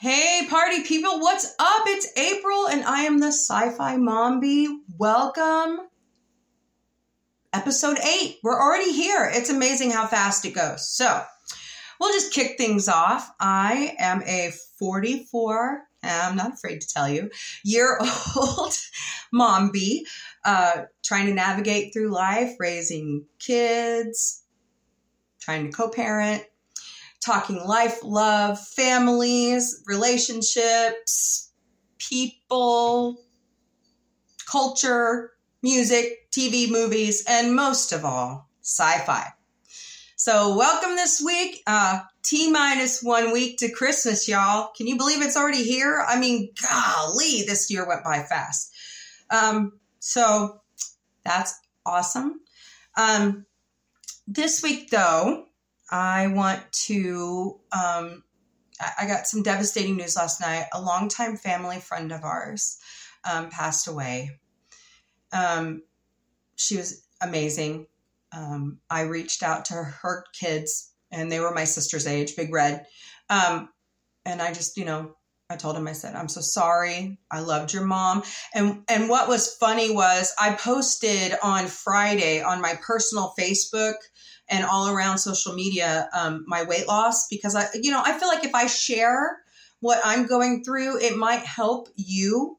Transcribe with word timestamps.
Hey, 0.00 0.46
party 0.48 0.84
people, 0.84 1.18
what's 1.18 1.56
up? 1.58 1.82
It's 1.86 2.16
April 2.16 2.68
and 2.68 2.84
I 2.84 3.02
am 3.02 3.18
the 3.18 3.32
Sci 3.32 3.70
Fi 3.70 3.96
Mombie. 3.96 4.68
Welcome. 4.96 5.88
Episode 7.52 7.98
8. 7.98 8.36
We're 8.44 8.62
already 8.62 8.92
here. 8.92 9.28
It's 9.34 9.50
amazing 9.50 9.90
how 9.90 10.06
fast 10.06 10.44
it 10.44 10.54
goes. 10.54 10.88
So, 10.88 11.24
we'll 11.98 12.12
just 12.12 12.32
kick 12.32 12.56
things 12.56 12.88
off. 12.88 13.28
I 13.40 13.96
am 13.98 14.22
a 14.22 14.52
44, 14.78 15.82
I'm 16.04 16.36
not 16.36 16.52
afraid 16.52 16.80
to 16.80 16.88
tell 16.88 17.08
you, 17.08 17.28
year 17.64 17.98
old 18.36 18.74
mombie, 19.32 20.06
uh, 20.44 20.82
trying 21.02 21.26
to 21.26 21.34
navigate 21.34 21.92
through 21.92 22.10
life, 22.10 22.54
raising 22.60 23.24
kids, 23.40 24.44
trying 25.40 25.68
to 25.68 25.76
co 25.76 25.90
parent, 25.90 26.44
talking 27.28 27.62
life, 27.62 27.98
love, 28.02 28.58
families, 28.58 29.84
relationships, 29.86 31.52
people, 31.98 33.20
culture, 34.50 35.32
music, 35.62 36.30
TV, 36.30 36.70
movies, 36.70 37.22
and 37.28 37.54
most 37.54 37.92
of 37.92 38.06
all, 38.06 38.48
sci 38.62 38.98
fi. 39.00 39.26
So, 40.16 40.56
welcome 40.56 40.96
this 40.96 41.20
week. 41.22 41.62
Uh, 41.66 42.00
T 42.22 42.50
minus 42.50 43.02
one 43.02 43.30
week 43.30 43.58
to 43.58 43.70
Christmas, 43.70 44.26
y'all. 44.26 44.70
Can 44.74 44.86
you 44.86 44.96
believe 44.96 45.20
it's 45.20 45.36
already 45.36 45.64
here? 45.64 46.02
I 46.08 46.18
mean, 46.18 46.48
golly, 46.62 47.42
this 47.46 47.70
year 47.70 47.86
went 47.86 48.04
by 48.04 48.22
fast. 48.22 48.72
Um, 49.28 49.74
so, 49.98 50.62
that's 51.26 51.60
awesome. 51.84 52.40
Um, 52.96 53.44
this 54.26 54.62
week, 54.62 54.88
though, 54.88 55.47
I 55.90 56.28
want 56.28 56.60
to. 56.86 57.60
Um, 57.72 58.24
I 58.80 59.06
got 59.06 59.26
some 59.26 59.42
devastating 59.42 59.96
news 59.96 60.16
last 60.16 60.40
night. 60.40 60.66
A 60.72 60.80
longtime 60.80 61.36
family 61.36 61.80
friend 61.80 62.12
of 62.12 62.22
ours 62.22 62.78
um, 63.28 63.50
passed 63.50 63.88
away. 63.88 64.38
Um, 65.32 65.82
she 66.56 66.76
was 66.76 67.04
amazing. 67.20 67.86
Um, 68.32 68.78
I 68.88 69.02
reached 69.02 69.42
out 69.42 69.64
to 69.66 69.74
her 69.74 70.24
kids, 70.38 70.92
and 71.10 71.30
they 71.30 71.40
were 71.40 71.52
my 71.52 71.64
sister's 71.64 72.06
age, 72.06 72.36
Big 72.36 72.52
Red. 72.52 72.86
Um, 73.30 73.70
and 74.24 74.40
I 74.40 74.52
just, 74.52 74.76
you 74.76 74.84
know, 74.84 75.16
I 75.50 75.56
told 75.56 75.76
him, 75.76 75.88
I 75.88 75.92
said, 75.92 76.14
I'm 76.14 76.28
so 76.28 76.42
sorry. 76.42 77.18
I 77.30 77.40
loved 77.40 77.72
your 77.72 77.84
mom. 77.84 78.22
And 78.54 78.82
and 78.88 79.08
what 79.08 79.28
was 79.28 79.56
funny 79.56 79.90
was 79.90 80.34
I 80.38 80.52
posted 80.52 81.34
on 81.42 81.66
Friday 81.66 82.42
on 82.42 82.60
my 82.60 82.74
personal 82.82 83.32
Facebook 83.38 83.94
and 84.48 84.64
all 84.64 84.88
around 84.88 85.18
social 85.18 85.54
media 85.54 86.08
um, 86.16 86.44
my 86.46 86.62
weight 86.64 86.88
loss 86.88 87.28
because 87.28 87.54
I, 87.54 87.66
you 87.74 87.90
know, 87.90 88.02
I 88.04 88.18
feel 88.18 88.28
like 88.28 88.44
if 88.44 88.54
I 88.54 88.66
share 88.66 89.38
what 89.80 90.00
I'm 90.04 90.26
going 90.26 90.64
through, 90.64 90.98
it 91.00 91.16
might 91.16 91.40
help 91.40 91.88
you. 91.96 92.58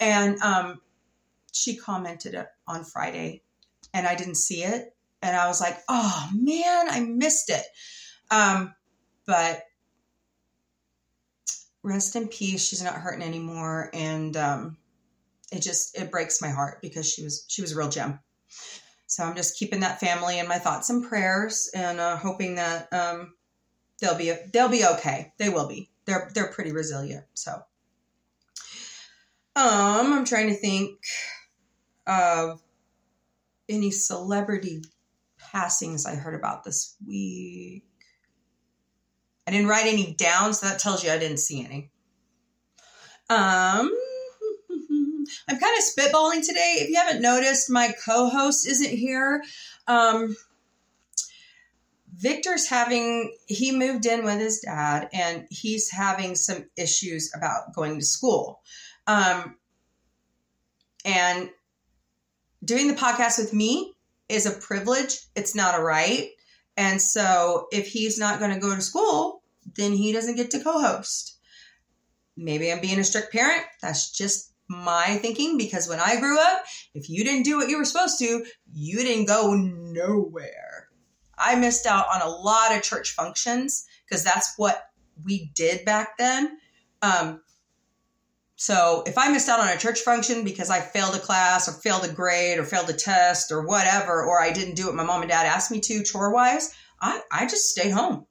And 0.00 0.40
um, 0.40 0.80
she 1.52 1.76
commented 1.76 2.36
on 2.66 2.84
Friday, 2.84 3.42
and 3.92 4.06
I 4.06 4.14
didn't 4.14 4.36
see 4.36 4.62
it, 4.62 4.94
and 5.22 5.36
I 5.36 5.48
was 5.48 5.60
like, 5.60 5.78
oh 5.88 6.30
man, 6.32 6.88
I 6.88 7.00
missed 7.00 7.50
it. 7.50 7.64
Um, 8.30 8.74
but 9.26 9.62
rest 11.82 12.16
in 12.16 12.28
peace. 12.28 12.66
She's 12.66 12.82
not 12.82 12.94
hurting 12.94 13.26
anymore, 13.26 13.90
and 13.92 14.36
um, 14.36 14.76
it 15.50 15.62
just 15.62 15.98
it 15.98 16.10
breaks 16.10 16.40
my 16.40 16.50
heart 16.50 16.80
because 16.80 17.10
she 17.10 17.24
was 17.24 17.44
she 17.48 17.62
was 17.62 17.72
a 17.72 17.76
real 17.76 17.88
gem. 17.88 18.20
So 19.08 19.24
I'm 19.24 19.34
just 19.34 19.58
keeping 19.58 19.80
that 19.80 20.00
family 20.00 20.38
in 20.38 20.46
my 20.46 20.58
thoughts 20.58 20.90
and 20.90 21.02
prayers, 21.02 21.70
and 21.74 21.98
uh, 21.98 22.18
hoping 22.18 22.56
that 22.56 22.92
um, 22.92 23.32
they'll 24.00 24.18
be 24.18 24.34
they'll 24.52 24.68
be 24.68 24.84
okay. 24.84 25.32
They 25.38 25.48
will 25.48 25.66
be. 25.66 25.90
They're 26.04 26.30
they're 26.34 26.52
pretty 26.52 26.72
resilient. 26.72 27.24
So, 27.32 27.52
um, 29.56 30.12
I'm 30.12 30.26
trying 30.26 30.48
to 30.48 30.54
think 30.54 30.98
of 32.06 32.60
any 33.66 33.90
celebrity 33.90 34.82
passings 35.38 36.04
I 36.04 36.14
heard 36.14 36.34
about 36.34 36.64
this 36.64 36.94
week. 37.06 37.84
I 39.46 39.50
didn't 39.50 39.68
write 39.68 39.86
any 39.86 40.12
down, 40.12 40.52
so 40.52 40.66
that 40.66 40.80
tells 40.80 41.02
you 41.02 41.10
I 41.10 41.18
didn't 41.18 41.38
see 41.38 41.64
any. 41.64 41.90
Um, 43.30 43.90
I'm 45.48 45.58
kind 45.58 45.78
of 45.78 45.84
spitballing 45.84 46.44
today. 46.46 46.76
If 46.78 46.90
you 46.90 46.96
haven't 46.96 47.22
noticed, 47.22 47.70
my 47.70 47.94
co-host 48.04 48.68
isn't 48.68 48.90
here. 48.90 49.42
Um, 49.86 50.36
Victor's 52.16 52.68
having 52.68 53.34
he 53.46 53.72
moved 53.72 54.04
in 54.04 54.24
with 54.24 54.38
his 54.38 54.60
dad, 54.60 55.08
and 55.12 55.46
he's 55.50 55.90
having 55.90 56.34
some 56.34 56.68
issues 56.76 57.32
about 57.34 57.74
going 57.74 57.98
to 57.98 58.04
school. 58.04 58.60
Um, 59.06 59.56
and 61.04 61.48
doing 62.64 62.88
the 62.88 62.94
podcast 62.94 63.38
with 63.38 63.54
me 63.54 63.94
is 64.28 64.46
a 64.46 64.50
privilege. 64.50 65.20
It's 65.34 65.54
not 65.54 65.78
a 65.78 65.82
right. 65.82 66.30
And 66.76 67.00
so 67.00 67.68
if 67.72 67.86
he's 67.86 68.18
not 68.18 68.38
going 68.38 68.52
to 68.52 68.60
go 68.60 68.74
to 68.74 68.82
school, 68.82 69.42
then 69.76 69.92
he 69.92 70.12
doesn't 70.12 70.36
get 70.36 70.50
to 70.50 70.60
co-host. 70.62 71.36
Maybe 72.36 72.70
I'm 72.70 72.80
being 72.80 72.98
a 72.98 73.04
strict 73.04 73.32
parent. 73.32 73.62
That's 73.80 74.10
just 74.10 74.47
my 74.68 75.18
thinking 75.20 75.56
because 75.56 75.88
when 75.88 76.00
I 76.00 76.20
grew 76.20 76.38
up, 76.38 76.64
if 76.94 77.08
you 77.08 77.24
didn't 77.24 77.44
do 77.44 77.56
what 77.56 77.68
you 77.68 77.78
were 77.78 77.84
supposed 77.84 78.18
to, 78.20 78.44
you 78.72 78.98
didn't 78.98 79.26
go 79.26 79.54
nowhere. 79.54 80.88
I 81.36 81.54
missed 81.54 81.86
out 81.86 82.06
on 82.12 82.20
a 82.20 82.28
lot 82.28 82.76
of 82.76 82.82
church 82.82 83.12
functions 83.12 83.86
because 84.04 84.24
that's 84.24 84.54
what 84.56 84.90
we 85.24 85.50
did 85.54 85.84
back 85.84 86.18
then. 86.18 86.58
Um, 87.00 87.40
so 88.56 89.04
if 89.06 89.16
I 89.16 89.30
missed 89.30 89.48
out 89.48 89.60
on 89.60 89.68
a 89.68 89.78
church 89.78 90.00
function 90.00 90.42
because 90.44 90.68
I 90.68 90.80
failed 90.80 91.14
a 91.14 91.20
class 91.20 91.68
or 91.68 91.72
failed 91.72 92.04
a 92.04 92.12
grade 92.12 92.58
or 92.58 92.64
failed 92.64 92.90
a 92.90 92.92
test 92.92 93.52
or 93.52 93.66
whatever, 93.66 94.24
or 94.24 94.42
I 94.42 94.52
didn't 94.52 94.74
do 94.74 94.86
what 94.86 94.96
my 94.96 95.04
mom 95.04 95.22
and 95.22 95.30
dad 95.30 95.46
asked 95.46 95.70
me 95.70 95.80
to 95.80 96.02
chore 96.02 96.32
wise, 96.32 96.74
I, 97.00 97.20
I 97.30 97.46
just 97.46 97.68
stayed 97.68 97.92
home. 97.92 98.26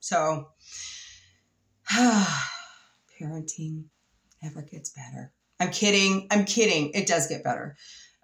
So 0.00 0.48
parenting 3.20 3.84
never 4.42 4.62
gets 4.62 4.90
better. 4.90 5.32
I'm 5.64 5.70
kidding. 5.72 6.26
I'm 6.30 6.44
kidding. 6.44 6.90
It 6.90 7.06
does 7.06 7.26
get 7.26 7.42
better. 7.42 7.76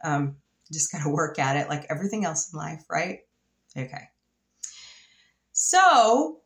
Um, 0.04 0.36
just 0.72 0.92
got 0.92 1.02
to 1.02 1.08
work 1.08 1.38
at 1.38 1.56
it 1.56 1.68
like 1.68 1.86
everything 1.88 2.24
else 2.24 2.52
in 2.52 2.58
life, 2.58 2.84
right? 2.90 3.20
Okay. 3.76 4.08
So 5.52 6.40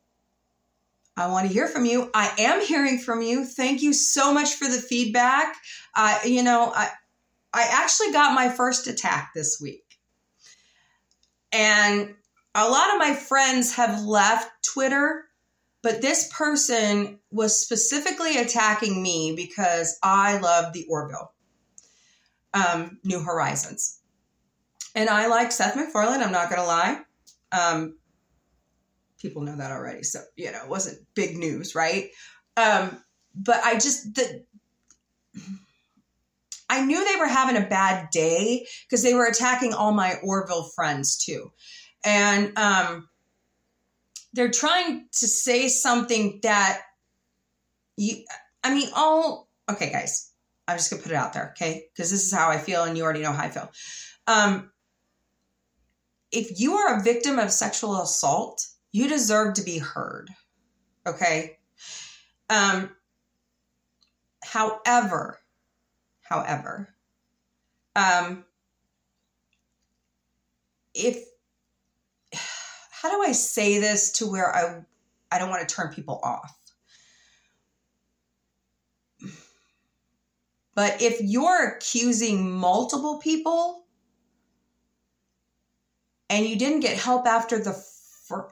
I 1.17 1.29
want 1.29 1.47
to 1.47 1.53
hear 1.53 1.69
from 1.69 1.85
you. 1.85 2.11
I 2.15 2.33
am 2.39 2.65
hearing 2.65 2.99
from 2.99 3.23
you. 3.23 3.45
Thank 3.45 3.83
you 3.83 3.93
so 3.93 4.33
much 4.33 4.55
for 4.55 4.67
the 4.67 4.79
feedback. 4.79 5.57
Uh, 5.97 6.19
you 6.25 6.43
know, 6.43 6.73
I, 6.75 6.91
I 7.53 7.69
actually 7.71 8.13
got 8.13 8.35
my 8.35 8.49
first 8.49 8.87
attack 8.87 9.33
this 9.35 9.61
week. 9.61 9.85
And 11.53 12.15
a 12.55 12.69
lot 12.69 12.93
of 12.93 12.99
my 12.99 13.15
friends 13.15 13.75
have 13.75 14.03
left 14.05 14.51
Twitter 14.65 15.25
but 15.85 16.01
this 16.01 16.33
person 16.33 17.19
was 17.31 17.61
specifically 17.61 18.39
attacking 18.39 19.03
me 19.03 19.35
because 19.37 19.99
I 20.03 20.39
love 20.39 20.73
the 20.73 20.87
Orville, 20.89 21.31
um, 22.55 22.99
New 23.05 23.21
Horizons. 23.21 24.01
And 24.95 25.11
I 25.11 25.27
like 25.27 25.53
Seth 25.53 25.77
MacFarlane, 25.77 26.23
I'm 26.23 26.33
not 26.33 26.49
going 26.49 26.63
to 26.63 26.67
lie. 26.67 27.01
Um, 27.53 27.99
people 29.19 29.43
know 29.43 29.57
that 29.57 29.73
already. 29.73 30.05
So, 30.05 30.21
you 30.37 30.51
know, 30.53 30.63
it 30.65 30.71
wasn't 30.71 31.07
big 31.15 31.37
news, 31.37 31.75
right? 31.75 32.09
Um, 32.57 32.99
but 33.35 33.63
I 33.63 33.75
just, 33.75 34.15
the, 34.15 34.43
I 36.71 36.83
knew 36.83 37.05
they 37.05 37.21
were 37.21 37.29
having 37.29 37.63
a 37.63 37.69
bad 37.69 38.09
day 38.11 38.67
because 38.89 39.03
they 39.03 39.13
were 39.13 39.27
attacking 39.27 39.75
all 39.75 39.93
my 39.93 40.15
Orville 40.23 40.71
friends 40.75 41.23
too. 41.23 41.53
And, 42.07 42.59
um, 42.59 43.07
they're 44.35 44.51
trying 44.51 45.07
to 45.13 45.29
say 45.29 45.69
something 45.69 46.41
that 46.43 46.83
you 47.97 48.25
I 48.63 48.75
mean 48.75 48.89
all 48.95 49.49
okay 49.71 49.91
guys 49.91 50.33
I'm 50.67 50.77
just 50.77 50.91
gonna 50.91 51.03
put 51.03 51.13
it 51.13 51.17
out 51.17 51.33
there 51.33 51.51
okay? 51.51 51.87
Because 51.93 52.11
this 52.11 52.25
is 52.25 52.33
how 52.33 52.51
I 52.51 52.59
feel 52.59 52.85
and 52.85 52.97
you 52.99 53.05
already 53.05 53.23
know 53.23 53.33
how 53.33 53.45
I 53.45 53.51
feel. 53.51 53.71
Um 54.27 54.71
if 56.33 56.59
you 56.59 56.75
are 56.75 56.99
a 56.99 57.03
victim 57.03 57.39
of 57.39 57.51
sexual 57.51 58.03
assault 58.03 58.67
you 58.93 59.09
deserve 59.09 59.55
to 59.55 59.63
be 59.63 59.79
heard 59.79 60.29
okay? 61.07 61.59
Um 62.51 62.91
however 64.43 65.39
however 66.23 66.95
um 67.95 68.45
if 70.93 71.25
how 73.05 73.11
do 73.11 73.23
I 73.23 73.33
say 73.33 73.81
this 73.81 74.13
to 74.13 74.27
where 74.27 74.57
I 74.57 74.83
I 75.31 75.39
don't 75.39 75.51
want 75.51 75.69
to 75.69 75.75
turn 75.75 75.93
people 75.93 76.19
off? 76.23 76.57
But 80.75 81.03
if 81.03 81.21
you're 81.21 81.69
accusing 81.69 82.51
multiple 82.51 83.19
people 83.19 83.85
and 86.31 86.47
you 86.47 86.57
didn't 86.57 86.81
get 86.81 86.97
help 86.97 87.27
after 87.27 87.59
the, 87.59 87.79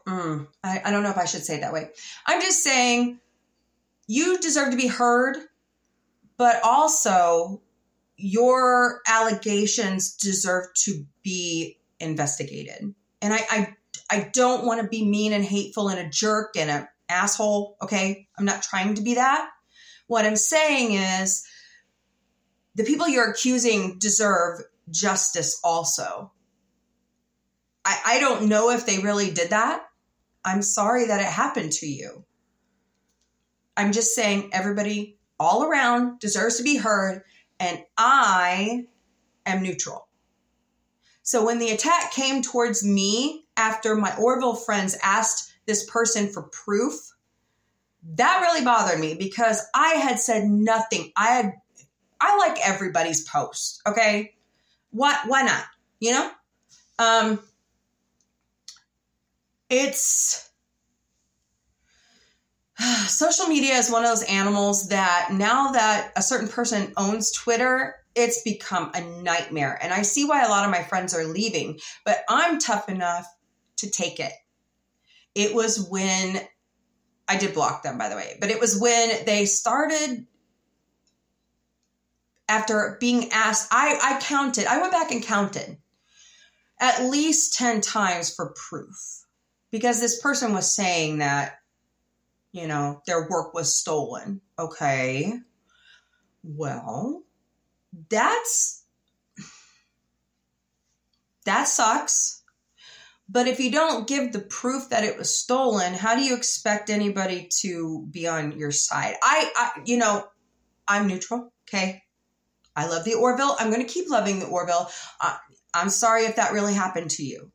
mm, 0.07 0.47
I, 0.63 0.83
I 0.85 0.91
don't 0.91 1.03
know 1.03 1.11
if 1.11 1.17
I 1.17 1.25
should 1.25 1.47
say 1.47 1.57
it 1.57 1.63
that 1.63 1.73
way. 1.73 1.89
I'm 2.27 2.43
just 2.43 2.63
saying 2.63 3.21
you 4.07 4.39
deserve 4.39 4.71
to 4.71 4.77
be 4.77 4.87
heard, 4.87 5.39
but 6.37 6.61
also 6.63 7.63
your 8.19 9.01
allegations 9.09 10.15
deserve 10.15 10.67
to 10.85 11.07
be 11.23 11.79
investigated. 12.01 12.95
And 13.23 13.33
I, 13.33 13.41
I, 13.51 13.77
I 14.13 14.29
don't 14.31 14.67
want 14.67 14.83
to 14.83 14.87
be 14.87 15.07
mean 15.07 15.33
and 15.33 15.43
hateful 15.43 15.89
and 15.89 15.99
a 15.99 16.07
jerk 16.07 16.55
and 16.59 16.71
an 16.71 16.87
asshole. 17.09 17.79
Okay. 17.81 18.29
I'm 18.39 18.45
not 18.45 18.63
trying 18.63 18.97
to 18.97 19.03
be 19.03 19.15
that. 19.15 19.49
What 20.07 20.27
I'm 20.27 20.37
saying 20.37 20.93
is 20.93 21.43
the 22.75 22.85
people 22.85 23.09
you're 23.09 23.31
accusing 23.31 23.99
deserve 23.99 24.61
justice 24.91 25.59
also. 25.65 26.31
I, 27.87 28.01
I 28.05 28.21
don't 28.21 28.51
know 28.51 28.69
if 28.69 28.85
they 28.85 28.99
really 28.99 29.31
did 29.31 29.49
that. 29.49 29.87
I'm 30.45 30.61
sorry 30.61 31.07
that 31.07 31.21
it 31.21 31.27
happened 31.27 31.73
to 31.73 31.87
you. 31.87 32.27
I'm 33.79 33.93
just 33.93 34.15
saying 34.15 34.51
everybody 34.53 35.17
all 35.41 35.65
around 35.65 36.19
deserves 36.19 36.59
to 36.59 36.63
be 36.63 36.77
heard, 36.77 37.23
and 37.59 37.83
I 37.97 38.89
am 39.47 39.63
neutral. 39.63 40.07
So 41.23 41.47
when 41.47 41.59
the 41.59 41.71
attack 41.71 42.13
came 42.13 42.43
towards 42.43 42.85
me 42.85 43.42
after 43.57 43.95
my 43.95 44.15
Orville 44.17 44.55
friends 44.55 44.97
asked 45.03 45.53
this 45.67 45.89
person 45.91 46.29
for 46.29 46.43
proof, 46.45 46.95
that 48.15 48.41
really 48.41 48.65
bothered 48.65 48.99
me 48.99 49.15
because 49.15 49.63
I 49.75 49.95
had 49.95 50.19
said 50.19 50.45
nothing. 50.45 51.13
I 51.17 51.27
had 51.29 51.53
I 52.21 52.37
like 52.37 52.67
everybody's 52.67 53.27
post, 53.29 53.83
okay? 53.87 54.35
Why 54.91 55.19
why 55.27 55.43
not? 55.43 55.65
You 56.01 56.13
know? 56.13 56.31
Um 56.99 57.41
it's 59.71 60.51
social 63.07 63.47
media 63.47 63.75
is 63.75 63.91
one 63.91 64.05
of 64.05 64.11
those 64.11 64.25
animals 64.25 64.89
that 64.89 65.29
now 65.33 65.73
that 65.73 66.13
a 66.17 66.23
certain 66.23 66.49
person 66.49 66.93
owns 66.97 67.31
Twitter, 67.33 67.95
it's 68.15 68.43
become 68.43 68.91
a 68.95 69.01
nightmare. 69.23 69.79
And 69.83 69.93
I 69.93 70.03
see 70.03 70.25
why 70.25 70.43
a 70.43 70.49
lot 70.49 70.65
of 70.65 70.71
my 70.71 70.83
friends 70.83 71.15
are 71.15 71.25
leaving, 71.25 71.79
but 72.05 72.25
I'm 72.29 72.59
tough 72.59 72.89
enough 72.89 73.27
to 73.83 73.91
take 73.91 74.19
it. 74.19 74.33
It 75.35 75.55
was 75.55 75.89
when 75.89 76.41
I 77.29 77.37
did 77.37 77.55
block 77.55 77.83
them, 77.83 77.99
by 77.99 78.09
the 78.09 78.17
way, 78.17 78.37
but 78.41 78.51
it 78.51 78.61
was 78.61 78.81
when 78.81 79.25
they 79.25 79.45
started 79.47 80.27
after 82.49 82.97
being 83.01 83.31
asked. 83.31 83.69
I, 83.71 83.99
I 84.03 84.21
counted, 84.21 84.67
I 84.67 84.81
went 84.81 84.93
back 84.93 85.13
and 85.13 85.23
counted 85.23 85.79
at 86.81 87.05
least 87.05 87.55
10 87.55 87.81
times 87.81 88.35
for 88.35 88.55
proof 88.57 89.25
because 89.71 90.01
this 90.01 90.21
person 90.21 90.53
was 90.53 90.75
saying 90.75 91.19
that, 91.19 91.59
you 92.51 92.67
know, 92.67 93.01
their 93.07 93.29
work 93.29 93.55
was 93.55 93.79
stolen. 93.79 94.41
Okay. 94.59 95.33
Well, 96.43 97.23
that's 98.11 98.83
that 101.45 101.65
sucks. 101.65 102.42
But 103.29 103.49
if 103.49 103.61
you 103.61 103.71
don't 103.71 104.07
give 104.07 104.33
the 104.33 104.41
proof 104.41 104.91
that 104.91 105.05
it 105.05 105.17
was 105.17 105.39
stolen, 105.39 105.95
how 105.95 106.15
do 106.15 106.23
you 106.23 106.37
expect 106.37 106.91
anybody 106.91 107.49
to 107.61 108.07
be 108.11 108.27
on 108.27 108.59
your 108.59 108.71
side? 108.71 109.15
I, 109.23 109.51
I 109.57 109.81
you 109.85 109.97
know, 109.97 110.27
I'm 110.87 111.07
neutral. 111.07 111.53
Okay. 111.69 112.03
I 112.75 112.87
love 112.87 113.05
the 113.05 113.15
Orville. 113.15 113.57
I'm 113.59 113.71
going 113.71 113.87
to 113.87 113.93
keep 113.93 114.11
loving 114.11 114.39
the 114.39 114.47
Orville. 114.47 114.91
Uh, 115.21 115.37
I'm 115.75 115.89
sorry 115.89 116.25
if 116.25 116.37
that 116.37 116.53
really 116.53 116.75
happened 116.75 117.11
to 117.13 117.25
you. 117.25 117.51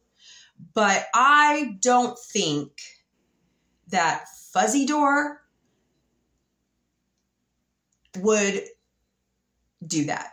But 0.73 1.05
I 1.13 1.77
don't 1.81 2.17
think 2.33 2.71
that 3.89 4.25
Fuzzy 4.53 4.85
Door 4.85 5.41
would 8.17 8.63
do 9.85 10.05
that. 10.05 10.31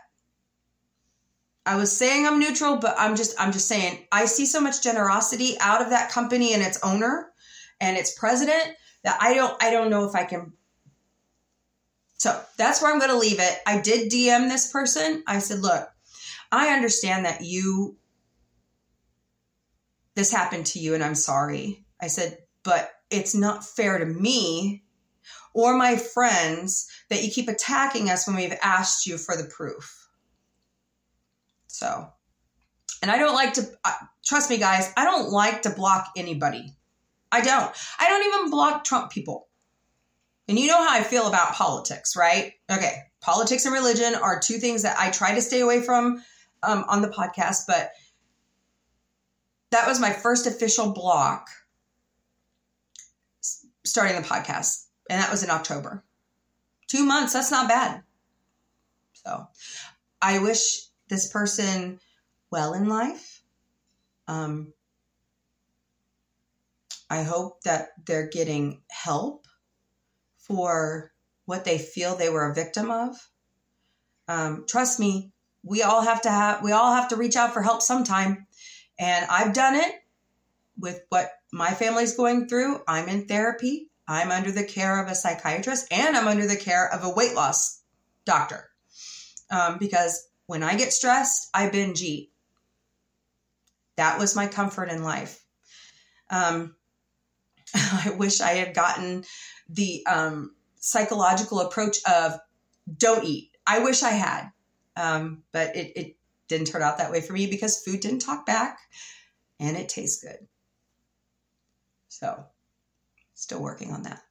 I 1.65 1.75
was 1.77 1.95
saying 1.95 2.27
I'm 2.27 2.39
neutral, 2.39 2.77
but 2.77 2.95
I'm 2.97 3.15
just 3.15 3.39
I'm 3.39 3.51
just 3.51 3.67
saying 3.67 4.05
I 4.11 4.25
see 4.25 4.45
so 4.45 4.61
much 4.61 4.83
generosity 4.83 5.55
out 5.59 5.81
of 5.81 5.89
that 5.89 6.11
company 6.11 6.53
and 6.53 6.61
its 6.61 6.79
owner 6.83 7.31
and 7.81 7.97
its 7.97 8.17
president 8.17 8.75
that 9.03 9.17
I 9.21 9.33
don't 9.33 9.61
I 9.61 9.71
don't 9.71 9.89
know 9.89 10.07
if 10.07 10.15
I 10.15 10.25
can 10.25 10.53
so 12.17 12.39
that's 12.57 12.81
where 12.81 12.91
I'm 12.91 12.99
going 12.99 13.11
to 13.11 13.17
leave 13.17 13.39
it. 13.39 13.59
I 13.67 13.79
did 13.79 14.11
DM 14.11 14.47
this 14.47 14.71
person. 14.71 15.23
I 15.27 15.39
said, 15.39 15.59
"Look, 15.59 15.87
I 16.51 16.69
understand 16.69 17.25
that 17.25 17.41
you 17.41 17.97
this 20.15 20.31
happened 20.31 20.67
to 20.67 20.79
you 20.79 20.93
and 20.93 21.03
I'm 21.03 21.15
sorry." 21.15 21.85
I 22.01 22.07
said, 22.07 22.37
"But 22.63 22.91
it's 23.09 23.35
not 23.35 23.65
fair 23.65 23.97
to 23.97 24.05
me 24.05 24.85
or 25.53 25.75
my 25.75 25.95
friends 25.95 26.87
that 27.09 27.23
you 27.23 27.31
keep 27.31 27.47
attacking 27.47 28.09
us 28.09 28.27
when 28.27 28.35
we've 28.35 28.57
asked 28.61 29.07
you 29.07 29.17
for 29.17 29.37
the 29.37 29.45
proof. 29.45 30.04
So, 31.75 32.07
and 33.01 33.11
I 33.11 33.17
don't 33.17 33.33
like 33.33 33.53
to, 33.55 33.67
uh, 33.83 33.91
trust 34.23 34.49
me, 34.49 34.57
guys, 34.57 34.93
I 34.95 35.03
don't 35.03 35.29
like 35.29 35.63
to 35.63 35.69
block 35.69 36.07
anybody. 36.15 36.73
I 37.33 37.41
don't. 37.41 37.69
I 37.99 38.07
don't 38.07 38.25
even 38.27 38.49
block 38.49 38.85
Trump 38.85 39.11
people. 39.11 39.49
And 40.47 40.57
you 40.57 40.67
know 40.67 40.81
how 40.81 40.97
I 40.97 41.03
feel 41.03 41.27
about 41.27 41.53
politics, 41.53 42.15
right? 42.15 42.53
Okay. 42.71 43.01
Politics 43.19 43.65
and 43.65 43.73
religion 43.73 44.15
are 44.15 44.39
two 44.39 44.57
things 44.57 44.83
that 44.83 44.97
I 44.97 45.11
try 45.11 45.35
to 45.35 45.41
stay 45.41 45.59
away 45.59 45.81
from 45.81 46.23
um, 46.63 46.85
on 46.87 47.01
the 47.01 47.09
podcast, 47.09 47.63
but 47.67 47.91
that 49.71 49.85
was 49.85 49.99
my 49.99 50.13
first 50.13 50.47
official 50.47 50.93
block 50.93 51.49
starting 53.83 54.15
the 54.15 54.25
podcast 54.25 54.85
and 55.09 55.21
that 55.21 55.29
was 55.29 55.43
in 55.43 55.49
October. 55.49 56.05
Two 56.87 57.05
months, 57.05 57.33
that's 57.33 57.51
not 57.51 57.67
bad. 57.67 58.01
So 59.13 59.47
I 60.21 60.39
wish 60.39 60.84
this 61.09 61.31
person 61.31 61.99
well 62.51 62.73
in 62.73 62.87
life. 62.87 63.41
Um, 64.27 64.73
I 67.09 67.23
hope 67.23 67.61
that 67.63 67.89
they're 68.05 68.27
getting 68.27 68.81
help 68.89 69.45
for 70.39 71.11
what 71.45 71.65
they 71.65 71.77
feel 71.77 72.15
they 72.15 72.29
were 72.29 72.49
a 72.49 72.55
victim 72.55 72.89
of. 72.89 73.15
Um, 74.27 74.65
trust 74.67 74.99
me, 74.99 75.31
we 75.63 75.83
all 75.83 76.01
have 76.01 76.21
to 76.23 76.29
have 76.29 76.63
we 76.63 76.71
all 76.71 76.93
have 76.93 77.09
to 77.09 77.15
reach 77.15 77.35
out 77.35 77.53
for 77.53 77.61
help 77.61 77.81
sometime, 77.81 78.47
and 78.99 79.25
I've 79.29 79.53
done 79.53 79.75
it 79.75 79.93
with 80.77 81.01
what 81.09 81.31
my 81.51 81.71
family's 81.71 82.17
going 82.17 82.47
through. 82.47 82.81
I'm 82.87 83.07
in 83.07 83.27
therapy. 83.27 83.89
I'm 84.07 84.31
under 84.31 84.51
the 84.51 84.63
care 84.63 85.03
of 85.03 85.09
a 85.09 85.15
psychiatrist 85.15 85.87
and 85.91 86.15
I'm 86.15 86.27
under 86.27 86.45
the 86.45 86.55
care 86.55 86.87
of 86.93 87.03
a 87.03 87.09
weight 87.09 87.33
loss 87.33 87.81
doctor. 88.25 88.69
Um, 89.49 89.77
because 89.79 90.27
when 90.47 90.63
I 90.63 90.75
get 90.75 90.93
stressed, 90.93 91.49
I 91.53 91.69
binge 91.69 92.01
eat. 92.01 92.31
That 93.97 94.19
was 94.19 94.35
my 94.35 94.47
comfort 94.47 94.89
in 94.89 95.03
life. 95.03 95.41
Um, 96.29 96.75
I 97.73 98.15
wish 98.17 98.41
I 98.41 98.51
had 98.51 98.73
gotten 98.73 99.23
the 99.69 100.05
um, 100.05 100.55
psychological 100.79 101.61
approach 101.61 101.97
of 102.05 102.39
don't 102.97 103.23
eat. 103.23 103.51
I 103.65 103.79
wish 103.79 104.03
I 104.03 104.11
had, 104.11 104.51
um, 104.95 105.43
but 105.51 105.75
it, 105.75 105.93
it 105.95 106.17
didn't 106.47 106.67
turn 106.67 106.83
out 106.83 106.99
that 106.99 107.11
way 107.11 107.21
for 107.21 107.33
me 107.33 107.47
because 107.47 107.81
food 107.81 108.01
didn't 108.01 108.19
talk 108.19 108.45
back 108.45 108.79
and 109.59 109.75
it 109.75 109.89
tastes 109.89 110.23
good. 110.23 110.47
So 112.09 112.45
Still 113.35 113.61
working 113.61 113.91
on 113.91 114.03
that. 114.03 114.21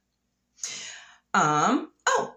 Um, 1.35 1.91
oh, 2.07 2.33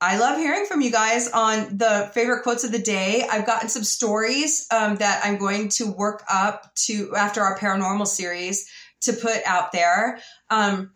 I 0.00 0.16
love 0.16 0.38
hearing 0.38 0.64
from 0.64 0.80
you 0.80 0.90
guys 0.90 1.28
on 1.28 1.76
the 1.76 2.10
favorite 2.14 2.42
quotes 2.42 2.64
of 2.64 2.72
the 2.72 2.78
day. 2.78 3.26
I've 3.30 3.46
gotten 3.46 3.68
some 3.68 3.84
stories 3.84 4.66
um, 4.70 4.96
that 4.96 5.20
I'm 5.24 5.36
going 5.36 5.68
to 5.70 5.92
work 5.92 6.22
up 6.30 6.74
to 6.86 7.14
after 7.14 7.42
our 7.42 7.58
paranormal 7.58 8.06
series 8.06 8.70
to 9.02 9.12
put 9.12 9.42
out 9.44 9.72
there. 9.72 10.20
Um, 10.48 10.92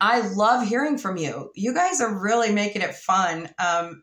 I 0.00 0.20
love 0.20 0.66
hearing 0.66 0.96
from 0.96 1.18
you. 1.18 1.50
You 1.54 1.74
guys 1.74 2.00
are 2.00 2.18
really 2.22 2.52
making 2.52 2.82
it 2.82 2.94
fun. 2.94 3.50
Um, 3.58 4.02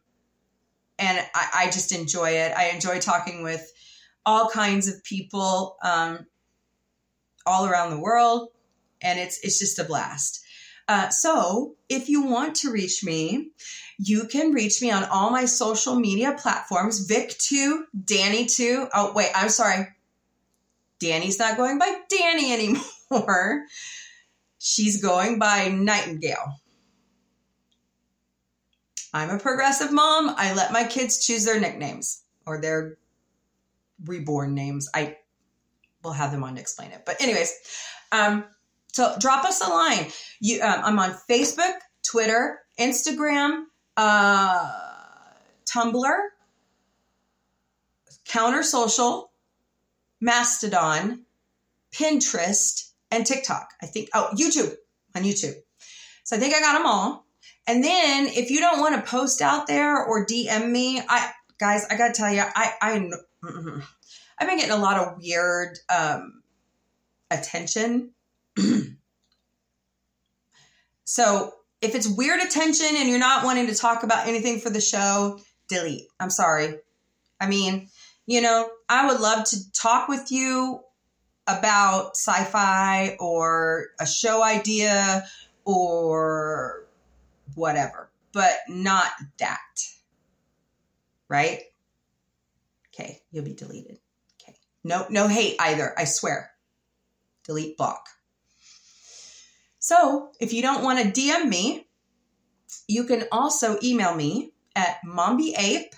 and 0.99 1.17
I, 1.33 1.49
I, 1.55 1.65
just 1.67 1.91
enjoy 1.91 2.31
it. 2.31 2.53
I 2.55 2.69
enjoy 2.69 2.99
talking 2.99 3.41
with 3.41 3.71
all 4.25 4.49
kinds 4.49 4.87
of 4.87 5.03
people 5.03 5.77
um, 5.83 6.25
all 7.45 7.65
around 7.65 7.89
the 7.89 7.99
world 7.99 8.49
and 9.01 9.19
it's 9.19 9.39
it's 9.43 9.59
just 9.59 9.79
a 9.79 9.83
blast. 9.83 10.43
Uh, 10.89 11.07
so 11.09 11.75
if 11.87 12.09
you 12.09 12.23
want 12.23 12.55
to 12.55 12.71
reach 12.71 13.03
me, 13.03 13.51
you 13.99 14.25
can 14.25 14.53
reach 14.53 14.81
me 14.81 14.89
on 14.89 15.03
all 15.03 15.29
my 15.29 15.45
social 15.45 15.93
media 15.93 16.35
platforms. 16.35 17.07
Vic2, 17.07 17.83
Danny2. 18.05 18.89
Oh, 18.91 19.13
wait, 19.13 19.29
I'm 19.35 19.49
sorry. 19.49 19.87
Danny's 20.99 21.37
not 21.37 21.57
going 21.57 21.77
by 21.77 21.95
Danny 22.09 22.51
anymore. 23.11 23.65
She's 24.57 24.99
going 24.99 25.37
by 25.37 25.67
Nightingale. 25.67 26.55
I'm 29.13 29.29
a 29.29 29.37
progressive 29.37 29.91
mom. 29.91 30.33
I 30.37 30.55
let 30.55 30.73
my 30.73 30.85
kids 30.85 31.23
choose 31.23 31.45
their 31.45 31.59
nicknames 31.59 32.23
or 32.47 32.59
their 32.59 32.97
reborn 34.05 34.55
names. 34.55 34.89
I 34.95 35.17
will 36.03 36.13
have 36.13 36.31
them 36.31 36.43
on 36.43 36.55
to 36.55 36.61
explain 36.61 36.91
it. 36.91 37.03
But 37.05 37.21
anyways, 37.21 37.53
um, 38.11 38.45
so 38.91 39.15
drop 39.19 39.45
us 39.45 39.61
a 39.61 39.69
line. 39.69 40.07
You, 40.39 40.61
um, 40.61 40.81
I'm 40.83 40.99
on 40.99 41.15
Facebook, 41.29 41.75
Twitter, 42.03 42.59
Instagram, 42.79 43.65
uh, 43.97 44.71
Tumblr, 45.65 46.17
Counter 48.25 48.63
Social, 48.63 49.31
Mastodon, 50.21 51.25
Pinterest, 51.91 52.91
and 53.11 53.25
TikTok. 53.25 53.73
I 53.81 53.85
think, 53.85 54.09
oh, 54.13 54.29
YouTube, 54.35 54.75
on 55.15 55.23
YouTube. 55.23 55.55
So 56.23 56.35
I 56.35 56.39
think 56.39 56.53
I 56.53 56.59
got 56.59 56.73
them 56.73 56.85
all. 56.85 57.25
And 57.67 57.83
then 57.83 58.27
if 58.27 58.49
you 58.49 58.59
don't 58.59 58.79
want 58.79 58.95
to 58.95 59.09
post 59.09 59.41
out 59.41 59.67
there 59.67 60.03
or 60.03 60.25
DM 60.25 60.71
me, 60.71 61.01
I 61.07 61.31
guys, 61.59 61.85
I 61.89 61.97
gotta 61.97 62.13
tell 62.13 62.33
you, 62.33 62.41
I 62.41 62.73
I 62.81 63.11
I've 64.39 64.47
been 64.47 64.57
getting 64.57 64.71
a 64.71 64.77
lot 64.77 64.97
of 64.97 65.17
weird 65.21 65.77
um, 65.87 66.41
attention. 67.29 68.11
so 71.03 71.53
if 71.81 71.95
it's 71.95 72.07
weird 72.07 72.41
attention 72.41 72.87
and 72.95 73.09
you're 73.09 73.19
not 73.19 73.45
wanting 73.45 73.67
to 73.67 73.75
talk 73.75 74.03
about 74.03 74.27
anything 74.27 74.59
for 74.59 74.69
the 74.69 74.81
show, 74.81 75.39
delete. 75.67 76.07
I'm 76.19 76.29
sorry. 76.29 76.75
I 77.39 77.47
mean, 77.47 77.87
you 78.25 78.41
know, 78.41 78.69
I 78.89 79.07
would 79.07 79.19
love 79.21 79.45
to 79.49 79.71
talk 79.71 80.07
with 80.07 80.31
you 80.31 80.81
about 81.47 82.15
sci 82.15 82.43
fi 82.45 83.15
or 83.19 83.87
a 83.99 84.05
show 84.05 84.43
idea 84.43 85.25
or 85.65 86.85
whatever, 87.55 88.11
but 88.33 88.53
not 88.67 89.07
that. 89.39 89.57
Right? 91.27 91.61
Okay, 92.93 93.21
you'll 93.31 93.45
be 93.45 93.53
deleted. 93.53 93.99
Okay. 94.41 94.55
No, 94.83 95.05
no 95.09 95.27
hate 95.27 95.55
either, 95.59 95.93
I 95.97 96.03
swear. 96.03 96.51
Delete 97.45 97.77
block. 97.77 98.09
So 99.89 100.29
if 100.39 100.53
you 100.53 100.61
don't 100.61 100.83
want 100.83 100.99
to 100.99 101.19
DM 101.19 101.49
me, 101.49 101.87
you 102.87 103.05
can 103.05 103.23
also 103.31 103.79
email 103.81 104.13
me 104.13 104.51
at 104.75 104.97
mombieape, 105.03 105.95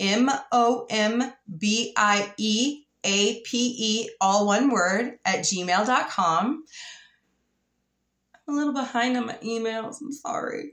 M 0.00 0.28
O 0.50 0.84
M 0.90 1.32
B 1.56 1.92
I 1.96 2.34
E 2.38 2.82
A 3.04 3.40
P 3.42 3.76
E, 3.78 4.10
all 4.20 4.48
one 4.48 4.68
word, 4.68 5.20
at 5.24 5.44
gmail.com. 5.44 6.64
I'm 8.48 8.54
a 8.54 8.58
little 8.58 8.72
behind 8.72 9.16
on 9.16 9.26
my 9.26 9.38
emails. 9.44 10.00
I'm 10.00 10.10
sorry. 10.10 10.72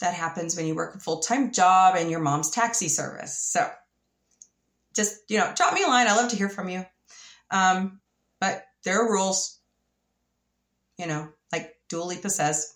That 0.00 0.14
happens 0.14 0.56
when 0.56 0.64
you 0.64 0.74
work 0.74 0.94
a 0.94 0.98
full 0.98 1.18
time 1.18 1.52
job 1.52 1.94
and 1.94 2.10
your 2.10 2.20
mom's 2.20 2.52
taxi 2.52 2.88
service. 2.88 3.38
So 3.38 3.70
just, 4.94 5.18
you 5.28 5.36
know, 5.36 5.52
drop 5.54 5.74
me 5.74 5.84
a 5.84 5.88
line. 5.88 6.08
I 6.08 6.16
love 6.16 6.30
to 6.30 6.36
hear 6.36 6.48
from 6.48 6.70
you. 6.70 6.86
Um, 7.50 8.00
but 8.40 8.64
there 8.84 9.02
are 9.02 9.12
rules, 9.12 9.60
you 10.98 11.06
know, 11.06 11.28
like 11.52 11.76
Dua 11.88 12.04
Lipa 12.04 12.30
says, 12.30 12.74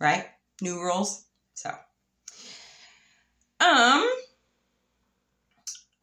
right? 0.00 0.26
New 0.60 0.80
rules. 0.80 1.24
So, 1.54 1.70
um, 3.60 4.08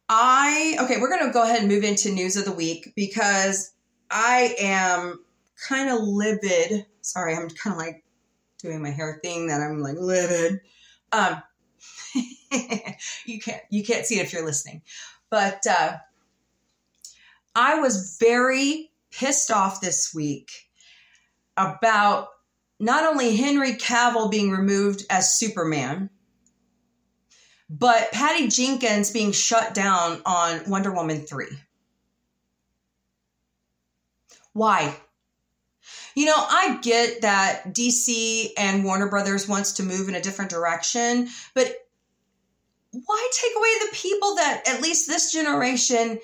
I, 0.08 0.76
okay, 0.80 1.00
we're 1.00 1.08
going 1.08 1.26
to 1.26 1.32
go 1.32 1.42
ahead 1.42 1.60
and 1.60 1.68
move 1.68 1.84
into 1.84 2.12
news 2.12 2.36
of 2.36 2.44
the 2.44 2.52
week 2.52 2.92
because 2.94 3.72
I 4.10 4.54
am 4.58 5.20
kind 5.68 5.90
of 5.90 6.00
livid. 6.00 6.86
Sorry, 7.00 7.34
I'm 7.34 7.48
kind 7.48 7.74
of 7.74 7.78
like 7.78 8.04
doing 8.58 8.82
my 8.82 8.90
hair 8.90 9.18
thing 9.22 9.48
that 9.48 9.60
I'm 9.60 9.80
like 9.80 9.96
livid. 9.98 10.60
Um, 11.12 11.42
you 13.24 13.40
can't 13.40 13.62
you 13.70 13.84
can't 13.84 14.06
see 14.06 14.18
it 14.18 14.26
if 14.26 14.32
you're 14.32 14.44
listening, 14.44 14.82
but 15.30 15.66
uh, 15.68 15.96
I 17.54 17.80
was 17.80 18.16
very 18.20 18.90
pissed 19.10 19.50
off 19.50 19.80
this 19.80 20.14
week 20.14 20.65
about 21.56 22.28
not 22.78 23.04
only 23.04 23.36
Henry 23.36 23.74
Cavill 23.74 24.30
being 24.30 24.50
removed 24.50 25.04
as 25.08 25.38
Superman, 25.38 26.10
but 27.68 28.12
Patty 28.12 28.48
Jenkins 28.48 29.10
being 29.10 29.32
shut 29.32 29.74
down 29.74 30.20
on 30.24 30.68
Wonder 30.68 30.92
Woman 30.92 31.22
3. 31.22 31.46
Why? 34.52 34.96
You 36.14 36.26
know, 36.26 36.36
I 36.36 36.78
get 36.80 37.22
that 37.22 37.74
DC 37.74 38.50
and 38.56 38.84
Warner 38.84 39.08
Brothers 39.08 39.46
wants 39.46 39.72
to 39.74 39.82
move 39.82 40.08
in 40.08 40.14
a 40.14 40.20
different 40.20 40.50
direction, 40.50 41.28
but 41.54 41.74
why 42.92 43.30
take 43.32 43.52
away 43.56 43.68
the 43.80 43.96
people 43.96 44.36
that 44.36 44.62
at 44.66 44.80
least 44.80 45.06
this 45.06 45.32
generation 45.32 46.18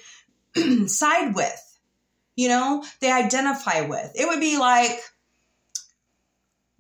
side 0.86 1.34
with? 1.34 1.78
You 2.36 2.48
know, 2.48 2.84
they 3.00 3.12
identify 3.12 3.82
with. 3.82 4.12
It 4.14 4.26
would 4.26 4.40
be 4.40 4.56
like 4.56 4.98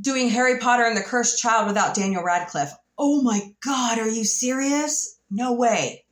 doing 0.02 0.28
Harry 0.28 0.58
Potter 0.58 0.84
and 0.84 0.96
the 0.96 1.02
Cursed 1.02 1.40
Child 1.40 1.68
without 1.68 1.94
Daniel 1.94 2.22
Radcliffe. 2.22 2.72
Oh 2.98 3.22
my 3.22 3.40
God, 3.64 3.98
are 3.98 4.08
you 4.08 4.24
serious? 4.24 5.18
No 5.30 5.54
way. 5.54 6.04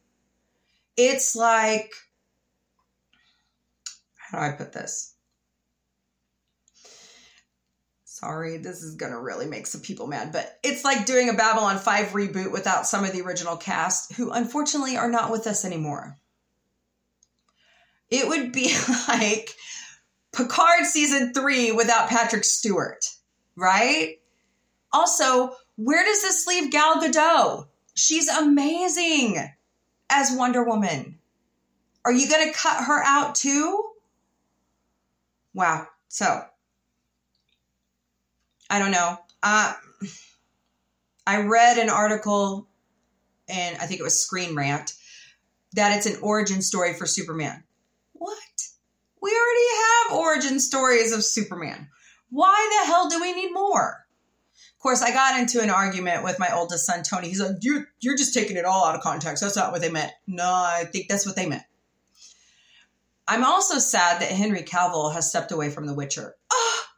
It's 0.97 1.37
like, 1.37 1.92
how 4.16 4.38
do 4.38 4.44
I 4.44 4.56
put 4.56 4.73
this? 4.73 5.14
Sorry, 8.04 8.59
this 8.59 8.82
is 8.82 8.97
going 8.97 9.12
to 9.12 9.18
really 9.18 9.47
make 9.47 9.66
some 9.66 9.80
people 9.80 10.06
mad, 10.06 10.30
but 10.30 10.59
it's 10.62 10.85
like 10.85 11.06
doing 11.06 11.30
a 11.30 11.35
Babylon 11.35 11.78
5 11.78 12.09
reboot 12.09 12.52
without 12.52 12.87
some 12.87 13.04
of 13.04 13.12
the 13.12 13.23
original 13.23 13.56
cast 13.56 14.12
who 14.12 14.30
unfortunately 14.30 14.99
are 14.99 15.11
not 15.11 15.30
with 15.30 15.47
us 15.47 15.64
anymore. 15.64 16.18
It 18.11 18.28
would 18.28 18.52
be 18.52 18.75
like 19.09 19.54
Picard 20.35 20.85
season 20.85 21.32
3 21.32 21.73
without 21.73 22.09
Patrick 22.09 22.44
Stewart, 22.44 23.06
right? 23.61 24.19
Also, 24.93 25.52
where 25.76 26.05
does 26.05 26.23
this 26.23 26.47
leave 26.47 26.73
Gal 26.73 27.00
Gadot? 27.00 27.69
She's 27.95 28.29
amazing 28.29 29.37
as 30.09 30.35
Wonder 30.35 30.64
Woman. 30.64 31.19
Are 32.05 32.12
you 32.12 32.29
going 32.29 32.49
to 32.49 32.59
cut 32.59 32.85
her 32.85 33.02
out 33.05 33.35
too? 33.35 33.85
Wow. 35.52 35.87
So, 36.09 36.43
I 38.71 38.79
don't 38.79 38.90
know. 38.90 39.19
Uh, 39.43 39.75
I 41.26 41.43
read 41.43 41.76
an 41.76 41.90
article, 41.90 42.67
and 43.49 43.76
I 43.76 43.87
think 43.87 44.00
it 44.00 44.05
was 44.05 44.23
Screen 44.23 44.57
Rant, 44.57 44.95
that 45.75 45.97
it's 45.97 46.07
an 46.07 46.21
origin 46.23 46.62
story 46.62 46.95
for 46.95 47.07
Superman. 47.07 47.62
What? 48.14 48.38
We 49.21 49.31
already 49.31 49.67
have 50.09 50.19
origin 50.19 50.61
stories 50.61 51.12
of 51.12 51.23
Superman. 51.23 51.88
Why 52.30 52.80
the 52.80 52.87
hell 52.87 53.08
do 53.08 53.20
we 53.20 53.32
need 53.32 53.52
more? 53.52 54.06
Of 54.75 54.82
course, 54.82 55.02
I 55.02 55.12
got 55.12 55.38
into 55.38 55.60
an 55.60 55.70
argument 55.70 56.25
with 56.25 56.38
my 56.38 56.54
oldest 56.54 56.87
son, 56.87 57.02
Tony. 57.02 57.28
He's 57.28 57.40
like, 57.40 57.56
you're, 57.60 57.87
you're 58.00 58.16
just 58.16 58.32
taking 58.32 58.56
it 58.56 58.64
all 58.64 58.87
out 58.87 58.94
of 58.94 59.02
context. 59.02 59.42
That's 59.42 59.56
not 59.56 59.72
what 59.72 59.82
they 59.82 59.90
meant. 59.90 60.12
No, 60.26 60.44
I 60.44 60.84
think 60.90 61.08
that's 61.08 61.26
what 61.26 61.37
they 61.37 61.46
meant. 61.46 61.62
I'm 63.28 63.44
also 63.44 63.78
sad 63.78 64.22
that 64.22 64.30
Henry 64.30 64.62
Cavill 64.62 65.12
has 65.12 65.28
stepped 65.28 65.52
away 65.52 65.70
from 65.70 65.87
The 65.87 65.94
Witcher. 65.94 66.34
Ah, 66.50 66.88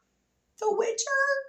The 0.61 0.69
Witcher? 0.71 1.43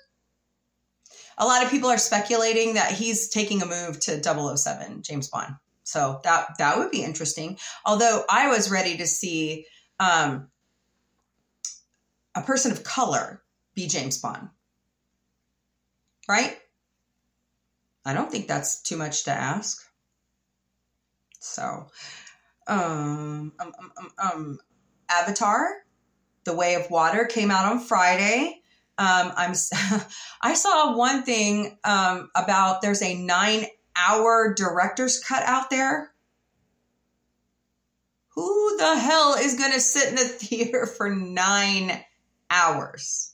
a 1.37 1.45
lot 1.45 1.63
of 1.63 1.71
people 1.71 1.89
are 1.89 1.97
speculating 1.97 2.75
that 2.75 2.91
he's 2.91 3.29
taking 3.29 3.61
a 3.61 3.65
move 3.65 3.99
to 4.01 4.21
007 4.23 5.01
James 5.03 5.29
Bond. 5.29 5.55
So 5.83 6.21
that 6.23 6.57
that 6.59 6.77
would 6.77 6.91
be 6.91 7.03
interesting. 7.03 7.57
Although 7.85 8.23
I 8.29 8.47
was 8.47 8.71
ready 8.71 8.97
to 8.97 9.07
see 9.07 9.65
um, 9.99 10.49
a 12.35 12.41
person 12.41 12.71
of 12.71 12.83
color 12.83 13.41
be 13.75 13.87
James 13.87 14.17
Bond. 14.17 14.49
Right? 16.27 16.57
I 18.05 18.13
don't 18.13 18.31
think 18.31 18.47
that's 18.47 18.81
too 18.81 18.97
much 18.97 19.25
to 19.25 19.31
ask. 19.31 19.81
So, 21.39 21.87
um, 22.67 23.53
um, 23.59 23.73
um, 23.79 23.91
um, 23.97 24.11
um 24.17 24.59
Avatar, 25.09 25.67
The 26.45 26.55
Way 26.55 26.75
of 26.75 26.89
Water 26.89 27.25
came 27.25 27.51
out 27.51 27.71
on 27.71 27.79
Friday. 27.79 28.61
Um, 28.97 29.31
I'm 29.35 29.53
I 30.41 30.53
saw 30.53 30.95
one 30.95 31.23
thing 31.23 31.77
um, 31.83 32.29
about 32.35 32.81
there's 32.81 33.01
a 33.01 33.15
nine 33.15 33.65
hour 33.95 34.53
director's 34.53 35.19
cut 35.19 35.43
out 35.43 35.69
there. 35.69 36.11
Who 38.35 38.77
the 38.77 38.95
hell 38.95 39.35
is 39.35 39.57
going 39.57 39.73
to 39.73 39.79
sit 39.79 40.09
in 40.09 40.15
the 40.15 40.23
theater 40.23 40.85
for 40.85 41.09
nine 41.09 42.03
hours? 42.49 43.32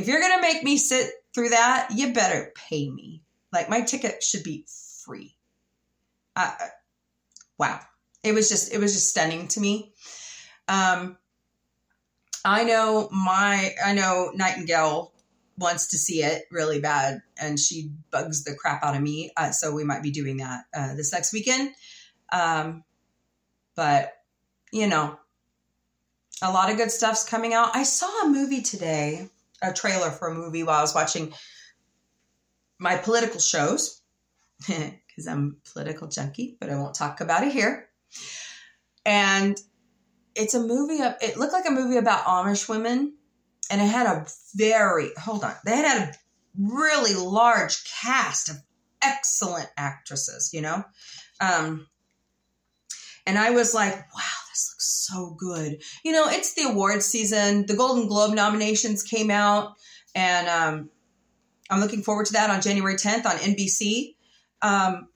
If 0.00 0.08
you're 0.08 0.20
going 0.20 0.38
to 0.38 0.40
make 0.40 0.64
me 0.64 0.78
sit 0.78 1.10
through 1.34 1.50
that, 1.50 1.88
you 1.94 2.14
better 2.14 2.54
pay 2.54 2.88
me. 2.88 3.22
Like 3.52 3.68
my 3.68 3.82
ticket 3.82 4.22
should 4.22 4.42
be 4.42 4.64
free. 5.04 5.36
Uh, 6.34 6.54
wow, 7.58 7.80
it 8.24 8.32
was 8.32 8.48
just 8.48 8.72
it 8.72 8.78
was 8.78 8.94
just 8.94 9.10
stunning 9.10 9.48
to 9.48 9.60
me. 9.60 9.92
Um, 10.68 11.18
I 12.46 12.64
know 12.64 13.10
my 13.12 13.74
I 13.84 13.92
know 13.92 14.30
Nightingale 14.34 15.12
wants 15.58 15.88
to 15.88 15.98
see 15.98 16.22
it 16.22 16.44
really 16.50 16.80
bad, 16.80 17.20
and 17.38 17.60
she 17.60 17.92
bugs 18.10 18.44
the 18.44 18.54
crap 18.54 18.82
out 18.82 18.96
of 18.96 19.02
me. 19.02 19.32
Uh, 19.36 19.50
so 19.50 19.74
we 19.74 19.84
might 19.84 20.02
be 20.02 20.12
doing 20.12 20.38
that 20.38 20.64
uh, 20.74 20.94
this 20.94 21.12
next 21.12 21.34
weekend. 21.34 21.74
Um, 22.32 22.84
but 23.76 24.14
you 24.72 24.86
know, 24.86 25.18
a 26.40 26.50
lot 26.50 26.70
of 26.70 26.78
good 26.78 26.90
stuff's 26.90 27.28
coming 27.28 27.52
out. 27.52 27.76
I 27.76 27.82
saw 27.82 28.24
a 28.24 28.30
movie 28.30 28.62
today. 28.62 29.28
A 29.62 29.72
trailer 29.72 30.10
for 30.10 30.28
a 30.28 30.34
movie 30.34 30.62
while 30.62 30.78
I 30.78 30.82
was 30.82 30.94
watching 30.94 31.32
my 32.78 32.96
political 32.96 33.40
shows 33.40 34.02
because 34.66 35.26
I'm 35.28 35.56
a 35.64 35.70
political 35.70 36.08
junkie, 36.08 36.56
but 36.60 36.70
I 36.70 36.76
won't 36.76 36.94
talk 36.94 37.20
about 37.20 37.44
it 37.44 37.52
here. 37.52 37.88
And 39.04 39.58
it's 40.34 40.54
a 40.54 40.60
movie 40.60 40.98
it 41.00 41.36
looked 41.36 41.52
like 41.52 41.66
a 41.66 41.72
movie 41.72 41.96
about 41.96 42.24
Amish 42.24 42.68
women 42.68 43.14
and 43.70 43.80
it 43.80 43.86
had 43.86 44.06
a 44.06 44.26
very, 44.54 45.10
hold 45.18 45.44
on, 45.44 45.54
they 45.64 45.76
had 45.76 46.08
a 46.08 46.12
really 46.58 47.14
large 47.14 47.84
cast 48.02 48.48
of 48.48 48.56
excellent 49.02 49.68
actresses, 49.76 50.50
you 50.52 50.60
know? 50.60 50.84
Um, 51.40 51.86
and 53.26 53.38
I 53.38 53.50
was 53.50 53.74
like, 53.74 53.94
wow, 53.94 54.39
looks 54.68 55.08
so 55.08 55.34
good. 55.38 55.82
You 56.04 56.12
know, 56.12 56.28
it's 56.28 56.54
the 56.54 56.68
awards 56.68 57.06
season. 57.06 57.66
The 57.66 57.76
Golden 57.76 58.08
Globe 58.08 58.34
nominations 58.34 59.02
came 59.02 59.30
out, 59.30 59.76
and 60.14 60.48
um, 60.48 60.90
I'm 61.70 61.80
looking 61.80 62.02
forward 62.02 62.26
to 62.26 62.32
that 62.34 62.50
on 62.50 62.60
January 62.60 62.96
10th 62.96 63.26
on 63.26 63.36
NBC. 63.36 64.16
Um, 64.60 65.08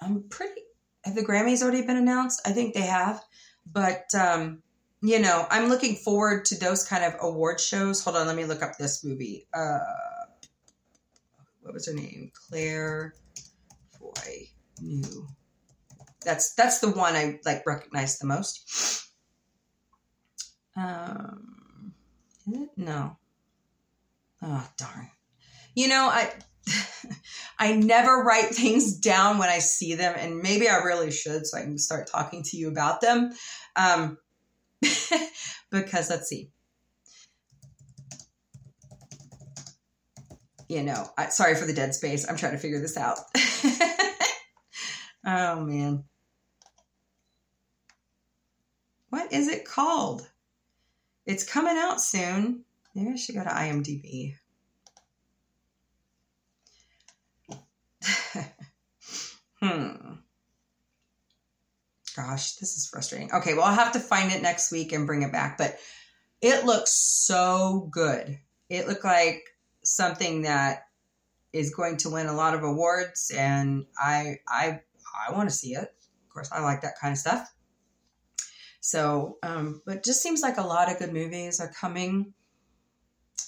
I'm 0.00 0.24
pretty. 0.28 0.60
Have 1.04 1.14
the 1.14 1.22
Grammys 1.22 1.62
already 1.62 1.82
been 1.82 1.96
announced? 1.96 2.40
I 2.46 2.52
think 2.52 2.74
they 2.74 2.82
have. 2.82 3.20
But, 3.70 4.06
um, 4.14 4.62
you 5.00 5.18
know, 5.18 5.46
I'm 5.50 5.68
looking 5.68 5.96
forward 5.96 6.44
to 6.46 6.58
those 6.58 6.84
kind 6.84 7.04
of 7.04 7.14
award 7.20 7.60
shows. 7.60 8.02
Hold 8.04 8.16
on, 8.16 8.26
let 8.26 8.36
me 8.36 8.44
look 8.44 8.62
up 8.62 8.76
this 8.78 9.04
movie. 9.04 9.46
Uh, 9.54 9.78
what 11.62 11.74
was 11.74 11.86
her 11.86 11.94
name? 11.94 12.30
Claire 12.34 13.14
Foy 13.98 14.48
New. 14.80 15.26
That's 16.22 16.54
that's 16.54 16.80
the 16.80 16.90
one 16.90 17.14
I 17.14 17.40
like 17.44 17.66
recognize 17.66 18.18
the 18.18 18.26
most. 18.26 19.08
Um, 20.76 21.94
no. 22.76 23.16
Oh 24.42 24.68
darn. 24.76 25.10
You 25.74 25.88
know 25.88 26.08
I. 26.10 26.32
I 27.58 27.74
never 27.74 28.22
write 28.22 28.54
things 28.54 28.98
down 28.98 29.38
when 29.38 29.48
I 29.48 29.58
see 29.58 29.94
them, 29.94 30.14
and 30.16 30.38
maybe 30.38 30.68
I 30.68 30.78
really 30.78 31.10
should 31.10 31.46
so 31.46 31.58
I 31.58 31.62
can 31.62 31.78
start 31.78 32.08
talking 32.08 32.42
to 32.44 32.56
you 32.56 32.68
about 32.68 33.00
them. 33.00 33.32
Um, 33.76 34.18
because 35.70 36.10
let's 36.10 36.28
see. 36.28 36.50
You 40.68 40.82
know, 40.82 41.06
I, 41.18 41.26
sorry 41.28 41.54
for 41.54 41.66
the 41.66 41.74
dead 41.74 41.94
space. 41.94 42.26
I'm 42.26 42.36
trying 42.36 42.52
to 42.52 42.58
figure 42.58 42.80
this 42.80 42.96
out. 42.96 43.18
oh, 45.26 45.60
man. 45.60 46.04
What 49.12 49.30
is 49.30 49.46
it 49.48 49.66
called? 49.66 50.26
It's 51.26 51.44
coming 51.44 51.76
out 51.76 52.00
soon. 52.00 52.64
Maybe 52.94 53.10
I 53.10 53.16
should 53.16 53.34
go 53.34 53.44
to 53.44 53.50
IMDb. 53.50 54.36
hmm. 59.60 60.14
Gosh, 62.16 62.54
this 62.54 62.78
is 62.78 62.88
frustrating. 62.90 63.30
Okay, 63.34 63.52
well, 63.52 63.64
I'll 63.64 63.74
have 63.74 63.92
to 63.92 64.00
find 64.00 64.32
it 64.32 64.40
next 64.40 64.72
week 64.72 64.92
and 64.92 65.06
bring 65.06 65.20
it 65.20 65.30
back, 65.30 65.58
but 65.58 65.76
it 66.40 66.64
looks 66.64 66.92
so 66.92 67.90
good. 67.92 68.38
It 68.70 68.88
looked 68.88 69.04
like 69.04 69.42
something 69.84 70.40
that 70.42 70.86
is 71.52 71.74
going 71.74 71.98
to 71.98 72.08
win 72.08 72.28
a 72.28 72.34
lot 72.34 72.54
of 72.54 72.62
awards 72.62 73.30
and 73.36 73.84
I 73.98 74.38
I 74.48 74.80
I 75.28 75.32
want 75.32 75.50
to 75.50 75.54
see 75.54 75.74
it. 75.74 75.82
Of 75.82 76.32
course, 76.32 76.50
I 76.50 76.62
like 76.62 76.80
that 76.80 76.98
kind 76.98 77.12
of 77.12 77.18
stuff. 77.18 77.52
So, 78.82 79.38
um, 79.44 79.80
but 79.86 80.02
just 80.02 80.22
seems 80.22 80.42
like 80.42 80.56
a 80.56 80.66
lot 80.66 80.90
of 80.90 80.98
good 80.98 81.12
movies 81.12 81.60
are 81.60 81.72
coming 81.72 82.34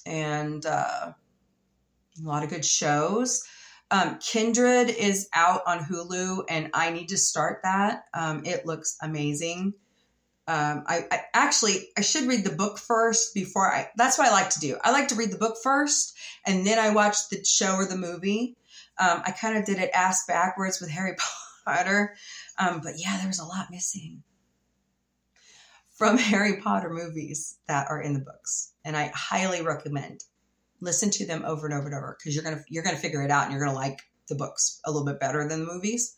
and 0.06 0.64
uh, 0.64 1.10
a 1.10 2.22
lot 2.22 2.44
of 2.44 2.50
good 2.50 2.64
shows. 2.64 3.42
Um, 3.90 4.18
Kindred 4.20 4.90
is 4.90 5.28
out 5.34 5.62
on 5.66 5.80
Hulu, 5.80 6.44
and 6.48 6.70
I 6.72 6.90
need 6.90 7.08
to 7.08 7.16
start 7.16 7.62
that. 7.64 8.04
Um, 8.14 8.46
it 8.46 8.64
looks 8.64 8.96
amazing. 9.02 9.74
Um, 10.46 10.84
I, 10.86 11.04
I, 11.10 11.22
actually 11.34 11.88
I 11.98 12.02
should 12.02 12.28
read 12.28 12.44
the 12.44 12.54
book 12.54 12.78
first 12.78 13.34
before 13.34 13.66
I. 13.66 13.90
That's 13.96 14.16
what 14.16 14.28
I 14.28 14.30
like 14.30 14.50
to 14.50 14.60
do. 14.60 14.78
I 14.84 14.92
like 14.92 15.08
to 15.08 15.16
read 15.16 15.32
the 15.32 15.38
book 15.38 15.56
first, 15.64 16.16
and 16.46 16.64
then 16.64 16.78
I 16.78 16.90
watch 16.90 17.28
the 17.28 17.42
show 17.44 17.74
or 17.74 17.86
the 17.86 17.96
movie. 17.96 18.56
Um, 18.98 19.20
I 19.26 19.32
kind 19.32 19.58
of 19.58 19.64
did 19.64 19.78
it 19.78 19.90
ass 19.92 20.26
backwards 20.28 20.80
with 20.80 20.90
Harry 20.90 21.16
Potter, 21.64 22.14
um, 22.56 22.82
but 22.84 22.94
yeah, 22.98 23.18
there 23.18 23.26
was 23.26 23.40
a 23.40 23.44
lot 23.44 23.66
missing 23.72 24.22
from 25.94 26.18
Harry 26.30 26.60
Potter 26.60 26.90
movies 26.90 27.58
that 27.66 27.86
are 27.88 28.00
in 28.00 28.14
the 28.14 28.20
books, 28.20 28.72
and 28.84 28.96
I 28.96 29.10
highly 29.14 29.62
recommend 29.62 30.24
listen 30.80 31.10
to 31.10 31.26
them 31.26 31.42
over 31.46 31.66
and 31.66 31.74
over 31.74 31.86
and 31.86 31.94
over 31.94 32.16
because 32.18 32.34
you're 32.34 32.44
gonna 32.44 32.62
you're 32.68 32.84
gonna 32.84 32.96
figure 32.96 33.22
it 33.22 33.30
out 33.30 33.44
and 33.44 33.52
you're 33.52 33.64
gonna 33.64 33.76
like 33.76 34.00
the 34.28 34.34
books 34.34 34.80
a 34.84 34.90
little 34.90 35.06
bit 35.06 35.20
better 35.20 35.46
than 35.48 35.60
the 35.60 35.72
movies. 35.72 36.16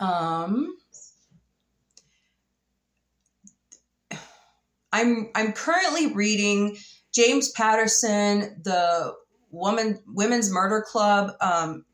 Um, 0.00 0.76
I'm 4.92 5.30
I'm 5.34 5.52
currently 5.52 6.12
reading 6.12 6.76
James 7.12 7.50
Patterson, 7.50 8.60
the 8.62 9.14
woman 9.50 10.00
Women's 10.06 10.50
Murder 10.50 10.84
Club, 10.86 11.32
um, 11.40 11.84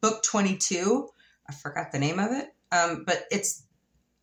book 0.00 0.22
22. 0.22 1.08
I 1.48 1.52
forgot 1.52 1.92
the 1.92 1.98
name 1.98 2.18
of 2.18 2.32
it, 2.32 2.48
um, 2.72 3.04
but 3.06 3.24
it's 3.30 3.65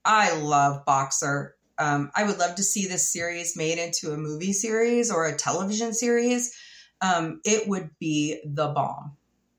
I 0.06 0.36
love 0.36 0.86
Boxer. 0.86 1.56
Um, 1.78 2.12
I 2.16 2.24
would 2.24 2.38
love 2.38 2.56
to 2.56 2.64
see 2.64 2.88
this 2.88 3.12
series 3.12 3.58
made 3.58 3.80
into 3.80 4.12
a 4.12 4.18
movie 4.18 4.54
series 4.54 5.12
or 5.12 5.26
a 5.26 5.36
television 5.36 5.94
series. 5.94 6.56
Um, 7.02 7.42
it 7.44 7.68
would 7.68 7.90
be 8.00 8.42
the 8.46 8.68
bomb. 8.68 9.18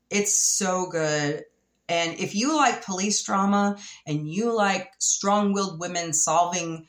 It's 0.09 0.35
so 0.35 0.87
good. 0.89 1.43
And 1.87 2.19
if 2.19 2.33
you 2.33 2.55
like 2.55 2.85
police 2.85 3.23
drama 3.23 3.77
and 4.07 4.29
you 4.29 4.55
like 4.55 4.91
strong 4.99 5.53
willed 5.53 5.79
women 5.79 6.13
solving 6.13 6.87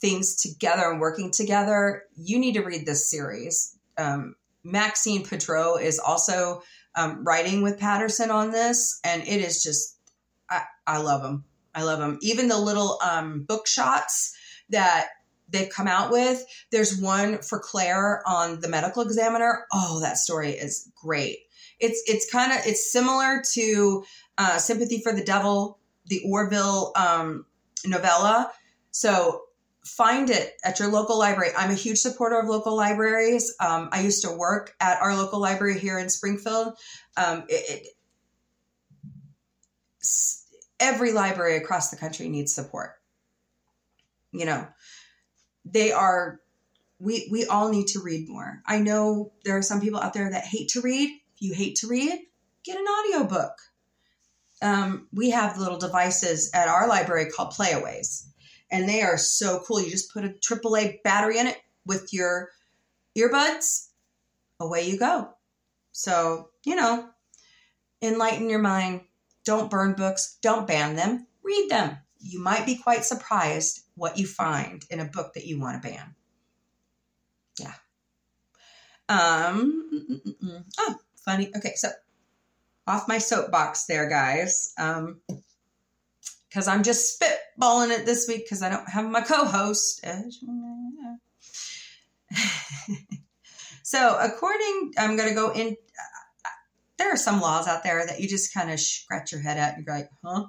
things 0.00 0.36
together 0.36 0.90
and 0.90 1.00
working 1.00 1.30
together, 1.30 2.04
you 2.16 2.38
need 2.38 2.54
to 2.54 2.62
read 2.62 2.86
this 2.86 3.10
series. 3.10 3.76
Um, 3.98 4.36
Maxine 4.64 5.24
Paetro 5.24 5.76
is 5.76 5.98
also 5.98 6.62
um, 6.94 7.24
writing 7.24 7.62
with 7.62 7.78
Patterson 7.78 8.30
on 8.30 8.50
this, 8.50 9.00
and 9.04 9.22
it 9.22 9.40
is 9.40 9.62
just, 9.62 9.98
I, 10.48 10.62
I 10.86 10.98
love 10.98 11.22
them. 11.22 11.44
I 11.74 11.84
love 11.84 11.98
them. 11.98 12.18
Even 12.22 12.48
the 12.48 12.58
little 12.58 12.98
um, 13.02 13.42
book 13.42 13.66
shots 13.66 14.36
that 14.70 15.08
they've 15.48 15.70
come 15.70 15.86
out 15.88 16.10
with. 16.10 16.44
There's 16.70 17.00
one 17.00 17.38
for 17.38 17.58
Claire 17.58 18.22
on 18.26 18.60
the 18.60 18.68
medical 18.68 19.02
examiner. 19.02 19.66
Oh, 19.72 20.00
that 20.00 20.18
story 20.18 20.50
is 20.50 20.90
great. 20.94 21.38
It's 21.80 22.02
it's 22.06 22.30
kind 22.30 22.52
of 22.52 22.58
it's 22.66 22.92
similar 22.92 23.42
to 23.52 24.04
uh, 24.36 24.58
Sympathy 24.58 25.00
for 25.02 25.12
the 25.12 25.24
Devil, 25.24 25.78
the 26.06 26.22
Orville 26.26 26.92
um, 26.96 27.46
novella. 27.86 28.50
So 28.90 29.44
find 29.84 30.28
it 30.28 30.54
at 30.64 30.78
your 30.80 30.88
local 30.88 31.18
library. 31.18 31.52
I'm 31.56 31.70
a 31.70 31.74
huge 31.74 31.98
supporter 31.98 32.38
of 32.38 32.46
local 32.46 32.76
libraries. 32.76 33.54
Um, 33.60 33.88
I 33.92 34.02
used 34.02 34.24
to 34.24 34.32
work 34.32 34.74
at 34.80 35.00
our 35.00 35.16
local 35.16 35.40
library 35.40 35.78
here 35.78 35.98
in 35.98 36.10
Springfield. 36.10 36.74
Um, 37.16 37.44
it, 37.48 37.86
it, 37.86 37.86
every 40.80 41.12
library 41.12 41.56
across 41.56 41.90
the 41.90 41.96
country 41.96 42.28
needs 42.28 42.54
support 42.54 42.98
you 44.32 44.44
know, 44.44 44.66
they 45.64 45.92
are 45.92 46.40
we 47.00 47.28
we 47.30 47.46
all 47.46 47.70
need 47.70 47.88
to 47.88 48.00
read 48.00 48.28
more. 48.28 48.62
I 48.66 48.78
know 48.78 49.32
there 49.44 49.56
are 49.56 49.62
some 49.62 49.80
people 49.80 50.00
out 50.00 50.14
there 50.14 50.30
that 50.30 50.44
hate 50.44 50.68
to 50.70 50.80
read. 50.80 51.10
If 51.34 51.42
you 51.42 51.54
hate 51.54 51.76
to 51.76 51.86
read, 51.86 52.18
get 52.64 52.78
an 52.78 52.86
audiobook. 52.86 53.52
Um, 54.60 55.06
we 55.12 55.30
have 55.30 55.58
little 55.58 55.78
devices 55.78 56.50
at 56.52 56.68
our 56.68 56.88
library 56.88 57.30
called 57.30 57.52
playaways, 57.52 58.26
and 58.70 58.88
they 58.88 59.02
are 59.02 59.16
so 59.16 59.62
cool. 59.64 59.80
You 59.80 59.90
just 59.90 60.12
put 60.12 60.24
a 60.24 60.30
AAA 60.30 61.02
battery 61.04 61.38
in 61.38 61.46
it 61.46 61.58
with 61.86 62.12
your 62.12 62.50
earbuds, 63.16 63.88
away 64.58 64.88
you 64.88 64.98
go. 64.98 65.30
So, 65.92 66.50
you 66.64 66.74
know, 66.74 67.08
enlighten 68.02 68.50
your 68.50 68.58
mind. 68.58 69.02
Don't 69.48 69.70
burn 69.70 69.94
books, 69.94 70.36
don't 70.42 70.66
ban 70.66 70.94
them, 70.94 71.26
read 71.42 71.70
them. 71.70 71.96
You 72.20 72.38
might 72.38 72.66
be 72.66 72.76
quite 72.76 73.06
surprised 73.06 73.80
what 73.94 74.18
you 74.18 74.26
find 74.26 74.84
in 74.90 75.00
a 75.00 75.06
book 75.06 75.32
that 75.32 75.46
you 75.46 75.58
want 75.58 75.82
to 75.82 75.88
ban. 75.88 76.14
Yeah. 77.58 77.72
Um. 79.08 79.88
Oh, 80.76 80.96
funny. 81.24 81.50
Okay, 81.56 81.72
so 81.76 81.88
off 82.86 83.08
my 83.08 83.16
soapbox 83.16 83.86
there, 83.86 84.06
guys. 84.10 84.74
Um, 84.76 85.22
because 86.50 86.68
I'm 86.68 86.82
just 86.82 87.18
spitballing 87.18 87.88
it 87.88 88.04
this 88.04 88.28
week 88.28 88.44
because 88.44 88.62
I 88.62 88.68
don't 88.68 88.90
have 88.90 89.10
my 89.10 89.22
co-host. 89.22 90.04
so, 93.82 94.18
according, 94.20 94.92
I'm 94.98 95.16
going 95.16 95.30
to 95.30 95.34
go 95.34 95.52
in. 95.52 95.74
There 96.98 97.12
are 97.12 97.16
some 97.16 97.40
laws 97.40 97.68
out 97.68 97.84
there 97.84 98.04
that 98.06 98.20
you 98.20 98.28
just 98.28 98.52
kind 98.52 98.70
of 98.70 98.80
scratch 98.80 99.32
your 99.32 99.40
head 99.40 99.56
at 99.56 99.76
and 99.76 99.86
you're 99.86 99.96
like, 99.96 100.10
huh? 100.24 100.46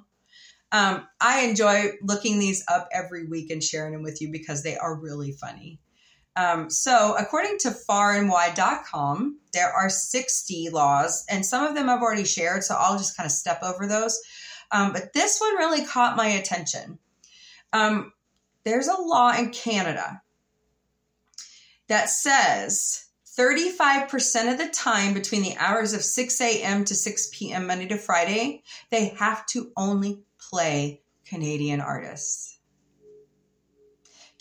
Um, 0.72 1.06
I 1.20 1.42
enjoy 1.42 1.92
looking 2.02 2.38
these 2.38 2.64
up 2.68 2.88
every 2.92 3.26
week 3.26 3.50
and 3.50 3.62
sharing 3.62 3.92
them 3.92 4.02
with 4.02 4.20
you 4.20 4.30
because 4.30 4.62
they 4.62 4.76
are 4.76 4.94
really 4.94 5.32
funny. 5.32 5.80
Um, 6.36 6.70
so, 6.70 7.16
according 7.18 7.58
to 7.58 7.74
farandwide.com, 7.88 9.40
there 9.52 9.72
are 9.72 9.90
60 9.90 10.70
laws, 10.70 11.24
and 11.28 11.44
some 11.44 11.66
of 11.66 11.74
them 11.74 11.90
I've 11.90 12.02
already 12.02 12.24
shared, 12.24 12.62
so 12.62 12.76
I'll 12.78 12.98
just 12.98 13.16
kind 13.16 13.26
of 13.26 13.32
step 13.32 13.62
over 13.62 13.86
those. 13.86 14.20
Um, 14.70 14.92
but 14.92 15.12
this 15.12 15.40
one 15.40 15.56
really 15.56 15.84
caught 15.84 16.16
my 16.16 16.28
attention. 16.28 16.98
Um, 17.72 18.12
there's 18.64 18.86
a 18.86 19.00
law 19.00 19.32
in 19.36 19.50
Canada 19.50 20.22
that 21.88 22.08
says 22.08 23.06
35% 23.38 24.52
of 24.52 24.58
the 24.58 24.68
time 24.68 25.14
between 25.14 25.42
the 25.42 25.56
hours 25.56 25.92
of 25.92 26.02
6 26.02 26.40
a.m. 26.40 26.84
to 26.84 26.94
6 26.94 27.30
p.m. 27.32 27.66
Monday 27.66 27.86
to 27.86 27.96
Friday, 27.96 28.62
they 28.90 29.08
have 29.18 29.46
to 29.46 29.70
only 29.76 30.22
play 30.50 31.02
Canadian 31.26 31.80
artists. 31.80 32.58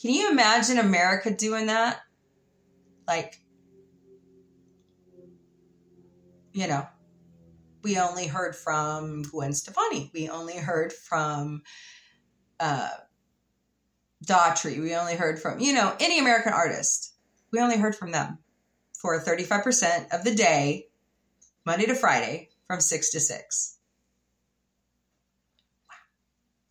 Can 0.02 0.12
you 0.12 0.32
imagine 0.32 0.80
America 0.80 1.30
doing 1.30 1.68
that? 1.68 2.00
Like, 3.08 3.36
you 6.54 6.68
know, 6.68 6.88
we 7.84 8.00
only 8.00 8.26
heard 8.26 8.56
from 8.56 9.24
Gwen 9.24 9.54
Stefani. 9.54 10.10
We 10.14 10.30
only 10.30 10.58
heard 10.58 10.94
from 10.94 11.62
uh, 12.60 12.90
Daughtry. 14.26 14.82
We 14.82 14.96
only 14.96 15.16
heard 15.16 15.40
from, 15.40 15.60
you 15.60 15.74
know, 15.74 15.94
any 16.00 16.20
American 16.20 16.54
artist. 16.54 17.14
We 17.52 17.60
only 17.60 17.78
heard 17.78 17.96
from 17.96 18.12
them 18.12 18.40
for 19.00 19.18
35% 19.20 20.14
of 20.14 20.24
the 20.24 20.36
day, 20.36 20.88
Monday 21.66 21.86
to 21.86 21.96
Friday, 21.96 22.50
from 22.68 22.82
6 22.82 23.12
to 23.12 23.20
6. 23.20 23.78
Wow. 25.88 25.96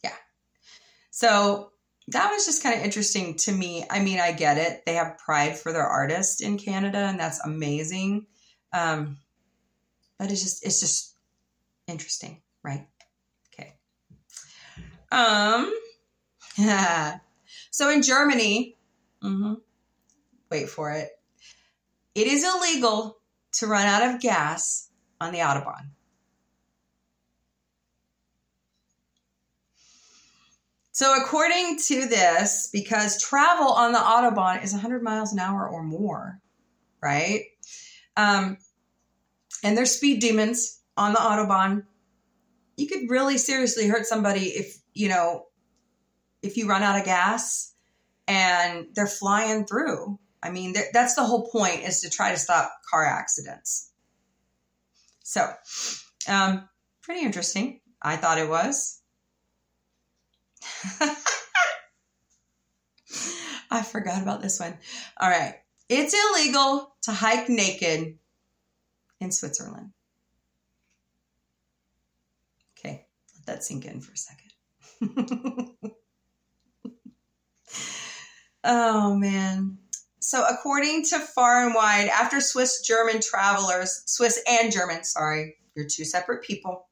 Yeah. 0.05 0.17
So 1.11 1.73
that 2.09 2.31
was 2.31 2.45
just 2.45 2.63
kind 2.63 2.79
of 2.79 2.85
interesting 2.85 3.35
to 3.37 3.53
me. 3.53 3.85
I 3.91 4.01
mean, 4.01 4.21
I 4.21 4.33
get 4.33 4.59
it. 4.59 4.85
They 4.85 4.95
have 4.95 5.19
pride 5.19 5.59
for 5.59 5.73
their 5.73 5.87
artist 5.87 6.43
in 6.43 6.59
Canada, 6.59 6.99
and 6.99 7.19
that's 7.19 7.45
amazing. 7.45 8.27
Um, 8.73 9.19
but 10.19 10.31
it's 10.31 10.43
just 10.43 10.65
it's 10.65 10.81
just 10.81 11.15
interesting, 11.87 12.43
right? 12.63 12.87
Okay. 13.53 13.75
Um. 15.11 15.73
Yeah. 16.57 17.19
So 17.71 17.91
in 17.91 18.03
Germany, 18.03 18.77
mm-hmm, 19.23 19.55
wait 20.51 20.69
for 20.69 20.91
it. 20.91 21.18
It 22.19 22.27
is 22.27 22.45
illegal 22.45 23.19
to 23.53 23.69
run 23.69 23.87
out 23.87 24.03
of 24.03 24.21
gas 24.21 24.91
on 25.21 25.33
the 25.33 25.39
autobahn. 25.39 25.91
So, 30.91 31.15
according 31.17 31.79
to 31.87 32.09
this, 32.09 32.71
because 32.73 33.23
travel 33.23 33.69
on 33.69 33.93
the 33.93 34.01
Autobahn 34.01 34.65
is 34.65 34.73
100 34.73 35.01
miles 35.01 35.33
an 35.33 35.39
hour 35.39 35.69
or 35.69 35.85
more, 35.85 36.41
right? 37.01 37.45
Um, 38.17 38.59
and 39.63 39.79
there's 39.79 39.93
speed 39.93 40.21
demons 40.21 40.81
on 40.97 41.13
the 41.13 41.21
Autobahn. 41.21 41.85
You 42.77 42.89
could 42.89 43.09
really 43.09 43.39
seriously 43.39 43.87
hurt 43.87 44.07
somebody 44.07 44.47
if, 44.47 44.77
you 44.93 45.09
know, 45.09 45.47
if 46.43 46.57
you 46.57 46.69
run 46.69 46.83
out 46.83 46.99
of 46.99 47.05
gas 47.05 47.73
and 48.27 48.89
they're 48.93 49.07
flying 49.07 49.67
through. 49.67 50.19
I 50.43 50.51
mean, 50.51 50.75
that's 50.93 51.15
the 51.15 51.25
whole 51.25 51.49
point 51.51 51.83
is 51.83 52.01
to 52.03 52.11
try 52.11 52.31
to 52.31 52.39
stop 52.39 52.71
car 52.91 53.05
accidents. 53.05 53.91
So, 55.25 55.47
um, 56.29 56.69
pretty 57.03 57.23
interesting. 57.23 57.81
I 58.01 58.17
thought 58.17 58.39
it 58.39 58.49
was. 58.49 59.01
I 63.71 63.83
forgot 63.83 64.23
about 64.23 64.41
this 64.41 64.59
one. 64.61 64.79
All 65.21 65.29
right. 65.29 65.57
It's 65.89 66.15
illegal 66.15 66.95
to 67.03 67.13
hike 67.13 67.49
naked 67.49 68.19
in 69.21 69.33
Switzerland. 69.33 69.93
Okay, 72.79 73.07
let 73.37 73.47
that 73.47 73.65
sink 73.65 73.85
in 73.87 74.01
for 74.01 74.13
a 74.13 74.17
second. 74.17 74.53
oh, 78.65 79.15
man. 79.17 79.79
So, 80.29 80.45
according 80.45 81.05
to 81.05 81.21
Far 81.21 81.65
and 81.65 81.75
Wide, 81.75 82.09
after 82.09 82.43
Swiss 82.43 82.83
German 82.83 83.23
travelers, 83.23 84.03
Swiss 84.05 84.39
and 84.47 84.71
German, 84.71 85.03
sorry, 85.03 85.57
you're 85.75 85.87
two 85.87 86.05
separate 86.05 86.43
people, 86.43 86.87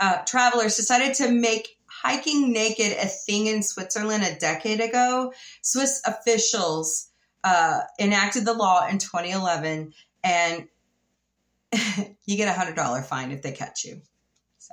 uh, 0.00 0.22
travelers 0.24 0.74
decided 0.74 1.12
to 1.16 1.30
make 1.30 1.76
hiking 1.84 2.54
naked 2.54 2.92
a 2.92 3.08
thing 3.08 3.46
in 3.46 3.62
Switzerland 3.62 4.24
a 4.24 4.38
decade 4.38 4.80
ago, 4.80 5.34
Swiss 5.60 6.00
officials 6.06 7.10
uh, 7.44 7.80
enacted 8.00 8.46
the 8.46 8.54
law 8.54 8.86
in 8.86 8.96
2011, 8.96 9.92
and 10.24 10.66
you 12.24 12.38
get 12.38 12.48
a 12.48 12.58
hundred 12.58 12.74
dollar 12.74 13.02
fine 13.02 13.32
if 13.32 13.42
they 13.42 13.52
catch 13.52 13.84
you. 13.84 14.00
So 14.56 14.72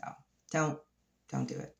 don't 0.52 0.80
don't 1.30 1.50
do 1.50 1.56
it. 1.56 1.76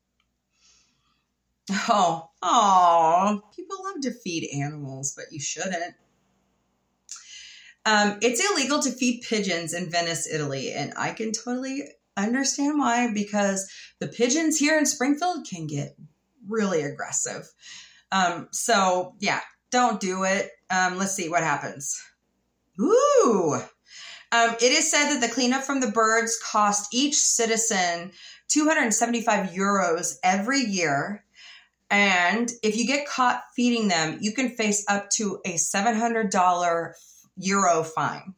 Oh, 1.88 2.30
oh, 2.42 3.40
people 3.56 3.76
love 3.84 4.02
to 4.02 4.10
feed 4.10 4.50
animals, 4.54 5.14
but 5.16 5.26
you 5.30 5.40
shouldn't. 5.40 5.94
Um, 7.86 8.18
it's 8.22 8.44
illegal 8.50 8.80
to 8.82 8.90
feed 8.90 9.22
pigeons 9.22 9.72
in 9.74 9.90
Venice, 9.90 10.26
Italy, 10.26 10.72
and 10.72 10.92
I 10.96 11.12
can 11.12 11.32
totally 11.32 11.84
understand 12.16 12.78
why, 12.78 13.12
because 13.12 13.70
the 13.98 14.08
pigeons 14.08 14.58
here 14.58 14.78
in 14.78 14.86
Springfield 14.86 15.46
can 15.48 15.66
get 15.66 15.96
really 16.48 16.82
aggressive. 16.82 17.50
Um, 18.12 18.48
so, 18.52 19.14
yeah, 19.18 19.40
don't 19.70 20.00
do 20.00 20.24
it. 20.24 20.50
Um, 20.70 20.98
let's 20.98 21.14
see 21.14 21.28
what 21.28 21.42
happens. 21.42 22.00
Ooh. 22.80 23.60
Um, 24.32 24.50
it 24.60 24.72
is 24.72 24.90
said 24.90 25.10
that 25.10 25.20
the 25.20 25.32
cleanup 25.32 25.62
from 25.62 25.80
the 25.80 25.90
birds 25.90 26.38
cost 26.42 26.94
each 26.94 27.14
citizen 27.14 28.12
275 28.48 29.50
euros 29.50 30.16
every 30.22 30.60
year. 30.60 31.23
And 31.94 32.50
if 32.62 32.76
you 32.76 32.86
get 32.86 33.06
caught 33.06 33.44
feeding 33.54 33.86
them, 33.86 34.18
you 34.20 34.32
can 34.32 34.50
face 34.50 34.84
up 34.88 35.10
to 35.10 35.38
a 35.44 35.54
$700 35.54 36.92
euro 37.36 37.84
fine 37.84 38.34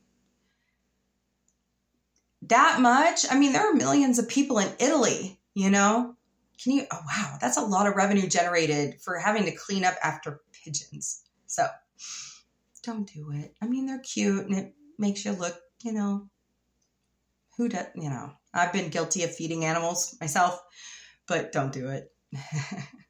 that 2.49 2.81
much. 2.81 3.27
I 3.31 3.39
mean, 3.39 3.53
there 3.53 3.69
are 3.69 3.75
millions 3.75 4.19
of 4.19 4.29
people 4.29 4.59
in 4.59 4.69
Italy, 4.79 5.39
you 5.55 5.71
know? 5.71 6.15
Can 6.63 6.73
you, 6.73 6.87
oh, 6.91 7.01
wow, 7.07 7.37
that's 7.41 7.57
a 7.57 7.63
lot 7.63 7.87
of 7.87 7.97
revenue 7.97 8.27
generated 8.27 9.01
for 9.01 9.19
having 9.19 9.45
to 9.45 9.53
clean 9.53 9.85
up 9.85 9.95
after 10.03 10.41
pigeons. 10.53 11.23
So 11.47 11.67
don't 12.83 13.11
do 13.13 13.31
it. 13.33 13.55
I 13.61 13.67
mean, 13.67 13.87
they're 13.87 13.99
cute 13.99 14.47
and 14.47 14.57
it 14.57 14.75
makes 14.99 15.25
you 15.25 15.33
look, 15.33 15.59
you 15.83 15.93
know, 15.93 16.29
who 17.57 17.69
does, 17.69 17.87
you 17.95 18.09
know, 18.09 18.33
I've 18.55 18.73
been 18.73 18.91
guilty 18.91 19.23
of 19.25 19.35
feeding 19.35 19.65
animals 19.65 20.17
myself, 20.21 20.63
but 21.27 21.53
don't 21.53 21.73
do 21.73 21.89
it. 21.89 22.13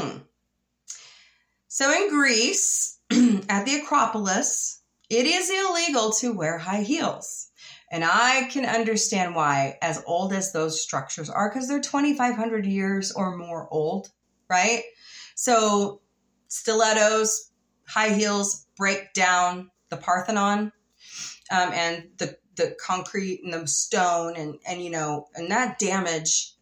hmm. 0.00 0.18
So 1.68 1.92
in 1.92 2.10
Greece, 2.10 2.98
at 3.48 3.64
the 3.64 3.80
Acropolis, 3.82 4.82
it 5.08 5.26
is 5.26 5.50
illegal 5.50 6.12
to 6.12 6.32
wear 6.32 6.58
high 6.58 6.82
heels. 6.82 7.50
And 7.90 8.04
I 8.04 8.48
can 8.50 8.66
understand 8.66 9.34
why, 9.34 9.78
as 9.80 10.02
old 10.06 10.32
as 10.32 10.52
those 10.52 10.82
structures 10.82 11.30
are, 11.30 11.48
because 11.48 11.68
they're 11.68 11.80
2,500 11.80 12.66
years 12.66 13.12
or 13.12 13.36
more 13.36 13.66
old, 13.70 14.10
right? 14.50 14.82
So, 15.34 16.02
stilettos, 16.48 17.50
high 17.86 18.10
heels 18.10 18.66
break 18.76 19.14
down 19.14 19.70
the 19.88 19.96
Parthenon 19.96 20.72
um, 21.50 21.70
and 21.72 22.08
the, 22.18 22.36
the 22.56 22.76
concrete 22.78 23.40
and 23.42 23.54
the 23.54 23.66
stone, 23.66 24.36
and, 24.36 24.58
and, 24.66 24.82
you 24.82 24.90
know, 24.90 25.28
and 25.34 25.50
that 25.50 25.78
damage 25.78 26.54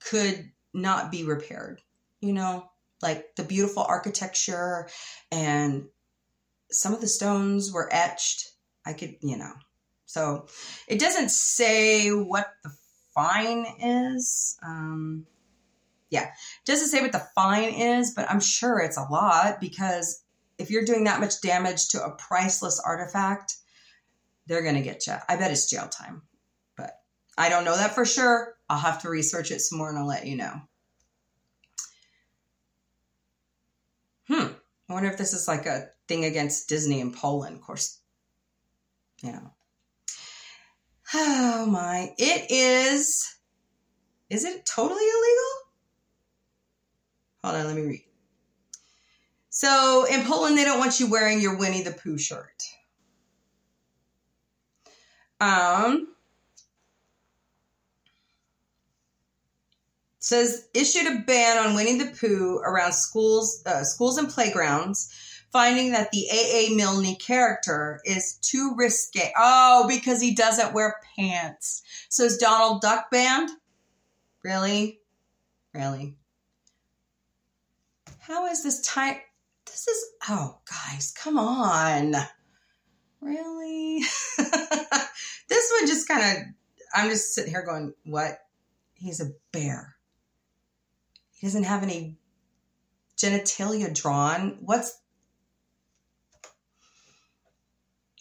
could 0.00 0.50
not 0.74 1.12
be 1.12 1.22
repaired, 1.22 1.80
you 2.22 2.32
know, 2.32 2.70
like 3.02 3.34
the 3.36 3.42
beautiful 3.42 3.82
architecture 3.82 4.88
and 5.30 5.86
some 6.70 6.94
of 6.94 7.02
the 7.02 7.08
stones 7.08 7.70
were 7.70 7.92
etched. 7.92 8.48
I 8.86 8.94
could, 8.94 9.16
you 9.20 9.36
know. 9.36 9.52
So 10.06 10.46
it 10.88 10.98
doesn't 10.98 11.30
say 11.30 12.08
what 12.08 12.52
the 12.64 12.72
fine 13.14 13.66
is. 13.80 14.58
Um, 14.64 15.26
yeah, 16.10 16.24
it 16.26 16.66
doesn't 16.66 16.88
say 16.88 17.00
what 17.00 17.12
the 17.12 17.26
fine 17.34 17.74
is, 17.74 18.12
but 18.14 18.30
I'm 18.30 18.40
sure 18.40 18.78
it's 18.80 18.98
a 18.98 19.08
lot 19.10 19.60
because 19.60 20.22
if 20.58 20.70
you're 20.70 20.84
doing 20.84 21.04
that 21.04 21.20
much 21.20 21.40
damage 21.40 21.88
to 21.90 22.04
a 22.04 22.10
priceless 22.16 22.80
artifact, 22.80 23.56
they're 24.46 24.62
going 24.62 24.74
to 24.74 24.82
get 24.82 25.06
you. 25.06 25.14
I 25.28 25.36
bet 25.36 25.50
it's 25.50 25.70
jail 25.70 25.88
time, 25.88 26.22
but 26.76 26.92
I 27.38 27.48
don't 27.48 27.64
know 27.64 27.76
that 27.76 27.94
for 27.94 28.04
sure. 28.04 28.54
I'll 28.68 28.78
have 28.78 29.02
to 29.02 29.08
research 29.08 29.50
it 29.50 29.60
some 29.60 29.78
more 29.78 29.88
and 29.88 29.98
I'll 29.98 30.06
let 30.06 30.26
you 30.26 30.36
know. 30.36 30.60
Hmm. 34.28 34.52
I 34.92 34.94
wonder 34.94 35.08
if 35.08 35.16
this 35.16 35.32
is 35.32 35.48
like 35.48 35.64
a 35.64 35.88
thing 36.06 36.26
against 36.26 36.68
Disney 36.68 37.00
in 37.00 37.14
Poland. 37.14 37.56
Of 37.56 37.62
course, 37.62 37.98
you 39.22 39.32
know. 39.32 39.50
Oh 41.14 41.64
my. 41.64 42.12
It 42.18 42.50
is. 42.50 43.34
Is 44.28 44.44
it 44.44 44.66
totally 44.66 45.00
illegal? 45.00 45.52
Hold 47.42 47.56
on, 47.56 47.66
let 47.68 47.76
me 47.76 47.88
read. 47.88 48.04
So 49.48 50.04
in 50.10 50.24
Poland, 50.24 50.58
they 50.58 50.64
don't 50.64 50.78
want 50.78 51.00
you 51.00 51.10
wearing 51.10 51.40
your 51.40 51.56
Winnie 51.56 51.82
the 51.82 51.92
Pooh 51.92 52.18
shirt. 52.18 52.62
Um, 55.40 56.08
says 60.22 60.68
issued 60.72 61.06
a 61.06 61.20
ban 61.20 61.58
on 61.58 61.74
Winnie 61.74 61.98
the 61.98 62.12
Pooh 62.16 62.58
around 62.58 62.92
schools, 62.92 63.62
uh, 63.66 63.82
schools 63.82 64.18
and 64.18 64.28
playgrounds, 64.28 65.12
finding 65.50 65.92
that 65.92 66.12
the 66.12 66.26
A.A. 66.32 66.74
Milne 66.76 67.16
character 67.16 68.00
is 68.04 68.34
too 68.34 68.74
risque. 68.76 69.32
Oh, 69.36 69.86
because 69.88 70.20
he 70.20 70.34
doesn't 70.34 70.74
wear 70.74 70.96
pants. 71.16 71.82
So 72.08 72.24
is 72.24 72.38
Donald 72.38 72.82
Duck 72.82 73.10
banned? 73.10 73.50
Really? 74.44 75.00
Really? 75.74 76.16
How 78.20 78.46
is 78.46 78.62
this 78.62 78.80
time? 78.80 79.16
This 79.66 79.88
is, 79.88 80.04
oh, 80.28 80.58
guys, 80.70 81.12
come 81.16 81.38
on. 81.38 82.14
Really? 83.20 84.00
this 84.38 85.72
one 85.72 85.86
just 85.86 86.06
kind 86.06 86.22
of, 86.22 86.42
I'm 86.94 87.08
just 87.10 87.34
sitting 87.34 87.50
here 87.50 87.64
going, 87.64 87.94
what? 88.04 88.38
He's 88.94 89.20
a 89.20 89.32
bear. 89.50 89.96
He 91.42 91.48
doesn't 91.48 91.64
have 91.64 91.82
any 91.82 92.16
genitalia 93.18 93.92
drawn. 93.92 94.58
What's, 94.60 94.96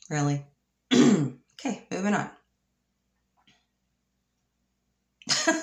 really? 0.09 0.43
okay, 0.91 1.85
moving 1.91 2.15
on. 2.15 2.31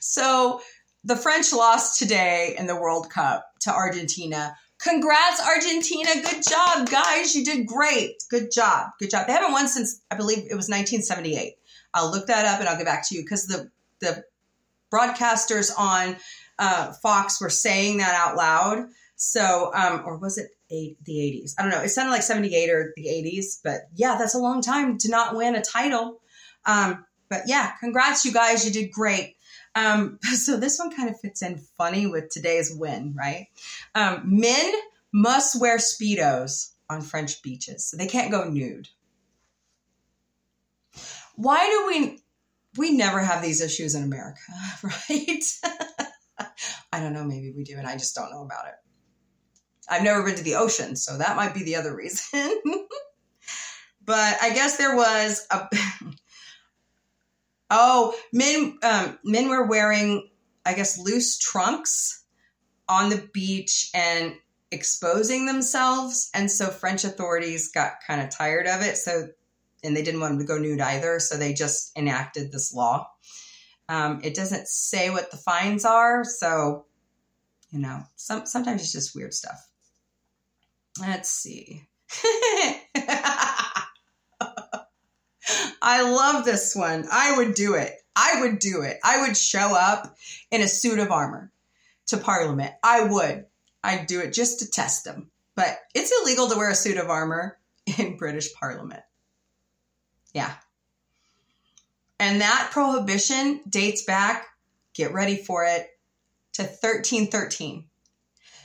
so 0.00 0.60
the 1.04 1.14
French 1.14 1.52
lost 1.52 2.00
today 2.00 2.56
in 2.58 2.66
the 2.66 2.74
World 2.74 3.08
Cup 3.08 3.46
to 3.60 3.72
Argentina. 3.72 4.56
Congrats, 4.80 5.40
Argentina. 5.46 6.10
Good 6.12 6.42
job, 6.42 6.90
guys. 6.90 7.36
You 7.36 7.44
did 7.44 7.68
great. 7.68 8.16
Good 8.28 8.50
job. 8.52 8.88
Good 8.98 9.10
job. 9.10 9.28
They 9.28 9.32
haven't 9.32 9.52
won 9.52 9.68
since, 9.68 10.00
I 10.10 10.16
believe 10.16 10.38
it 10.38 10.56
was 10.56 10.68
1978. 10.68 11.54
I'll 11.94 12.10
look 12.10 12.26
that 12.26 12.46
up 12.46 12.58
and 12.58 12.68
I'll 12.68 12.76
get 12.76 12.86
back 12.86 13.08
to 13.10 13.14
you 13.14 13.22
because 13.22 13.46
the, 13.46 13.70
the 14.00 14.24
broadcasters 14.92 15.70
on 15.76 16.16
uh, 16.58 16.92
Fox 17.02 17.40
were 17.40 17.50
saying 17.50 17.98
that 17.98 18.14
out 18.14 18.36
loud. 18.36 18.88
So, 19.16 19.72
um, 19.74 20.02
or 20.04 20.18
was 20.18 20.38
it 20.38 20.50
eight, 20.70 20.98
the 21.04 21.14
80s? 21.14 21.54
I 21.58 21.62
don't 21.62 21.70
know. 21.70 21.82
It 21.82 21.88
sounded 21.88 22.12
like 22.12 22.22
78 22.22 22.70
or 22.70 22.92
the 22.96 23.06
80s, 23.06 23.60
but 23.64 23.82
yeah, 23.94 24.16
that's 24.18 24.34
a 24.34 24.38
long 24.38 24.60
time 24.60 24.98
to 24.98 25.10
not 25.10 25.34
win 25.34 25.54
a 25.54 25.62
title. 25.62 26.20
Um, 26.66 27.04
but 27.28 27.42
yeah, 27.46 27.72
congrats, 27.80 28.24
you 28.24 28.32
guys. 28.32 28.64
You 28.64 28.72
did 28.72 28.92
great. 28.92 29.36
Um, 29.74 30.18
so 30.34 30.56
this 30.56 30.78
one 30.78 30.94
kind 30.94 31.08
of 31.08 31.20
fits 31.20 31.42
in 31.42 31.58
funny 31.78 32.06
with 32.06 32.30
today's 32.30 32.74
win, 32.74 33.14
right? 33.16 33.46
Um, 33.94 34.22
men 34.24 34.72
must 35.12 35.60
wear 35.60 35.78
Speedos 35.78 36.72
on 36.90 37.00
French 37.00 37.42
beaches. 37.42 37.84
So 37.84 37.96
they 37.96 38.06
can't 38.06 38.30
go 38.30 38.44
nude. 38.44 38.88
Why 41.36 41.66
do 41.66 41.86
we, 41.86 42.20
we 42.76 42.92
never 42.92 43.20
have 43.20 43.42
these 43.42 43.60
issues 43.60 43.94
in 43.94 44.02
America, 44.02 44.40
right? 44.82 45.44
I 46.92 47.00
don't 47.00 47.12
know. 47.12 47.24
Maybe 47.24 47.52
we 47.52 47.64
do, 47.64 47.76
and 47.76 47.86
I 47.86 47.94
just 47.94 48.14
don't 48.14 48.30
know 48.30 48.42
about 48.42 48.66
it. 48.66 48.74
I've 49.88 50.02
never 50.02 50.22
been 50.22 50.34
to 50.34 50.42
the 50.42 50.56
ocean, 50.56 50.96
so 50.96 51.18
that 51.18 51.36
might 51.36 51.54
be 51.54 51.62
the 51.62 51.76
other 51.76 51.94
reason. 51.94 52.62
but 54.04 54.36
I 54.42 54.50
guess 54.52 54.76
there 54.76 54.96
was 54.96 55.46
a 55.50 55.68
Oh, 57.70 58.14
men 58.32 58.78
um, 58.82 59.18
men 59.24 59.48
were 59.48 59.66
wearing, 59.66 60.28
I 60.64 60.74
guess, 60.74 60.98
loose 60.98 61.38
trunks 61.38 62.24
on 62.88 63.10
the 63.10 63.28
beach 63.32 63.90
and 63.92 64.36
exposing 64.70 65.46
themselves, 65.46 66.30
and 66.32 66.50
so 66.50 66.68
French 66.68 67.04
authorities 67.04 67.72
got 67.72 67.94
kind 68.06 68.20
of 68.20 68.30
tired 68.30 68.66
of 68.68 68.82
it. 68.82 68.96
So, 68.96 69.28
and 69.84 69.96
they 69.96 70.02
didn't 70.02 70.20
want 70.20 70.32
them 70.32 70.40
to 70.40 70.46
go 70.46 70.58
nude 70.58 70.80
either, 70.80 71.18
so 71.20 71.36
they 71.36 71.52
just 71.52 71.96
enacted 71.96 72.52
this 72.52 72.72
law. 72.74 73.08
Um, 73.88 74.20
it 74.24 74.34
doesn't 74.34 74.68
say 74.68 75.10
what 75.10 75.30
the 75.30 75.36
fines 75.36 75.84
are, 75.84 76.24
so 76.24 76.86
you 77.70 77.78
know, 77.78 78.02
some 78.16 78.46
sometimes 78.46 78.82
it's 78.82 78.92
just 78.92 79.14
weird 79.14 79.34
stuff. 79.34 79.68
Let's 81.00 81.30
see. 81.30 81.88
I 85.82 86.02
love 86.02 86.44
this 86.44 86.74
one. 86.74 87.06
I 87.12 87.36
would 87.36 87.54
do 87.54 87.74
it. 87.74 87.92
I 88.16 88.40
would 88.40 88.58
do 88.58 88.82
it. 88.82 88.98
I 89.04 89.26
would 89.26 89.36
show 89.36 89.76
up 89.76 90.16
in 90.50 90.62
a 90.62 90.68
suit 90.68 90.98
of 90.98 91.10
armor 91.10 91.52
to 92.06 92.16
Parliament. 92.16 92.72
I 92.82 93.04
would. 93.04 93.46
I'd 93.84 94.06
do 94.06 94.20
it 94.20 94.32
just 94.32 94.60
to 94.60 94.70
test 94.70 95.04
them. 95.04 95.30
But 95.54 95.78
it's 95.94 96.12
illegal 96.22 96.48
to 96.48 96.56
wear 96.56 96.70
a 96.70 96.74
suit 96.74 96.96
of 96.96 97.10
armor 97.10 97.58
in 97.98 98.16
British 98.16 98.52
Parliament. 98.54 99.02
Yeah. 100.36 100.52
And 102.20 102.42
that 102.42 102.68
prohibition 102.70 103.62
dates 103.66 104.02
back, 104.02 104.46
get 104.92 105.14
ready 105.14 105.36
for 105.36 105.64
it, 105.64 105.88
to 106.52 106.62
1313. 106.62 107.86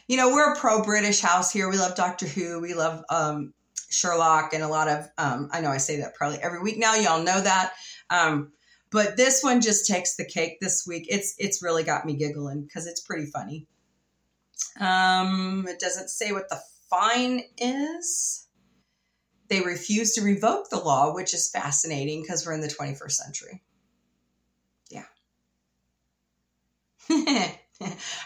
You 0.09 0.17
know, 0.17 0.33
we're 0.33 0.51
a 0.51 0.59
pro 0.59 0.83
British 0.83 1.21
house 1.21 1.49
here. 1.49 1.69
We 1.69 1.77
love 1.77 1.95
Doctor 1.95 2.27
Who. 2.27 2.59
We 2.59 2.73
love 2.73 3.05
um, 3.09 3.53
Sherlock 3.89 4.53
and 4.53 4.63
a 4.63 4.67
lot 4.67 4.89
of, 4.89 5.07
um, 5.17 5.47
I 5.53 5.61
know 5.61 5.69
I 5.69 5.77
say 5.77 6.01
that 6.01 6.13
probably 6.13 6.39
every 6.39 6.61
week 6.61 6.77
now. 6.77 6.95
Y'all 6.95 7.23
know 7.23 7.39
that. 7.39 7.71
Um, 8.09 8.51
but 8.89 9.15
this 9.15 9.41
one 9.41 9.61
just 9.61 9.87
takes 9.87 10.17
the 10.17 10.25
cake 10.25 10.59
this 10.59 10.85
week. 10.85 11.05
It's 11.07 11.35
it's 11.37 11.63
really 11.63 11.83
got 11.83 12.05
me 12.05 12.17
giggling 12.17 12.63
because 12.63 12.85
it's 12.85 12.99
pretty 12.99 13.27
funny. 13.27 13.65
Um, 14.77 15.65
it 15.69 15.79
doesn't 15.79 16.09
say 16.09 16.33
what 16.33 16.49
the 16.49 16.59
fine 16.89 17.43
is. 17.57 18.49
They 19.51 19.61
refuse 19.61 20.13
to 20.13 20.21
revoke 20.21 20.69
the 20.69 20.79
law, 20.79 21.13
which 21.13 21.33
is 21.33 21.51
fascinating 21.51 22.21
because 22.21 22.45
we're 22.45 22.53
in 22.53 22.61
the 22.61 22.67
21st 22.67 23.11
century. 23.11 23.61
Yeah. 24.89 25.05
I 27.11 27.57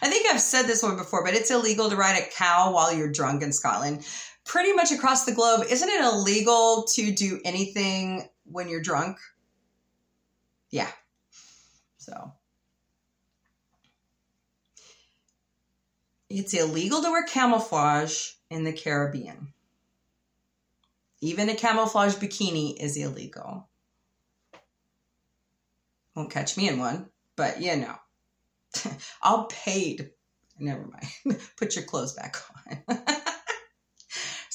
think 0.04 0.28
I've 0.32 0.40
said 0.40 0.68
this 0.68 0.84
one 0.84 0.96
before, 0.96 1.26
but 1.26 1.34
it's 1.34 1.52
illegal 1.52 1.90
to 1.90 1.96
ride 1.96 2.22
a 2.22 2.30
cow 2.30 2.72
while 2.72 2.94
you're 2.94 3.12
drunk 3.12 3.42
in 3.42 3.52
Scotland 3.52 4.06
pretty 4.46 4.74
much 4.74 4.92
across 4.92 5.26
the 5.26 5.34
globe, 5.34 5.66
isn't 5.70 5.90
it 5.90 6.02
illegal 6.02 6.86
to 6.94 7.12
do 7.12 7.42
anything 7.44 8.30
when 8.46 8.70
you're 8.70 8.82
drunk? 8.82 9.18
Yeah. 10.70 10.92
So 11.98 12.32
it's 16.30 16.54
illegal 16.54 17.02
to 17.02 17.10
wear 17.10 17.24
camouflage 17.24 18.34
in 18.52 18.64
the 18.64 18.74
Caribbean. 18.74 19.55
Even 21.22 21.50
a 21.50 21.56
camouflage 21.56 22.16
bikini 22.16 22.76
is 22.80 22.98
illegal. 22.98 23.70
Won't 26.16 26.32
catch 26.32 26.56
me 26.58 26.68
in 26.70 26.80
one, 26.80 27.10
but 27.36 27.62
you 27.62 27.76
know. 27.76 27.96
I'll 29.22 29.46
pay 29.46 29.98
to, 29.98 30.10
never 30.60 30.86
mind. 30.88 31.40
Put 31.58 31.76
your 31.76 31.86
clothes 31.86 32.14
back 32.14 32.38
on. 32.90 32.98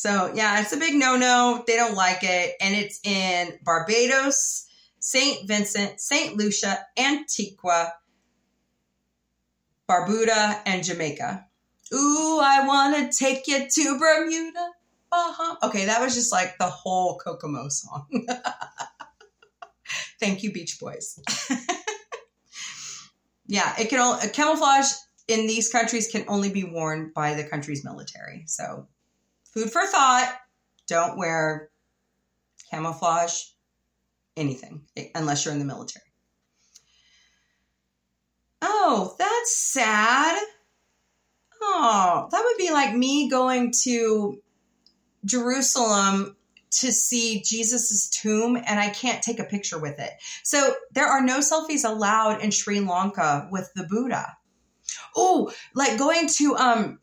So 0.00 0.32
yeah, 0.34 0.62
it's 0.62 0.72
a 0.72 0.78
big 0.78 0.94
no-no. 0.94 1.62
They 1.66 1.76
don't 1.76 1.94
like 1.94 2.20
it. 2.22 2.54
And 2.58 2.74
it's 2.74 3.00
in 3.04 3.58
Barbados, 3.62 4.64
St. 4.98 5.46
Vincent, 5.46 6.00
St. 6.00 6.38
Lucia, 6.38 6.86
Antigua, 6.96 7.92
Barbuda, 9.86 10.62
and 10.64 10.82
Jamaica. 10.82 11.44
Ooh, 11.92 12.40
I 12.42 12.66
want 12.66 13.12
to 13.12 13.18
take 13.18 13.46
you 13.46 13.68
to 13.68 13.98
Bermuda. 13.98 14.70
Uh-huh. 15.12 15.56
Okay, 15.64 15.86
that 15.86 16.00
was 16.00 16.14
just 16.14 16.32
like 16.32 16.56
the 16.58 16.66
whole 16.66 17.18
Kokomo 17.18 17.68
song. 17.68 18.06
Thank 20.20 20.42
you, 20.42 20.52
Beach 20.52 20.78
Boys. 20.78 21.18
yeah, 23.46 23.74
it 23.78 23.88
can 23.88 23.98
only, 23.98 24.28
camouflage 24.28 24.86
in 25.26 25.46
these 25.46 25.68
countries 25.68 26.08
can 26.08 26.24
only 26.28 26.50
be 26.50 26.64
worn 26.64 27.12
by 27.14 27.34
the 27.34 27.44
country's 27.44 27.84
military. 27.84 28.44
So 28.46 28.86
food 29.44 29.72
for 29.72 29.84
thought. 29.86 30.36
Don't 30.86 31.18
wear 31.18 31.70
camouflage, 32.70 33.44
anything, 34.36 34.82
unless 35.14 35.44
you're 35.44 35.54
in 35.54 35.60
the 35.60 35.64
military. 35.64 36.04
Oh, 38.62 39.14
that's 39.18 39.56
sad. 39.56 40.40
Oh, 41.62 42.28
that 42.30 42.42
would 42.44 42.58
be 42.58 42.72
like 42.72 42.94
me 42.94 43.30
going 43.30 43.72
to 43.84 44.40
Jerusalem 45.24 46.37
to 46.70 46.92
see 46.92 47.42
Jesus's 47.42 48.09
tomb 48.09 48.56
and 48.56 48.78
I 48.78 48.90
can't 48.90 49.22
take 49.22 49.40
a 49.40 49.44
picture 49.44 49.78
with 49.78 49.98
it. 49.98 50.11
So 50.44 50.74
there 50.92 51.06
are 51.06 51.22
no 51.22 51.38
selfies 51.40 51.85
allowed 51.85 52.42
in 52.42 52.50
Sri 52.50 52.80
Lanka 52.80 53.48
with 53.50 53.70
the 53.74 53.85
Buddha. 53.85 54.37
Oh, 55.16 55.52
like 55.74 55.98
going 55.98 56.28
to 56.28 56.56
um 56.56 57.00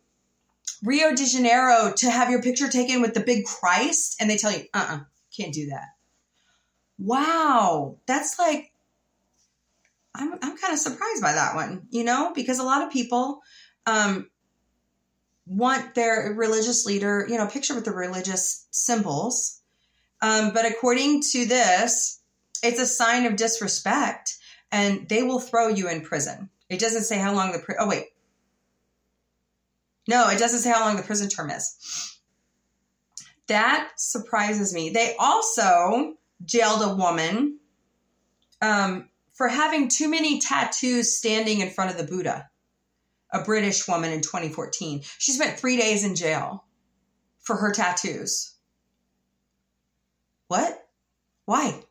Rio 0.83 1.13
de 1.15 1.25
Janeiro 1.25 1.93
to 1.97 2.09
have 2.09 2.29
your 2.29 2.41
picture 2.41 2.69
taken 2.69 3.01
with 3.01 3.13
the 3.13 3.19
big 3.19 3.45
Christ, 3.45 4.17
and 4.19 4.29
they 4.29 4.37
tell 4.37 4.51
you, 4.51 4.65
uh 4.73 4.77
uh-uh, 4.77 4.95
uh, 4.95 4.99
can't 5.35 5.53
do 5.53 5.69
that. 5.69 5.87
Wow, 6.99 7.97
that's 8.05 8.39
like, 8.39 8.71
I'm, 10.13 10.33
I'm 10.33 10.57
kind 10.57 10.73
of 10.73 10.79
surprised 10.79 11.21
by 11.21 11.33
that 11.33 11.55
one, 11.55 11.87
you 11.89 12.03
know, 12.03 12.31
because 12.33 12.59
a 12.59 12.63
lot 12.63 12.83
of 12.83 12.91
people 12.91 13.41
um, 13.85 14.29
want 15.47 15.95
their 15.95 16.33
religious 16.35 16.85
leader, 16.85 17.25
you 17.29 17.37
know, 17.37 17.47
picture 17.47 17.75
with 17.75 17.85
the 17.85 17.91
religious 17.91 18.67
symbols. 18.71 19.61
Um, 20.21 20.51
but 20.53 20.65
according 20.65 21.21
to 21.31 21.45
this, 21.45 22.19
it's 22.63 22.79
a 22.79 22.87
sign 22.87 23.25
of 23.25 23.35
disrespect 23.35 24.35
and 24.71 25.07
they 25.07 25.23
will 25.23 25.39
throw 25.39 25.67
you 25.69 25.87
in 25.87 26.01
prison. 26.01 26.49
It 26.69 26.79
doesn't 26.79 27.03
say 27.03 27.17
how 27.17 27.33
long 27.33 27.51
the, 27.51 27.59
pri- 27.59 27.75
oh, 27.79 27.87
wait. 27.87 28.05
No, 30.07 30.29
it 30.29 30.39
doesn't 30.39 30.59
say 30.59 30.69
how 30.69 30.81
long 30.81 30.97
the 30.97 31.03
prison 31.03 31.29
term 31.29 31.49
is. 31.49 32.17
That 33.47 33.91
surprises 33.95 34.73
me. 34.73 34.89
They 34.89 35.15
also 35.17 36.15
jailed 36.43 36.81
a 36.81 36.95
woman 36.95 37.59
um, 38.61 39.09
for 39.33 39.47
having 39.47 39.87
too 39.87 40.09
many 40.09 40.39
tattoos 40.39 41.15
standing 41.15 41.61
in 41.61 41.69
front 41.69 41.91
of 41.91 41.97
the 41.97 42.03
Buddha, 42.03 42.49
a 43.31 43.43
British 43.43 43.87
woman 43.87 44.11
in 44.11 44.21
2014. 44.21 45.01
She 45.17 45.31
spent 45.31 45.59
three 45.59 45.77
days 45.77 46.03
in 46.03 46.15
jail 46.15 46.65
for 47.39 47.55
her 47.55 47.71
tattoos. 47.71 48.53
What? 50.47 50.87
Why? 51.45 51.81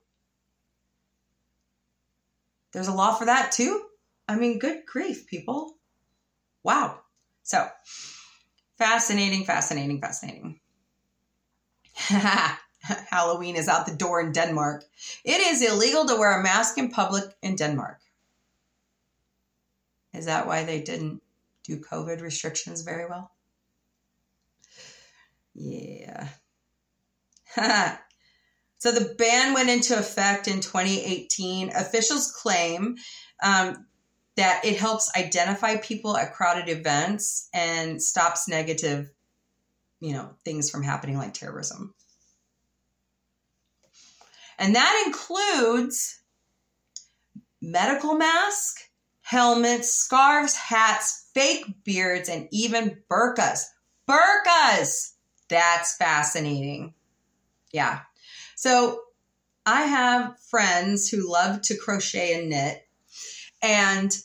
There's 2.73 2.89
a 2.89 2.95
law 2.95 3.15
for 3.15 3.27
that 3.27 3.53
too? 3.53 3.83
I 4.29 4.37
mean, 4.37 4.59
good 4.59 4.85
grief, 4.87 5.27
people. 5.27 5.77
Wow. 6.63 7.01
So, 7.43 7.67
fascinating, 8.77 9.45
fascinating, 9.45 10.01
fascinating. 10.01 10.61
Halloween 13.11 13.57
is 13.57 13.69
out 13.69 13.87
the 13.87 13.95
door 13.95 14.21
in 14.21 14.33
Denmark. 14.33 14.85
It 15.25 15.41
is 15.41 15.63
illegal 15.63 16.07
to 16.07 16.17
wear 16.17 16.39
a 16.39 16.43
mask 16.43 16.77
in 16.79 16.91
public 16.91 17.25
in 17.43 17.57
Denmark. 17.57 18.01
Is 20.13 20.27
that 20.27 20.47
why 20.47 20.65
they 20.65 20.81
didn't 20.81 21.23
do 21.67 21.81
COVID 21.81 22.21
restrictions 22.21 22.83
very 22.83 23.07
well? 23.09 23.33
Yeah. 25.55 26.29
so 28.79 28.93
the 28.93 29.15
ban 29.19 29.55
went 29.55 29.71
into 29.71 29.99
effect 29.99 30.49
in 30.49 30.61
2018. 30.61 31.71
Officials 31.75 32.31
claim 32.33 32.97
um, 33.43 33.87
that 34.37 34.65
it 34.65 34.77
helps 34.77 35.11
identify 35.17 35.77
people 35.77 36.17
at 36.17 36.35
crowded 36.35 36.69
events 36.69 37.49
and 37.55 38.03
stops 38.03 38.49
negative, 38.49 39.11
you 40.01 40.13
know, 40.13 40.35
things 40.45 40.71
from 40.71 40.83
happening 40.83 41.17
like 41.17 41.35
terrorism. 41.35 41.95
And 44.59 44.75
that 44.75 45.05
includes 45.07 46.21
medical 47.61 48.15
mask, 48.15 48.81
helmets, 49.27 49.93
scarves, 49.93 50.55
hats, 50.55 51.29
fake 51.35 51.65
beards, 51.83 52.29
and 52.29 52.47
even 52.53 52.97
burkas. 53.11 53.65
Burkas! 54.09 55.15
That's 55.49 55.97
fascinating. 55.97 56.95
Yeah. 57.73 58.03
So 58.55 59.01
I 59.67 59.83
have 59.83 60.39
friends 60.49 61.09
who 61.09 61.29
love 61.29 61.61
to 61.63 61.77
crochet 61.77 62.39
and 62.39 62.51
knit, 62.51 62.87
and 63.61 64.17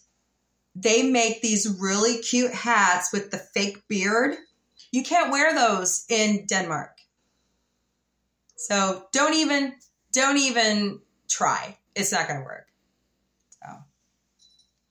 they 0.75 1.01
make 1.01 1.41
these 1.41 1.79
really 1.79 2.19
cute 2.19 2.53
hats 2.53 3.11
with 3.11 3.31
the 3.31 3.39
fake 3.39 3.87
beard. 3.87 4.35
You 4.91 5.01
can't 5.01 5.31
wear 5.31 5.55
those 5.55 6.05
in 6.09 6.45
Denmark. 6.45 6.99
So 8.55 9.07
don't 9.11 9.33
even 9.33 9.73
don't 10.11 10.37
even 10.37 10.99
try. 11.27 11.79
It's 11.95 12.11
not 12.11 12.27
going 12.27 12.41
to 12.41 12.45
work. 12.45 12.67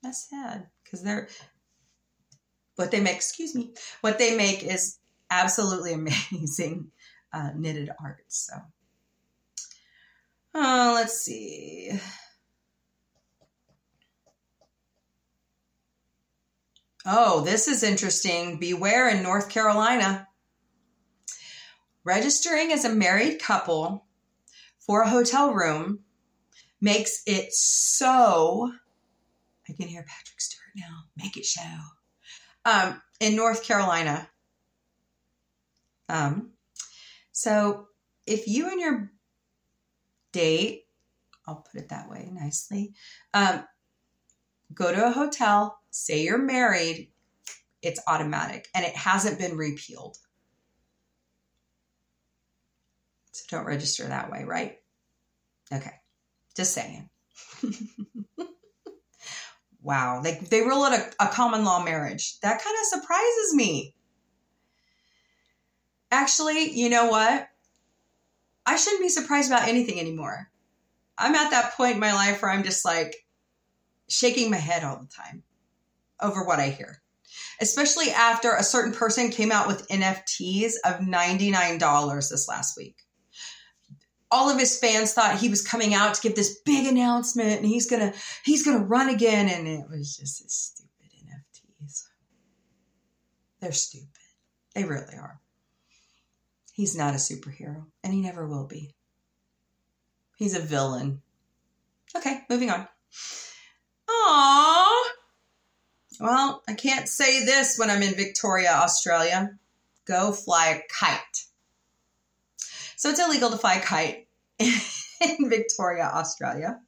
That's 0.02 0.28
sad 0.30 0.68
because 0.82 1.02
they're 1.02 1.28
what 2.76 2.90
they 2.90 3.00
make. 3.00 3.16
Excuse 3.16 3.54
me. 3.54 3.74
What 4.00 4.18
they 4.18 4.36
make 4.36 4.62
is 4.62 4.98
absolutely 5.30 5.92
amazing 6.32 6.90
uh, 7.32 7.50
knitted 7.54 7.90
art. 8.02 8.24
So, 8.28 8.54
oh, 10.54 10.92
let's 10.94 11.20
see. 11.20 11.92
Oh, 17.06 17.40
this 17.40 17.66
is 17.66 17.82
interesting. 17.82 18.58
Beware 18.58 19.08
in 19.08 19.22
North 19.22 19.48
Carolina. 19.48 20.26
Registering 22.04 22.72
as 22.72 22.84
a 22.84 22.94
married 22.94 23.40
couple 23.40 24.06
for 24.78 25.02
a 25.02 25.08
hotel 25.08 25.52
room 25.52 26.00
makes 26.80 27.22
it 27.26 27.52
so. 27.52 28.72
I 29.70 29.72
can 29.74 29.88
hear 29.88 30.02
Patrick 30.02 30.40
Stewart 30.40 30.72
now. 30.76 31.04
Make 31.16 31.36
it 31.36 31.44
show. 31.44 31.62
Um, 32.64 33.00
in 33.20 33.36
North 33.36 33.64
Carolina. 33.64 34.28
Um, 36.08 36.50
so 37.30 37.86
if 38.26 38.48
you 38.48 38.68
and 38.68 38.80
your 38.80 39.12
date, 40.32 40.86
I'll 41.46 41.64
put 41.72 41.80
it 41.80 41.88
that 41.90 42.10
way 42.10 42.28
nicely, 42.32 42.94
um, 43.32 43.64
go 44.74 44.92
to 44.92 45.06
a 45.06 45.10
hotel, 45.10 45.78
say 45.90 46.24
you're 46.24 46.38
married, 46.38 47.10
it's 47.82 48.00
automatic 48.06 48.68
and 48.74 48.84
it 48.84 48.94
hasn't 48.94 49.38
been 49.38 49.56
repealed. 49.56 50.16
So 53.32 53.56
don't 53.56 53.66
register 53.66 54.06
that 54.06 54.30
way, 54.30 54.44
right? 54.44 54.78
Okay. 55.72 55.94
Just 56.56 56.74
saying. 56.74 57.08
wow. 59.82 60.20
They, 60.22 60.34
they 60.50 60.60
rule 60.60 60.84
it 60.84 60.92
a, 60.92 61.24
a 61.24 61.28
common 61.28 61.64
law 61.64 61.82
marriage. 61.82 62.38
That 62.40 62.62
kind 62.62 62.76
of 62.80 62.86
surprises 62.86 63.54
me. 63.54 63.94
Actually, 66.10 66.70
you 66.70 66.88
know 66.88 67.06
what? 67.06 67.48
I 68.66 68.76
shouldn't 68.76 69.02
be 69.02 69.08
surprised 69.08 69.50
about 69.50 69.68
anything 69.68 69.98
anymore. 70.00 70.50
I'm 71.16 71.34
at 71.34 71.50
that 71.50 71.74
point 71.74 71.94
in 71.94 72.00
my 72.00 72.12
life 72.12 72.42
where 72.42 72.50
I'm 72.50 72.64
just 72.64 72.84
like 72.84 73.14
shaking 74.08 74.50
my 74.50 74.56
head 74.56 74.84
all 74.84 74.98
the 74.98 75.06
time 75.06 75.42
over 76.20 76.44
what 76.44 76.58
I 76.58 76.68
hear. 76.70 77.02
Especially 77.60 78.10
after 78.10 78.54
a 78.54 78.62
certain 78.62 78.92
person 78.92 79.30
came 79.30 79.52
out 79.52 79.66
with 79.66 79.86
NFTs 79.88 80.72
of 80.84 81.00
$99 81.00 82.30
this 82.30 82.48
last 82.48 82.76
week 82.76 82.96
all 84.30 84.48
of 84.48 84.58
his 84.58 84.78
fans 84.78 85.12
thought 85.12 85.38
he 85.38 85.48
was 85.48 85.66
coming 85.66 85.94
out 85.94 86.14
to 86.14 86.20
give 86.20 86.36
this 86.36 86.60
big 86.64 86.86
announcement 86.86 87.58
and 87.58 87.66
he's 87.66 87.90
gonna 87.90 88.12
he's 88.44 88.64
gonna 88.64 88.84
run 88.84 89.08
again. 89.08 89.48
And 89.48 89.66
it 89.66 89.88
was 89.90 90.16
just 90.16 90.42
his 90.42 90.52
stupid 90.52 90.90
nfts 91.26 92.04
they're 93.60 93.72
stupid. 93.72 94.08
They 94.74 94.84
really 94.84 95.16
are. 95.16 95.40
He's 96.72 96.96
not 96.96 97.14
a 97.14 97.18
superhero 97.18 97.86
and 98.02 98.14
he 98.14 98.20
never 98.20 98.46
will 98.46 98.66
be. 98.66 98.94
He's 100.36 100.56
a 100.56 100.60
villain. 100.60 101.22
Okay 102.16 102.40
moving 102.48 102.70
on. 102.70 102.86
Aww. 104.08 105.02
Well, 106.20 106.62
I 106.68 106.74
can't 106.74 107.08
say 107.08 107.44
this 107.44 107.78
when 107.78 107.90
I'm 107.90 108.02
in 108.02 108.14
Victoria, 108.14 108.72
Australia. 108.72 109.58
Go 110.04 110.32
fly 110.32 110.68
a 110.68 110.80
kite. 110.92 111.46
So 113.00 113.08
it's 113.08 113.18
illegal 113.18 113.48
to 113.48 113.56
fly 113.56 113.76
a 113.76 113.80
kite 113.80 114.28
in 114.58 115.48
Victoria, 115.48 116.10
Australia. 116.12 116.80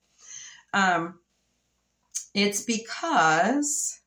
Um, 0.75 1.18
it's 2.35 2.61
because. 2.64 3.98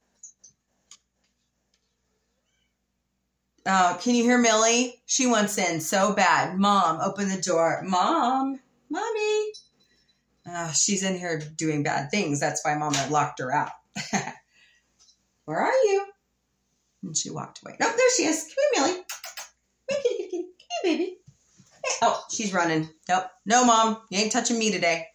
Oh, 3.65 3.97
can 3.99 4.13
you 4.13 4.23
hear 4.23 4.37
Millie? 4.37 5.01
She 5.07 5.25
wants 5.25 5.57
in 5.57 5.81
so 5.81 6.13
bad. 6.13 6.59
Mom, 6.59 6.99
open 7.01 7.27
the 7.27 7.41
door. 7.41 7.81
Mom, 7.83 8.59
mommy. 8.87 9.51
Uh, 10.47 10.71
she's 10.73 11.01
in 11.01 11.17
here 11.17 11.41
doing 11.55 11.81
bad 11.81 12.11
things. 12.11 12.39
That's 12.39 12.63
why 12.63 12.75
mom 12.75 12.93
had 12.93 13.09
locked 13.09 13.39
her 13.39 13.51
out. 13.51 13.71
Where 15.45 15.59
are 15.59 15.71
you? 15.71 16.05
And 17.01 17.17
she 17.17 17.31
walked 17.31 17.63
away. 17.63 17.77
Oh, 17.81 17.93
there 17.97 18.09
she 18.15 18.25
is. 18.25 18.43
Come 18.43 18.85
here, 18.85 18.93
Millie. 18.93 19.05
Come 19.89 20.01
here, 20.03 20.27
Come 20.29 20.43
here, 20.83 20.97
baby. 20.97 21.17
Oh, 22.01 22.23
she's 22.31 22.53
running. 22.53 22.89
Nope. 23.07 23.25
No, 23.45 23.65
mom, 23.65 23.97
you 24.09 24.19
ain't 24.19 24.31
touching 24.31 24.59
me 24.59 24.71
today. 24.71 25.07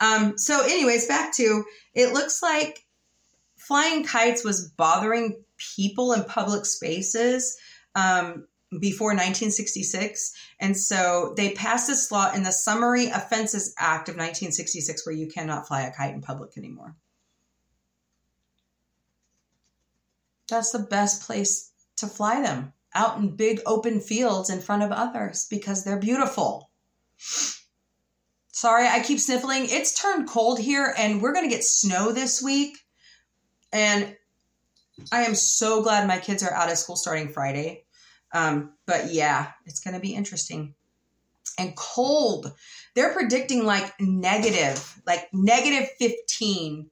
Um, 0.00 0.38
so, 0.38 0.62
anyways, 0.62 1.06
back 1.06 1.34
to 1.36 1.64
it 1.94 2.12
looks 2.12 2.42
like 2.42 2.86
flying 3.56 4.04
kites 4.04 4.44
was 4.44 4.68
bothering 4.70 5.42
people 5.56 6.12
in 6.12 6.24
public 6.24 6.64
spaces 6.64 7.56
um, 7.94 8.46
before 8.80 9.08
1966. 9.10 10.34
And 10.58 10.76
so 10.76 11.34
they 11.36 11.52
passed 11.52 11.86
this 11.86 12.10
law 12.10 12.32
in 12.32 12.42
the 12.42 12.52
Summary 12.52 13.06
Offenses 13.06 13.74
Act 13.78 14.08
of 14.08 14.14
1966 14.14 15.06
where 15.06 15.14
you 15.14 15.28
cannot 15.28 15.68
fly 15.68 15.82
a 15.82 15.92
kite 15.92 16.14
in 16.14 16.22
public 16.22 16.56
anymore. 16.56 16.96
That's 20.48 20.72
the 20.72 20.80
best 20.80 21.22
place 21.22 21.70
to 21.96 22.06
fly 22.06 22.42
them 22.42 22.72
out 22.94 23.18
in 23.18 23.36
big 23.36 23.60
open 23.66 24.00
fields 24.00 24.50
in 24.50 24.60
front 24.60 24.82
of 24.82 24.90
others 24.90 25.46
because 25.48 25.84
they're 25.84 25.98
beautiful. 25.98 26.70
Sorry, 28.52 28.86
I 28.86 29.00
keep 29.00 29.20
sniffling. 29.20 29.66
It's 29.68 29.98
turned 29.98 30.28
cold 30.28 30.58
here 30.58 30.94
and 30.98 31.22
we're 31.22 31.32
going 31.32 31.48
to 31.48 31.54
get 31.54 31.64
snow 31.64 32.12
this 32.12 32.42
week. 32.42 32.76
And 33.72 34.16
I 35.12 35.22
am 35.22 35.34
so 35.34 35.82
glad 35.82 36.06
my 36.06 36.18
kids 36.18 36.42
are 36.42 36.52
out 36.52 36.70
of 36.70 36.78
school 36.78 36.96
starting 36.96 37.28
Friday. 37.28 37.84
Um, 38.32 38.72
but 38.86 39.12
yeah, 39.12 39.52
it's 39.66 39.80
going 39.80 39.94
to 39.94 40.00
be 40.00 40.14
interesting. 40.14 40.74
And 41.58 41.76
cold. 41.76 42.52
They're 42.94 43.12
predicting 43.12 43.64
like 43.64 43.92
negative, 44.00 45.00
like 45.06 45.28
negative 45.32 45.88
15 45.98 46.90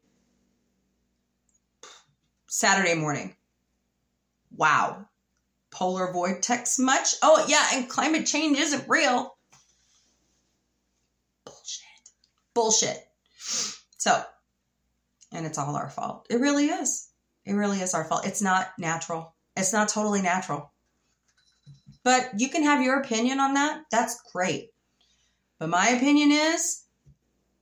Saturday 2.47 2.95
morning. 2.95 3.37
Wow. 4.57 5.07
Polar 5.71 6.13
vortex 6.13 6.79
much? 6.79 7.15
Oh, 7.23 7.45
yeah, 7.49 7.67
and 7.75 7.89
climate 7.89 8.27
change 8.27 8.59
isn't 8.59 8.89
real. 8.89 9.37
Bullshit. 11.45 11.85
Bullshit. 12.55 12.99
So, 13.99 14.23
and 15.33 15.47
it's 15.47 15.59
all 15.59 15.77
our 15.77 15.91
fault. 15.91 16.27
It 16.31 16.41
really 16.41 16.67
is. 16.67 17.09
It 17.45 17.53
really 17.53 17.79
is 17.81 17.95
our 17.95 18.05
fault. 18.05 18.27
It's 18.27 18.43
not 18.43 18.69
natural. 18.79 19.35
It's 19.57 19.73
not 19.73 19.89
totally 19.89 20.23
natural. 20.23 20.73
But 22.05 22.31
you 22.39 22.49
can 22.49 22.63
have 22.63 22.83
your 22.83 23.01
opinion 23.01 23.41
on 23.41 23.55
that. 23.55 23.83
That's 23.91 24.21
great. 24.33 24.71
But 25.59 25.69
my 25.69 25.89
opinion 25.89 26.31
is 26.31 26.85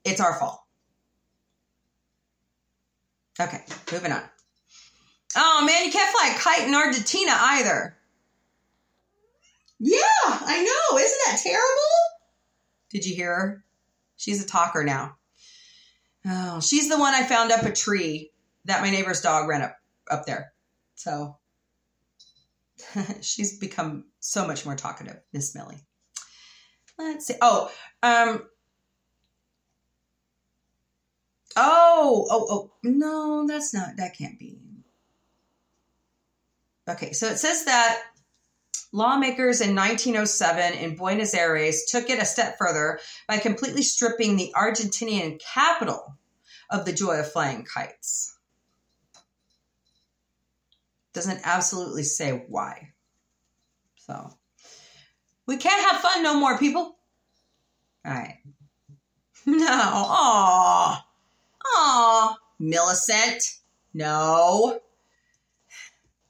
it's 0.04 0.20
our 0.20 0.38
fault. 0.38 0.60
Okay, 3.40 3.62
moving 3.92 4.12
on. 4.12 4.22
Oh 5.36 5.64
man, 5.66 5.84
you 5.84 5.92
can't 5.92 6.16
fly 6.16 6.34
a 6.34 6.38
kite 6.38 6.66
in 6.66 6.74
Argentina 6.74 7.32
either. 7.38 7.96
Yeah, 9.78 9.98
I 10.24 10.62
know. 10.62 10.98
Isn't 10.98 11.18
that 11.26 11.40
terrible? 11.42 11.92
Did 12.90 13.04
you 13.04 13.14
hear 13.14 13.34
her? 13.34 13.64
She's 14.16 14.42
a 14.42 14.46
talker 14.46 14.82
now. 14.82 15.16
Oh, 16.24 16.60
she's 16.60 16.88
the 16.88 16.98
one 16.98 17.14
I 17.14 17.24
found 17.24 17.52
up 17.52 17.62
a 17.62 17.72
tree 17.72 18.30
that 18.64 18.80
my 18.80 18.90
neighbor's 18.90 19.20
dog 19.20 19.48
ran 19.48 19.62
up 19.62 19.76
up 20.10 20.24
there. 20.24 20.52
So 20.94 21.36
she's 23.20 23.58
become 23.58 24.06
so 24.20 24.46
much 24.46 24.64
more 24.64 24.74
talkative, 24.74 25.20
Miss 25.32 25.54
Millie. 25.54 25.82
Let's 26.98 27.26
see. 27.26 27.34
Oh, 27.42 27.70
um, 28.02 28.42
oh, 31.56 32.26
oh, 32.30 32.46
oh, 32.50 32.72
no, 32.82 33.46
that's 33.46 33.74
not, 33.74 33.96
that 33.98 34.16
can't 34.16 34.38
be. 34.38 34.58
Okay, 36.88 37.12
so 37.12 37.26
it 37.26 37.38
says 37.38 37.64
that 37.64 38.00
lawmakers 38.92 39.60
in 39.60 39.74
1907 39.74 40.74
in 40.74 40.96
Buenos 40.96 41.34
Aires 41.34 41.84
took 41.90 42.08
it 42.10 42.22
a 42.22 42.24
step 42.24 42.56
further 42.58 43.00
by 43.26 43.38
completely 43.38 43.82
stripping 43.82 44.36
the 44.36 44.52
Argentinian 44.54 45.40
capital 45.40 46.16
of 46.70 46.84
the 46.84 46.92
joy 46.92 47.18
of 47.18 47.30
flying 47.30 47.64
kites. 47.64 48.36
Doesn't 51.12 51.40
absolutely 51.44 52.04
say 52.04 52.44
why. 52.48 52.92
So, 53.96 54.30
we 55.46 55.56
can't 55.56 55.90
have 55.90 56.00
fun 56.00 56.22
no 56.22 56.38
more, 56.38 56.58
people. 56.58 56.96
All 58.04 58.12
right. 58.12 58.38
No. 59.48 59.64
Aw. 59.68 61.06
Aw. 61.64 62.36
Millicent. 62.58 63.44
No 63.94 64.80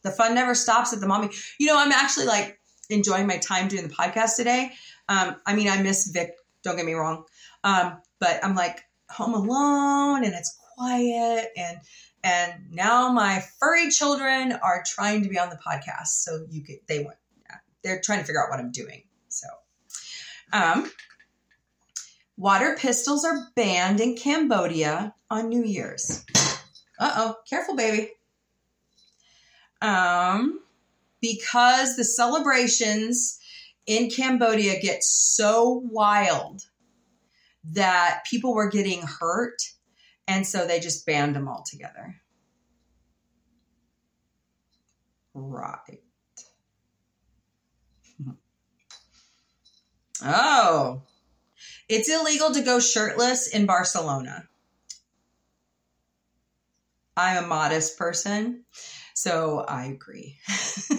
the 0.07 0.13
fun 0.13 0.35
never 0.35 0.55
stops 0.55 0.93
at 0.93 1.01
the 1.01 1.07
Mombie. 1.07 1.35
You 1.59 1.67
know, 1.67 1.79
I'm 1.79 1.93
actually 1.93 2.27
like 2.27 2.61
enjoying 2.89 3.27
my 3.27 3.39
time 3.39 3.69
doing 3.69 3.89
the 3.89 3.95
podcast 3.95 4.37
today. 4.37 4.71
Um, 5.09 5.37
I 5.45 5.55
mean, 5.55 5.69
I 5.69 5.83
miss 5.83 6.09
Vic. 6.09 6.33
Don't 6.63 6.77
get 6.77 6.87
me 6.87 6.95
wrong, 6.95 7.25
um, 7.65 8.01
but 8.19 8.41
I'm 8.43 8.55
like 8.55 8.85
home 9.11 9.35
alone 9.35 10.25
and 10.25 10.35
it's 10.35 10.59
quiet 10.77 11.53
and 11.57 11.79
and 12.25 12.55
now 12.73 13.13
my 13.13 13.45
furry 13.61 13.89
children 13.91 14.53
are 14.53 14.83
trying 14.85 15.23
to 15.23 15.29
be 15.29 15.39
on 15.39 15.49
the 15.49 15.59
podcast. 15.65 16.09
So 16.09 16.45
you 16.51 16.63
get 16.63 16.87
they 16.87 17.05
want 17.05 17.17
they're 17.83 18.01
trying 18.01 18.19
to 18.19 18.25
figure 18.25 18.43
out 18.43 18.51
what 18.51 18.59
I'm 18.59 18.73
doing. 18.73 19.05
So, 19.29 19.47
um, 20.53 20.91
water 22.37 22.77
pistols 22.77 23.25
are 23.25 23.49
banned 23.55 24.01
in 24.01 24.17
Cambodia 24.17 25.15
on 25.31 25.49
New 25.49 25.63
Year's. 25.63 26.25
Uh 26.99 27.13
oh, 27.17 27.37
careful, 27.49 27.77
baby 27.77 28.11
um, 29.87 30.61
because 31.21 31.97
the 31.97 32.05
celebrations 32.05 33.39
in 33.87 34.11
Cambodia 34.11 34.81
get 34.81 35.05
so 35.05 35.81
wild 35.85 36.63
that 37.73 38.25
people 38.29 38.53
were 38.53 38.69
getting 38.69 39.03
hurt. 39.03 39.63
And 40.27 40.45
so 40.45 40.67
they 40.67 40.81
just 40.81 41.07
banned 41.07 41.37
them 41.37 41.47
all 41.47 41.65
together. 41.65 42.17
Right. 45.35 46.01
Oh, 50.25 51.03
it's 51.91 52.09
illegal 52.09 52.51
to 52.53 52.63
go 52.63 52.81
shirtless 52.81 53.49
in 53.49 53.67
Barcelona. 53.67 54.49
I'm 57.15 57.45
a 57.45 57.47
modest 57.47 57.99
person. 57.99 58.65
So 59.27 59.65
I 59.67 59.87
agree. 59.87 60.39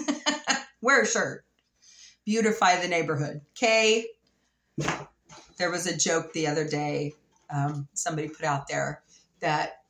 Wear 0.82 1.00
a 1.00 1.06
shirt. 1.06 1.46
Beautify 2.26 2.78
the 2.78 2.86
neighborhood. 2.86 3.40
Okay. 3.56 4.06
There 5.56 5.70
was 5.70 5.86
a 5.86 5.96
joke 5.96 6.34
the 6.34 6.46
other 6.46 6.68
day. 6.68 7.14
Um, 7.48 7.88
somebody 7.94 8.28
put 8.28 8.44
out 8.44 8.68
there 8.68 9.02
that 9.40 9.80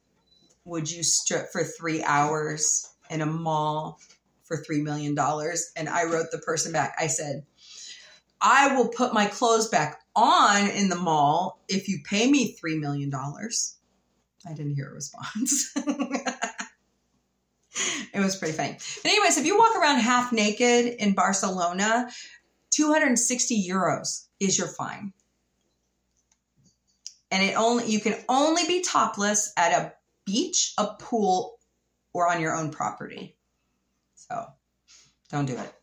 would 0.65 0.89
you 0.89 1.03
strip 1.03 1.51
for 1.51 1.65
three 1.65 2.01
hours 2.05 2.89
in 3.11 3.23
a 3.23 3.27
mall 3.27 3.99
for 4.45 4.63
$3 4.63 4.85
million? 4.85 5.19
And 5.77 5.89
I 5.89 6.05
wrote 6.05 6.31
the 6.31 6.39
person 6.39 6.71
back. 6.71 6.95
I 6.97 7.09
said, 7.09 7.45
I 8.41 8.77
will 8.77 8.87
put 8.87 9.13
my 9.13 9.27
clothes 9.27 9.69
back 9.69 10.01
on 10.15 10.71
in 10.71 10.91
the 10.91 10.95
mall 10.95 11.59
if 11.67 11.89
you 11.89 11.99
pay 12.05 12.31
me 12.31 12.57
$3 12.57 12.79
million. 12.79 13.13
I 13.13 14.55
didn't 14.55 14.77
hear 14.77 14.91
a 14.91 14.95
response. 14.95 15.75
it 18.15 18.21
was 18.21 18.37
pretty 18.37 18.55
funny. 18.55 18.77
But 19.03 19.11
anyways, 19.11 19.39
if 19.39 19.47
you 19.47 19.59
walk 19.59 19.77
around 19.77 20.01
half 20.01 20.33
naked 20.33 20.87
in 20.99 21.15
Barcelona, 21.15 22.09
260 22.71 23.69
euros 23.69 24.27
is 24.41 24.59
your 24.59 24.69
fine. 24.69 25.13
And 27.31 27.43
it 27.43 27.55
only 27.57 27.87
you 27.87 28.01
can 28.01 28.17
only 28.29 28.67
be 28.67 28.83
topless 28.83 29.53
at 29.57 29.73
a 29.73 29.93
beach, 30.25 30.73
a 30.79 30.87
pool, 30.99 31.59
or 32.13 32.31
on 32.31 32.41
your 32.41 32.55
own 32.55 32.71
property. 32.71 33.37
So 34.15 34.47
don't 35.31 35.47
do 35.47 35.57
it. 35.57 35.75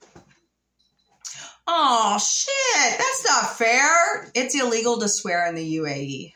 Oh 1.68 2.20
shit, 2.20 2.98
that's 2.98 3.26
not 3.28 3.58
fair. 3.58 4.32
It's 4.36 4.56
illegal 4.56 5.00
to 5.00 5.10
swear 5.10 5.48
in 5.48 5.56
the 5.56 5.78
UAE. 5.78 6.34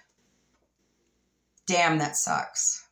Damn, 1.67 1.99
that 1.99 2.17
sucks. 2.17 2.83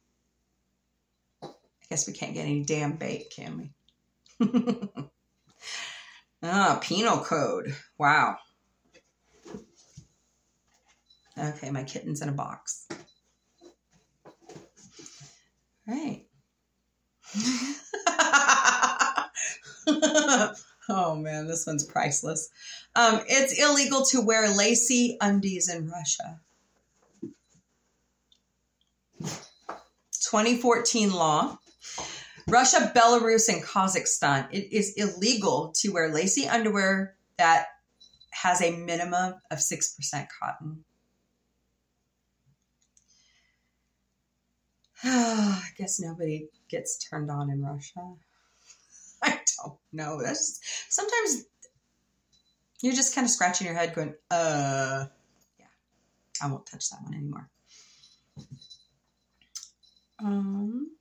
Guess 1.90 2.08
we 2.08 2.14
can't 2.14 2.34
get 2.34 2.46
any 2.46 2.64
damn 2.64 2.98
bait, 2.98 3.32
can 3.34 3.58
we? 3.58 3.72
ah, 6.44 6.80
penal 6.82 7.20
code. 7.20 7.76
Wow. 7.98 8.38
Okay, 11.38 11.72
my 11.72 11.84
kitten's 11.84 12.22
in 12.22 12.30
a 12.30 12.34
box. 12.34 12.88
Right. 15.88 16.26
oh 20.90 21.16
man, 21.16 21.48
this 21.48 21.66
one's 21.66 21.86
priceless. 21.86 22.50
Um, 22.96 23.22
it's 23.28 23.58
illegal 23.58 24.04
to 24.08 24.22
wear 24.22 24.50
lacy 24.50 25.18
undies 25.22 25.70
in 25.70 25.90
Russia. 25.90 26.42
2014 29.22 31.12
law 31.14 31.58
Russia, 32.48 32.92
Belarus, 32.96 33.50
and 33.50 33.62
Kazakhstan, 33.62 34.48
it 34.52 34.74
is 34.74 34.94
illegal 34.96 35.74
to 35.76 35.90
wear 35.90 36.14
lacy 36.14 36.48
underwear 36.48 37.16
that 37.38 37.68
has 38.32 38.62
a 38.62 38.72
minimum 38.72 39.36
of 39.52 39.58
6% 39.58 40.28
cotton. 40.40 40.86
I 45.04 45.62
guess 45.78 46.00
nobody 46.00 46.48
gets 46.70 46.98
turned 46.98 47.30
on 47.30 47.50
in 47.50 47.62
Russia. 47.62 48.14
I 49.22 49.40
don't 49.58 49.78
know. 49.92 50.22
That's 50.22 50.60
just, 50.60 50.94
sometimes 50.94 51.46
you're 52.82 52.94
just 52.94 53.14
kind 53.14 53.26
of 53.26 53.32
scratching 53.32 53.68
your 53.68 53.76
head 53.76 53.94
going, 53.94 54.14
uh, 54.32 55.06
yeah, 55.60 55.66
I 56.42 56.48
won't 56.48 56.66
touch 56.66 56.90
that 56.92 57.04
one 57.04 57.14
anymore. 57.14 57.50
Um, 60.20 60.97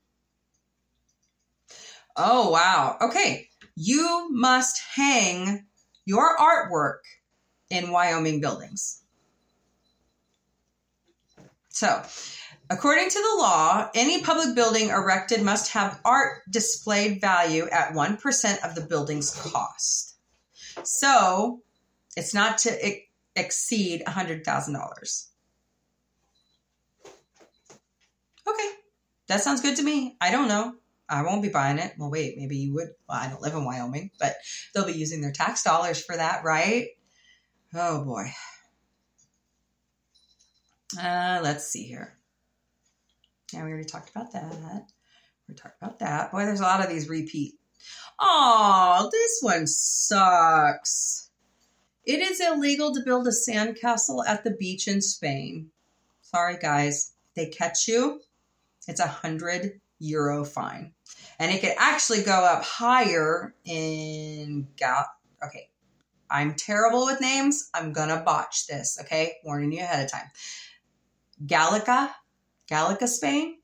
Oh, 2.17 2.51
wow. 2.51 2.97
Okay. 3.01 3.49
You 3.75 4.29
must 4.31 4.81
hang 4.95 5.67
your 6.07 6.37
artwork 6.39 7.01
in 7.69 7.91
Wyoming 7.91 8.41
buildings. 8.41 9.03
So, 11.69 12.03
according 12.71 13.11
to 13.11 13.19
the 13.19 13.43
law, 13.43 13.91
any 13.95 14.23
public 14.23 14.55
building 14.55 14.89
erected 14.89 15.43
must 15.43 15.73
have 15.73 16.01
art 16.07 16.41
displayed 16.49 17.21
value 17.21 17.69
at 17.69 17.93
1% 17.93 18.65
of 18.65 18.75
the 18.75 18.81
building's 18.81 19.35
cost. 19.35 20.17
So, 20.85 21.61
it's 22.17 22.33
not 22.33 22.57
to 22.59 22.85
ex- 22.85 23.03
exceed 23.35 24.03
$100,000. 24.07 25.27
Okay, 28.49 28.71
that 29.27 29.43
sounds 29.43 29.61
good 29.61 29.77
to 29.77 29.83
me. 29.83 30.17
I 30.21 30.31
don't 30.31 30.49
know. 30.49 30.77
I 31.09 31.23
won't 31.23 31.43
be 31.43 31.49
buying 31.49 31.79
it. 31.79 31.95
Well, 31.99 32.11
wait, 32.11 32.37
maybe 32.37 32.57
you 32.57 32.75
would. 32.75 32.89
Well, 33.09 33.19
I 33.19 33.29
don't 33.29 33.43
live 33.43 33.55
in 33.55 33.65
Wyoming, 33.65 34.11
but 34.19 34.35
they'll 34.75 34.87
be 34.87 34.93
using 34.93 35.21
their 35.21 35.33
tax 35.33 35.63
dollars 35.63 36.05
for 36.05 36.17
that, 36.17 36.45
right? 36.45 36.89
Oh 37.75 38.05
boy. 38.05 38.27
Uh, 41.01 41.41
let's 41.43 41.67
see 41.67 41.85
here. 41.85 42.17
Yeah, 43.53 43.65
we 43.65 43.71
already 43.71 43.85
talked 43.85 44.11
about 44.11 44.33
that. 44.33 44.87
We 45.49 45.55
talked 45.55 45.81
about 45.81 46.01
that. 46.01 46.33
Boy, 46.33 46.45
there's 46.45 46.61
a 46.61 46.65
lot 46.65 46.83
of 46.83 46.89
these 46.89 47.09
repeat. 47.09 47.55
Oh, 48.19 49.09
this 49.13 49.39
one 49.41 49.67
sucks. 49.67 51.31
It 52.05 52.21
is 52.21 52.41
illegal 52.41 52.95
to 52.95 53.03
build 53.05 53.27
a 53.27 53.31
sandcastle 53.31 54.27
at 54.27 54.45
the 54.45 54.53
beach 54.53 54.89
in 54.89 55.01
Spain. 55.03 55.71
Sorry, 56.23 56.57
guys. 56.57 57.13
They 57.35 57.47
catch 57.47 57.87
you. 57.87 58.21
It's 58.89 59.01
a 59.01 59.07
hundred 59.07 59.81
euro 59.99 60.45
fine, 60.45 60.93
and 61.39 61.53
it 61.53 61.61
could 61.61 61.75
actually 61.79 62.23
go 62.23 62.45
up 62.45 62.65
higher 62.65 63.55
in 63.65 64.69
Gal. 64.77 65.07
Okay, 65.45 65.71
I'm 66.31 66.55
terrible 66.55 67.07
with 67.07 67.21
names. 67.21 67.71
I'm 67.75 67.93
gonna 67.93 68.23
botch 68.25 68.67
this. 68.67 68.99
Okay, 69.03 69.37
warning 69.45 69.73
you 69.73 69.81
ahead 69.81 70.05
of 70.05 70.11
time. 70.11 70.31
Galicia, 71.47 72.15
Galicia, 72.69 73.09
Spain. 73.09 73.59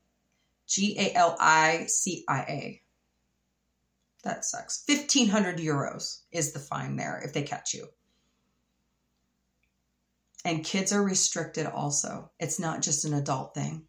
G 0.67 0.97
A 0.97 1.13
L 1.13 1.35
I 1.39 1.85
C 1.87 2.23
I 2.27 2.39
A. 2.41 2.81
That 4.23 4.45
sucks. 4.45 4.83
1500 4.87 5.57
euros 5.57 6.21
is 6.31 6.53
the 6.53 6.59
fine 6.59 6.95
there 6.95 7.21
if 7.23 7.33
they 7.33 7.43
catch 7.43 7.73
you. 7.73 7.87
And 10.45 10.63
kids 10.63 10.91
are 10.91 11.03
restricted 11.03 11.67
also. 11.67 12.31
It's 12.39 12.59
not 12.59 12.81
just 12.81 13.05
an 13.05 13.13
adult 13.13 13.53
thing. 13.53 13.85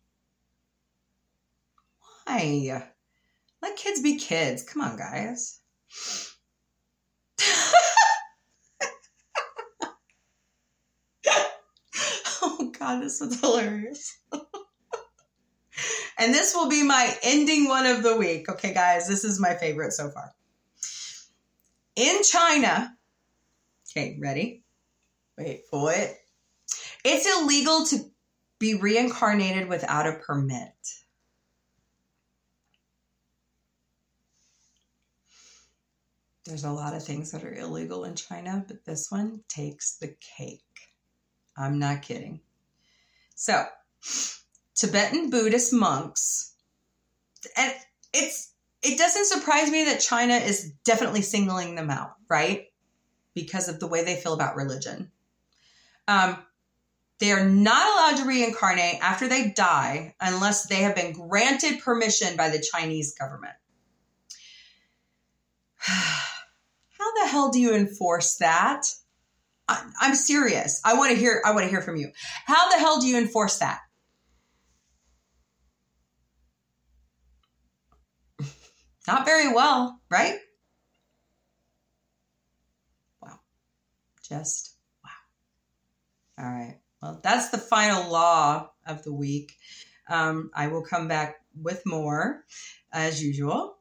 Why? 2.27 2.83
Let 3.63 3.77
kids 3.77 4.01
be 4.03 4.17
kids. 4.19 4.63
Come 4.63 4.83
on, 4.83 4.97
guys. 4.97 5.61
oh, 12.43 12.73
God, 12.79 13.03
this 13.03 13.21
is 13.21 13.41
hilarious. 13.41 14.19
and 16.19 16.35
this 16.35 16.55
will 16.55 16.69
be 16.69 16.83
my 16.83 17.17
ending 17.23 17.69
one 17.69 17.87
of 17.87 18.03
the 18.03 18.17
week. 18.17 18.49
Okay, 18.51 18.75
guys, 18.75 19.09
this 19.09 19.25
is 19.25 19.41
my 19.41 19.55
favorite 19.55 19.93
so 19.93 20.11
far. 20.11 20.35
In 21.97 22.23
China, 22.23 22.95
okay, 23.91 24.19
ready? 24.21 24.63
Wait 25.39 25.63
for 25.71 25.93
it. 25.93 26.17
It's 27.05 27.27
illegal 27.27 27.87
to 27.87 28.11
be 28.59 28.75
reincarnated 28.75 29.69
without 29.69 30.07
a 30.07 30.15
permit. 30.15 30.73
There's 36.45 36.65
a 36.65 36.71
lot 36.71 36.95
of 36.95 37.03
things 37.03 37.31
that 37.31 37.43
are 37.43 37.55
illegal 37.55 38.05
in 38.05 38.17
China, 38.17 38.65
but 38.69 38.85
this 38.85 39.11
one 39.11 39.41
takes 39.49 39.97
the 39.97 40.15
cake. 40.37 40.61
I'm 41.57 41.79
not 41.79 42.03
kidding. 42.03 42.41
So, 43.35 43.65
Tibetan 44.75 45.31
Buddhist 45.31 45.73
monks, 45.73 46.55
and 47.57 47.73
it's 48.13 48.53
it 48.83 48.99
doesn't 48.99 49.27
surprise 49.27 49.71
me 49.71 49.87
that 49.87 50.01
China 50.01 50.35
is 50.35 50.73
definitely 50.85 51.23
singling 51.23 51.77
them 51.77 51.89
out, 51.89 52.13
right? 52.29 52.67
Because 53.35 53.71
of 53.71 53.81
the 53.81 53.87
way 53.87 54.05
they 54.05 54.17
feel 54.17 54.35
about 54.35 54.57
religion. 54.57 55.11
Um, 56.07 56.37
they 57.21 57.33
are 57.33 57.49
not 57.49 57.87
allowed 57.87 58.23
to 58.23 58.29
reincarnate 58.29 58.99
after 59.01 59.29
they 59.29 59.51
die 59.51 60.15
unless 60.21 60.67
they 60.67 60.83
have 60.83 60.95
been 60.95 61.13
granted 61.13 61.81
permission 61.81 62.37
by 62.37 62.51
the 62.51 62.63
Chinese 62.73 63.15
government. 63.15 63.55
How 67.05 67.23
the 67.23 67.29
hell 67.29 67.51
do 67.51 67.61
you 67.61 67.75
enforce 67.75 68.37
that? 68.39 68.87
I, 69.69 69.85
I'm 70.01 70.15
serious. 70.15 70.81
I 70.85 70.95
want 70.95 71.13
to 71.13 71.19
hear. 71.19 71.43
I 71.45 71.53
want 71.53 71.65
to 71.65 71.69
hear 71.71 71.83
from 71.83 71.97
you. 71.97 72.11
How 72.47 72.71
the 72.71 72.79
hell 72.79 72.99
do 72.99 73.07
you 73.07 73.19
enforce 73.19 73.59
that? 73.59 73.81
Not 79.07 79.27
very 79.27 79.53
well, 79.53 80.01
right? 80.11 80.39
Wow. 83.21 83.39
Just 84.27 84.75
wow. 85.05 85.11
All 86.43 86.51
right. 86.51 86.79
Well, 87.03 87.21
that's 87.23 87.51
the 87.51 87.59
final 87.59 88.11
law 88.11 88.71
of 88.87 89.03
the 89.03 89.13
week. 89.13 89.53
Um, 90.09 90.51
I 90.55 90.69
will 90.69 90.83
come 90.83 91.07
back 91.07 91.37
with 91.55 91.83
more 91.85 92.47
as 92.93 93.23
usual. 93.23 93.77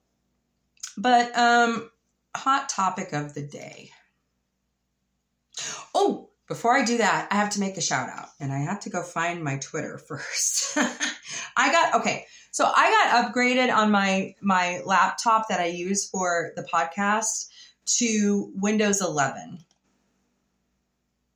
But 0.97 1.37
um, 1.37 1.89
hot 2.35 2.69
topic 2.69 3.13
of 3.13 3.33
the 3.33 3.43
day. 3.43 3.91
Oh, 5.93 6.29
before 6.47 6.75
I 6.75 6.83
do 6.83 6.97
that, 6.97 7.27
I 7.31 7.35
have 7.35 7.51
to 7.51 7.59
make 7.59 7.77
a 7.77 7.81
shout 7.81 8.09
out 8.09 8.29
and 8.39 8.51
I 8.51 8.59
have 8.59 8.81
to 8.81 8.89
go 8.89 9.01
find 9.01 9.43
my 9.43 9.57
Twitter 9.57 9.97
first. 10.07 10.77
I 11.55 11.71
got 11.71 11.95
okay. 11.95 12.25
So 12.51 12.65
I 12.65 12.91
got 12.91 13.33
upgraded 13.33 13.73
on 13.73 13.91
my 13.91 14.35
my 14.41 14.81
laptop 14.85 15.49
that 15.49 15.59
I 15.59 15.65
use 15.65 16.07
for 16.09 16.51
the 16.55 16.63
podcast 16.63 17.47
to 17.97 18.51
Windows 18.55 19.01
11 19.01 19.59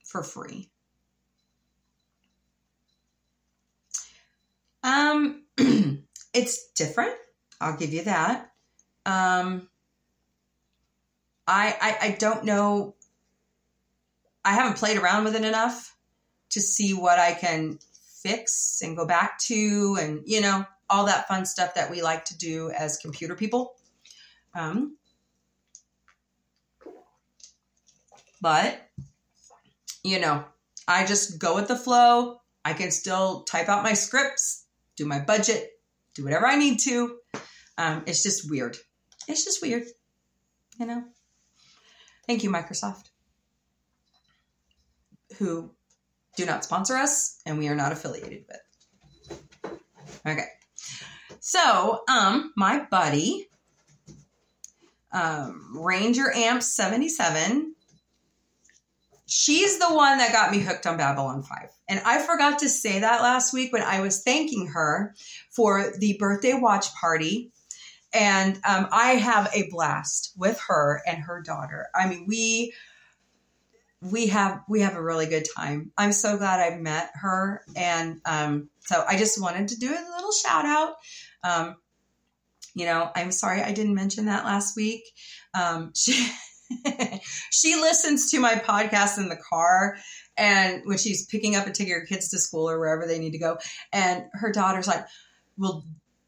for 0.03 0.23
free. 0.23 0.69
Um 4.83 5.45
it's 6.33 6.71
different. 6.75 7.15
I'll 7.59 7.77
give 7.77 7.93
you 7.93 8.03
that. 8.03 8.51
Um 9.05 9.69
I, 11.47 11.75
I 11.81 12.07
I 12.07 12.11
don't 12.11 12.43
know 12.43 12.95
I 14.43 14.53
haven't 14.53 14.77
played 14.77 14.97
around 14.97 15.23
with 15.23 15.35
it 15.35 15.45
enough 15.45 15.95
to 16.51 16.61
see 16.61 16.93
what 16.93 17.19
I 17.19 17.33
can 17.33 17.79
fix 18.21 18.81
and 18.83 18.97
go 18.97 19.05
back 19.05 19.39
to 19.47 19.97
and 19.99 20.21
you 20.25 20.41
know 20.41 20.65
all 20.89 21.05
that 21.05 21.27
fun 21.27 21.45
stuff 21.45 21.75
that 21.75 21.91
we 21.91 22.01
like 22.01 22.25
to 22.25 22.37
do 22.37 22.71
as 22.71 22.97
computer 22.97 23.35
people. 23.35 23.75
Um, 24.55 24.97
but, 28.41 28.89
you 30.03 30.19
know, 30.19 30.45
I 30.87 31.05
just 31.05 31.39
go 31.39 31.55
with 31.55 31.67
the 31.67 31.75
flow. 31.75 32.39
I 32.63 32.73
can 32.73 32.91
still 32.91 33.43
type 33.43 33.69
out 33.69 33.83
my 33.83 33.93
scripts, 33.93 34.65
do 34.95 35.05
my 35.05 35.19
budget, 35.19 35.71
do 36.15 36.23
whatever 36.23 36.47
I 36.47 36.55
need 36.55 36.79
to. 36.81 37.17
Um, 37.77 38.03
it's 38.07 38.23
just 38.23 38.49
weird. 38.49 38.77
It's 39.27 39.43
just 39.43 39.61
weird, 39.61 39.83
you 40.79 40.85
know. 40.85 41.03
Thank 42.27 42.43
you, 42.43 42.49
Microsoft, 42.49 43.09
who 45.37 45.71
do 46.35 46.45
not 46.45 46.63
sponsor 46.63 46.95
us 46.95 47.41
and 47.45 47.57
we 47.57 47.67
are 47.69 47.75
not 47.75 47.91
affiliated 47.91 48.45
with. 48.47 49.73
Okay. 50.25 50.47
So, 51.39 52.01
um, 52.09 52.51
my 52.57 52.85
buddy, 52.91 53.47
um, 55.13 55.71
Ranger 55.73 56.31
Amp 56.35 56.61
77, 56.61 57.73
she's 59.25 59.79
the 59.79 59.93
one 59.93 60.17
that 60.17 60.33
got 60.33 60.51
me 60.51 60.59
hooked 60.59 60.85
on 60.85 60.97
Babylon 60.97 61.43
5. 61.43 61.69
And 61.87 62.01
I 62.05 62.19
forgot 62.19 62.59
to 62.59 62.69
say 62.69 62.99
that 62.99 63.21
last 63.21 63.53
week 63.53 63.71
when 63.71 63.81
I 63.81 64.01
was 64.01 64.23
thanking 64.23 64.67
her 64.67 65.15
for 65.49 65.93
the 65.97 66.17
birthday 66.19 66.53
watch 66.53 66.93
party. 66.93 67.51
And 68.13 68.55
um, 68.67 68.87
I 68.91 69.11
have 69.15 69.49
a 69.53 69.69
blast 69.69 70.33
with 70.37 70.59
her 70.67 71.01
and 71.05 71.23
her 71.23 71.41
daughter. 71.41 71.87
I 71.93 72.07
mean, 72.07 72.25
we 72.27 72.73
we 74.01 74.27
have 74.27 74.61
we 74.69 74.81
have 74.81 74.95
a 74.95 75.01
really 75.01 75.25
good 75.25 75.47
time. 75.55 75.91
I'm 75.97 76.11
so 76.11 76.37
glad 76.37 76.59
I 76.59 76.77
met 76.77 77.09
her, 77.15 77.63
and 77.75 78.21
um, 78.25 78.69
so 78.79 79.03
I 79.07 79.17
just 79.17 79.41
wanted 79.41 79.69
to 79.69 79.79
do 79.79 79.89
a 79.89 80.11
little 80.15 80.31
shout 80.31 80.65
out. 80.65 80.95
Um, 81.43 81.75
you 82.75 82.85
know, 82.85 83.09
I'm 83.15 83.31
sorry 83.31 83.61
I 83.61 83.71
didn't 83.71 83.95
mention 83.95 84.25
that 84.25 84.45
last 84.45 84.75
week. 84.75 85.03
Um, 85.53 85.93
she 85.95 86.29
she 87.51 87.75
listens 87.75 88.31
to 88.31 88.39
my 88.39 88.55
podcast 88.55 89.17
in 89.17 89.29
the 89.29 89.37
car, 89.49 89.97
and 90.37 90.83
when 90.85 90.97
she's 90.97 91.25
picking 91.25 91.55
up 91.55 91.65
and 91.65 91.73
taking 91.73 91.93
her 91.93 92.05
kids 92.05 92.29
to 92.29 92.37
school 92.37 92.69
or 92.69 92.79
wherever 92.79 93.07
they 93.07 93.19
need 93.19 93.31
to 93.31 93.39
go, 93.39 93.57
and 93.91 94.25
her 94.33 94.51
daughter's 94.51 94.87
like, 94.87 95.05
"Will 95.57 95.85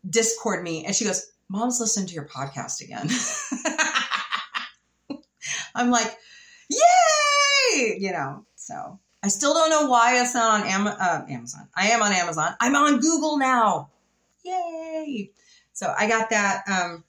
Discord 0.10 0.64
me," 0.64 0.86
and 0.86 0.96
she 0.96 1.06
goes, 1.06 1.32
"Mom's 1.50 1.80
listening 1.80 2.08
to 2.08 2.14
your 2.14 2.28
podcast 2.28 2.82
again." 2.82 3.10
I'm 5.76 5.92
like, 5.92 6.18
"Yay!" 6.70 7.98
You 8.00 8.12
know, 8.12 8.46
so 8.56 9.00
I 9.22 9.28
still 9.28 9.54
don't 9.54 9.70
know 9.70 9.90
why 9.90 10.22
it's 10.22 10.34
not 10.34 10.62
on 10.62 10.68
Am- 10.68 10.88
uh, 10.88 11.26
Amazon. 11.30 11.68
I 11.76 11.90
am 11.90 12.02
on 12.02 12.14
Amazon. 12.14 12.56
I'm 12.60 12.76
on 12.76 13.00
Google 13.00 13.38
now. 13.38 13.90
Yay! 14.44 15.32
So 15.74 15.94
I 15.98 16.08
got 16.08 16.30
that 16.30 16.64
um, 16.68 17.04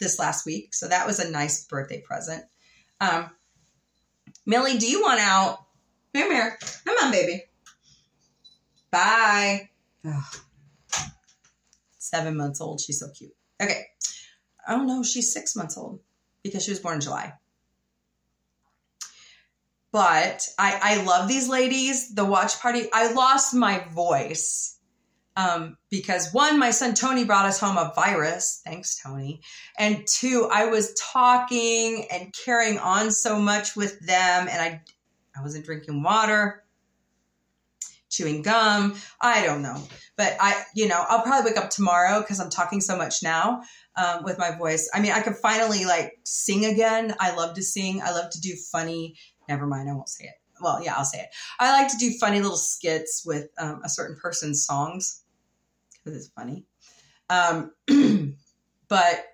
this 0.00 0.18
last 0.18 0.46
week. 0.46 0.74
So 0.74 0.88
that 0.88 1.06
was 1.06 1.20
a 1.20 1.30
nice 1.30 1.64
birthday 1.66 2.00
present. 2.00 2.44
Um, 3.00 3.30
Millie, 4.46 4.78
do 4.78 4.86
you 4.86 5.02
want 5.02 5.20
out? 5.20 5.64
Come 6.14 6.30
here. 6.30 6.58
Come 6.84 6.96
on, 7.02 7.12
baby. 7.12 7.44
Bye. 8.90 9.70
Seven 11.98 12.36
months 12.36 12.60
old. 12.60 12.80
She's 12.80 13.00
so 13.00 13.08
cute. 13.10 13.34
Okay. 13.62 13.86
Oh 14.68 14.82
no, 14.82 15.02
she's 15.02 15.32
six 15.32 15.54
months 15.54 15.76
old 15.76 16.00
because 16.42 16.64
she 16.64 16.70
was 16.70 16.80
born 16.80 16.96
in 16.96 17.00
July. 17.00 17.34
But 19.92 20.48
I, 20.58 20.80
I 20.82 21.04
love 21.04 21.28
these 21.28 21.48
ladies. 21.48 22.14
The 22.14 22.24
watch 22.24 22.58
party. 22.60 22.88
I 22.92 23.12
lost 23.12 23.54
my 23.54 23.84
voice 23.94 24.78
um, 25.36 25.76
because 25.88 26.32
one, 26.32 26.58
my 26.58 26.70
son 26.70 26.94
Tony 26.94 27.24
brought 27.24 27.46
us 27.46 27.60
home 27.60 27.76
a 27.76 27.92
virus. 27.94 28.60
Thanks, 28.64 29.00
Tony. 29.00 29.40
And 29.78 30.04
two, 30.06 30.48
I 30.52 30.66
was 30.66 30.94
talking 30.94 32.06
and 32.10 32.34
carrying 32.44 32.78
on 32.78 33.12
so 33.12 33.38
much 33.38 33.76
with 33.76 33.98
them, 34.00 34.48
and 34.50 34.60
I, 34.60 34.82
I 35.36 35.42
wasn't 35.42 35.64
drinking 35.64 36.02
water 36.02 36.63
chewing 38.14 38.42
gum. 38.42 38.94
I 39.20 39.44
don't 39.44 39.62
know. 39.62 39.82
But 40.16 40.36
I, 40.40 40.62
you 40.74 40.88
know, 40.88 41.04
I'll 41.08 41.22
probably 41.22 41.50
wake 41.50 41.60
up 41.60 41.70
tomorrow 41.70 42.20
because 42.20 42.40
I'm 42.40 42.50
talking 42.50 42.80
so 42.80 42.96
much 42.96 43.22
now 43.22 43.62
um, 43.96 44.24
with 44.24 44.38
my 44.38 44.56
voice. 44.56 44.88
I 44.94 45.00
mean, 45.00 45.12
I 45.12 45.20
can 45.20 45.34
finally 45.34 45.84
like 45.84 46.18
sing 46.24 46.64
again. 46.64 47.14
I 47.20 47.34
love 47.34 47.54
to 47.56 47.62
sing. 47.62 48.00
I 48.02 48.12
love 48.12 48.30
to 48.30 48.40
do 48.40 48.54
funny. 48.70 49.16
Never 49.48 49.66
mind, 49.66 49.90
I 49.90 49.94
won't 49.94 50.08
say 50.08 50.24
it. 50.24 50.34
Well, 50.60 50.82
yeah, 50.82 50.94
I'll 50.96 51.04
say 51.04 51.20
it. 51.20 51.28
I 51.58 51.72
like 51.72 51.90
to 51.90 51.96
do 51.98 52.12
funny 52.18 52.40
little 52.40 52.56
skits 52.56 53.24
with 53.26 53.48
um, 53.58 53.80
a 53.84 53.88
certain 53.88 54.16
person's 54.16 54.64
songs 54.64 55.22
because 55.92 56.18
it's 56.18 56.28
funny. 56.28 56.64
Um, 57.28 57.72
but 58.88 59.24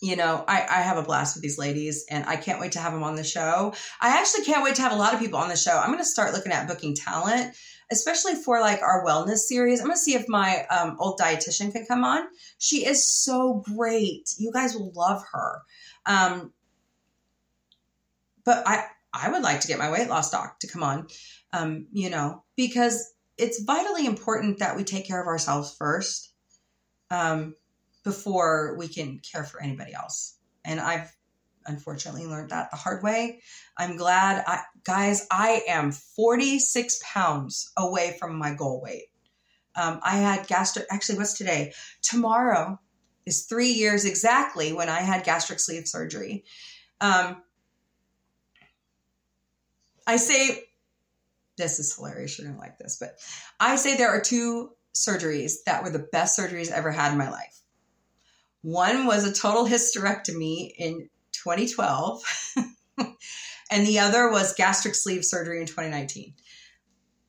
you 0.00 0.14
know, 0.14 0.44
I, 0.46 0.60
I 0.60 0.80
have 0.82 0.96
a 0.96 1.02
blast 1.02 1.34
with 1.34 1.42
these 1.42 1.58
ladies 1.58 2.04
and 2.08 2.24
I 2.26 2.36
can't 2.36 2.60
wait 2.60 2.72
to 2.72 2.78
have 2.78 2.92
them 2.92 3.02
on 3.02 3.16
the 3.16 3.24
show. 3.24 3.74
I 4.00 4.18
actually 4.18 4.44
can't 4.44 4.62
wait 4.62 4.76
to 4.76 4.82
have 4.82 4.92
a 4.92 4.96
lot 4.96 5.12
of 5.12 5.20
people 5.20 5.38
on 5.38 5.48
the 5.48 5.56
show. 5.56 5.76
I'm 5.76 5.88
going 5.88 5.98
to 5.98 6.04
start 6.04 6.32
looking 6.32 6.52
at 6.52 6.68
booking 6.68 6.94
talent, 6.94 7.56
especially 7.90 8.36
for 8.36 8.60
like 8.60 8.80
our 8.80 9.04
wellness 9.04 9.38
series. 9.38 9.80
I'm 9.80 9.86
going 9.86 9.96
to 9.96 10.00
see 10.00 10.14
if 10.14 10.28
my 10.28 10.64
um, 10.66 10.96
old 11.00 11.18
dietitian 11.18 11.72
can 11.72 11.84
come 11.86 12.04
on. 12.04 12.22
She 12.58 12.86
is 12.86 13.08
so 13.08 13.64
great. 13.74 14.34
You 14.38 14.52
guys 14.52 14.74
will 14.74 14.92
love 14.94 15.24
her. 15.32 15.62
Um, 16.06 16.52
but 18.44 18.62
I, 18.66 18.84
I 19.12 19.30
would 19.30 19.42
like 19.42 19.60
to 19.62 19.68
get 19.68 19.78
my 19.78 19.90
weight 19.90 20.08
loss 20.08 20.30
doc 20.30 20.60
to 20.60 20.68
come 20.68 20.84
on, 20.84 21.08
um, 21.52 21.88
you 21.92 22.08
know, 22.08 22.44
because 22.56 23.12
it's 23.36 23.62
vitally 23.62 24.06
important 24.06 24.60
that 24.60 24.76
we 24.76 24.84
take 24.84 25.06
care 25.06 25.20
of 25.20 25.26
ourselves 25.26 25.74
first. 25.76 26.32
Um, 27.10 27.54
before 28.08 28.74
we 28.78 28.88
can 28.88 29.18
care 29.18 29.44
for 29.44 29.62
anybody 29.62 29.92
else. 29.92 30.38
And 30.64 30.80
I've 30.80 31.14
unfortunately 31.66 32.24
learned 32.26 32.48
that 32.48 32.70
the 32.70 32.78
hard 32.78 33.02
way. 33.02 33.42
I'm 33.76 33.98
glad 33.98 34.42
I 34.46 34.62
guys, 34.82 35.26
I 35.30 35.62
am 35.68 35.92
46 35.92 37.02
pounds 37.04 37.70
away 37.76 38.16
from 38.18 38.38
my 38.38 38.54
goal 38.54 38.80
weight. 38.80 39.10
Um, 39.76 40.00
I 40.02 40.16
had 40.16 40.46
gastric 40.46 40.86
actually 40.90 41.18
what's 41.18 41.36
today? 41.36 41.74
Tomorrow 42.00 42.80
is 43.26 43.44
three 43.44 43.72
years 43.72 44.06
exactly 44.06 44.72
when 44.72 44.88
I 44.88 45.00
had 45.00 45.22
gastric 45.22 45.60
sleeve 45.60 45.86
surgery. 45.86 46.44
Um, 47.02 47.42
I 50.06 50.16
say 50.16 50.64
this 51.58 51.78
is 51.78 51.94
hilarious. 51.94 52.38
You're 52.38 52.48
gonna 52.48 52.58
like 52.58 52.78
this, 52.78 52.96
but 52.98 53.18
I 53.60 53.76
say 53.76 53.98
there 53.98 54.08
are 54.08 54.22
two 54.22 54.70
surgeries 54.94 55.64
that 55.66 55.82
were 55.82 55.90
the 55.90 56.08
best 56.10 56.38
surgeries 56.38 56.72
I 56.72 56.76
ever 56.76 56.90
had 56.90 57.12
in 57.12 57.18
my 57.18 57.28
life. 57.28 57.58
One 58.62 59.06
was 59.06 59.24
a 59.24 59.32
total 59.32 59.66
hysterectomy 59.66 60.72
in 60.76 61.08
2012, 61.32 62.22
and 63.70 63.86
the 63.86 64.00
other 64.00 64.30
was 64.30 64.54
gastric 64.54 64.94
sleeve 64.94 65.24
surgery 65.24 65.60
in 65.60 65.66
2019. 65.66 66.34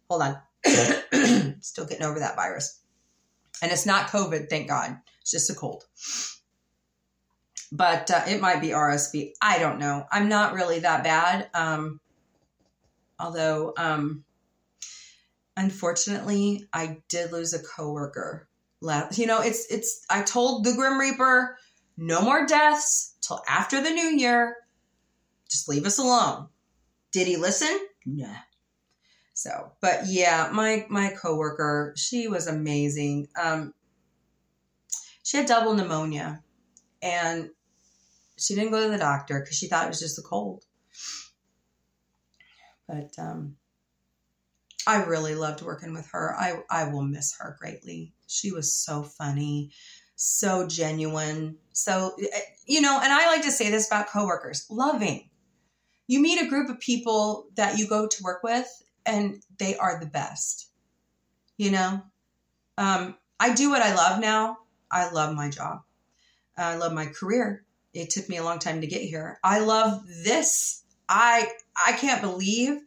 Hold 0.09 0.23
on. 0.23 0.37
Still 1.61 1.85
getting 1.85 2.05
over 2.05 2.19
that 2.19 2.35
virus. 2.35 2.81
And 3.61 3.71
it's 3.71 3.85
not 3.85 4.07
COVID, 4.07 4.49
thank 4.49 4.67
God. 4.67 4.97
It's 5.21 5.31
just 5.31 5.49
a 5.49 5.55
cold. 5.55 5.83
But 7.71 8.09
uh, 8.09 8.23
it 8.27 8.41
might 8.41 8.61
be 8.61 8.69
RSV. 8.69 9.33
I 9.41 9.59
don't 9.59 9.79
know. 9.79 10.05
I'm 10.11 10.27
not 10.27 10.53
really 10.53 10.79
that 10.79 11.03
bad. 11.03 11.49
Um, 11.53 11.99
although, 13.19 13.73
um, 13.77 14.23
unfortunately, 15.55 16.67
I 16.73 16.97
did 17.09 17.31
lose 17.31 17.53
a 17.53 17.61
coworker 17.61 18.48
left. 18.81 19.17
You 19.17 19.27
know, 19.27 19.41
it's 19.41 19.71
it's. 19.71 20.05
I 20.09 20.21
told 20.21 20.63
the 20.63 20.73
Grim 20.73 20.99
Reaper, 20.99 21.57
no 21.97 22.21
more 22.21 22.45
deaths 22.45 23.15
till 23.21 23.41
after 23.47 23.81
the 23.81 23.89
new 23.89 24.17
year. 24.17 24.55
Just 25.49 25.67
leave 25.67 25.85
us 25.85 25.97
alone. 25.97 26.47
Did 27.11 27.27
he 27.27 27.37
listen? 27.37 27.79
Nah. 28.05 28.35
So, 29.33 29.71
but 29.81 30.01
yeah, 30.07 30.49
my 30.53 30.85
my 30.89 31.11
coworker, 31.21 31.93
she 31.97 32.27
was 32.27 32.47
amazing. 32.47 33.27
Um, 33.41 33.73
she 35.23 35.37
had 35.37 35.45
double 35.45 35.73
pneumonia, 35.73 36.43
and 37.01 37.49
she 38.37 38.55
didn't 38.55 38.71
go 38.71 38.83
to 38.83 38.89
the 38.89 38.97
doctor 38.97 39.39
because 39.39 39.57
she 39.57 39.67
thought 39.67 39.85
it 39.85 39.89
was 39.89 39.99
just 39.99 40.19
a 40.19 40.23
cold. 40.23 40.65
But 42.87 43.11
um, 43.19 43.55
I 44.87 45.03
really 45.03 45.35
loved 45.35 45.61
working 45.61 45.93
with 45.93 46.07
her. 46.11 46.35
I, 46.35 46.63
I 46.69 46.85
will 46.85 47.03
miss 47.03 47.37
her 47.39 47.55
greatly. 47.59 48.13
She 48.29 48.51
was 48.51 48.73
so 48.73 49.03
funny, 49.03 49.71
so 50.15 50.67
genuine. 50.67 51.57
So, 51.73 52.15
eh, 52.21 52.39
you 52.65 52.81
know, 52.81 52.99
and 53.01 53.11
I 53.11 53.27
like 53.27 53.43
to 53.43 53.51
say 53.51 53.69
this 53.69 53.87
about 53.87 54.09
coworkers 54.09 54.65
loving. 54.69 55.29
You 56.07 56.21
meet 56.21 56.41
a 56.41 56.47
group 56.47 56.69
of 56.69 56.79
people 56.79 57.47
that 57.55 57.77
you 57.77 57.87
go 57.87 58.07
to 58.07 58.23
work 58.23 58.43
with, 58.43 58.67
and 59.05 59.41
they 59.57 59.75
are 59.77 59.99
the 59.99 60.05
best. 60.05 60.69
You 61.57 61.71
know, 61.71 62.01
um, 62.77 63.15
I 63.39 63.53
do 63.53 63.69
what 63.69 63.81
I 63.81 63.95
love 63.95 64.19
now. 64.19 64.59
I 64.91 65.09
love 65.11 65.35
my 65.35 65.49
job. 65.49 65.81
I 66.57 66.75
love 66.75 66.93
my 66.93 67.07
career. 67.07 67.65
It 67.93 68.09
took 68.09 68.29
me 68.29 68.37
a 68.37 68.43
long 68.43 68.59
time 68.59 68.81
to 68.81 68.87
get 68.87 69.01
here. 69.01 69.39
I 69.43 69.59
love 69.59 70.03
this. 70.23 70.83
I 71.07 71.49
I 71.75 71.93
can't 71.93 72.21
believe 72.21 72.81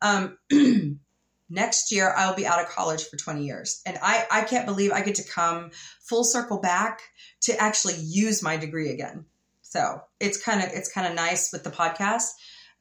um, 0.00 0.38
next 1.48 1.92
year 1.92 2.12
I'll 2.16 2.34
be 2.34 2.46
out 2.46 2.60
of 2.60 2.68
college 2.68 3.04
for 3.04 3.16
20 3.16 3.44
years. 3.44 3.82
And 3.86 3.98
I, 4.02 4.26
I 4.30 4.42
can't 4.42 4.66
believe 4.66 4.92
I 4.92 5.02
get 5.02 5.16
to 5.16 5.24
come 5.24 5.70
full 6.00 6.24
circle 6.24 6.58
back 6.58 7.02
to 7.42 7.56
actually 7.60 7.96
use 7.96 8.42
my 8.42 8.56
degree 8.56 8.90
again. 8.90 9.26
So 9.62 10.02
it's 10.20 10.42
kind 10.42 10.62
of, 10.62 10.70
it's 10.72 10.92
kind 10.92 11.06
of 11.06 11.14
nice 11.14 11.52
with 11.52 11.64
the 11.64 11.70
podcast. 11.70 12.30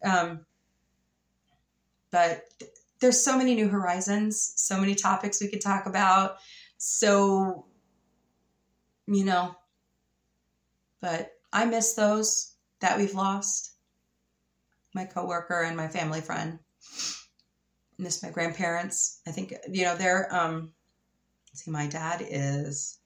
Um, 0.04 0.46
but 2.12 2.44
there's 3.00 3.24
so 3.24 3.38
many 3.38 3.56
new 3.56 3.68
horizons, 3.68 4.54
so 4.56 4.78
many 4.78 4.96
topics 4.96 5.42
we 5.42 5.50
could 5.50 5.62
talk 5.62 5.86
about. 5.86 6.38
So, 6.78 7.66
you 9.08 9.26
know, 9.26 9.56
but 11.02 11.32
I 11.52 11.66
miss 11.66 11.96
those 11.96 12.54
that 12.80 12.98
we've 12.98 13.14
lost. 13.14 13.72
My 14.94 15.06
coworker 15.06 15.62
and 15.62 15.76
my 15.76 15.88
family 15.88 16.22
friend 16.22 16.60
miss 18.04 18.22
my 18.22 18.30
grandparents. 18.30 19.22
I 19.28 19.32
think 19.32 19.54
you 19.72 19.84
know 19.84 19.96
they're 19.96 20.34
um 20.34 20.72
see 21.54 21.72
my 21.72 21.88
dad 21.88 22.26
is 22.28 23.00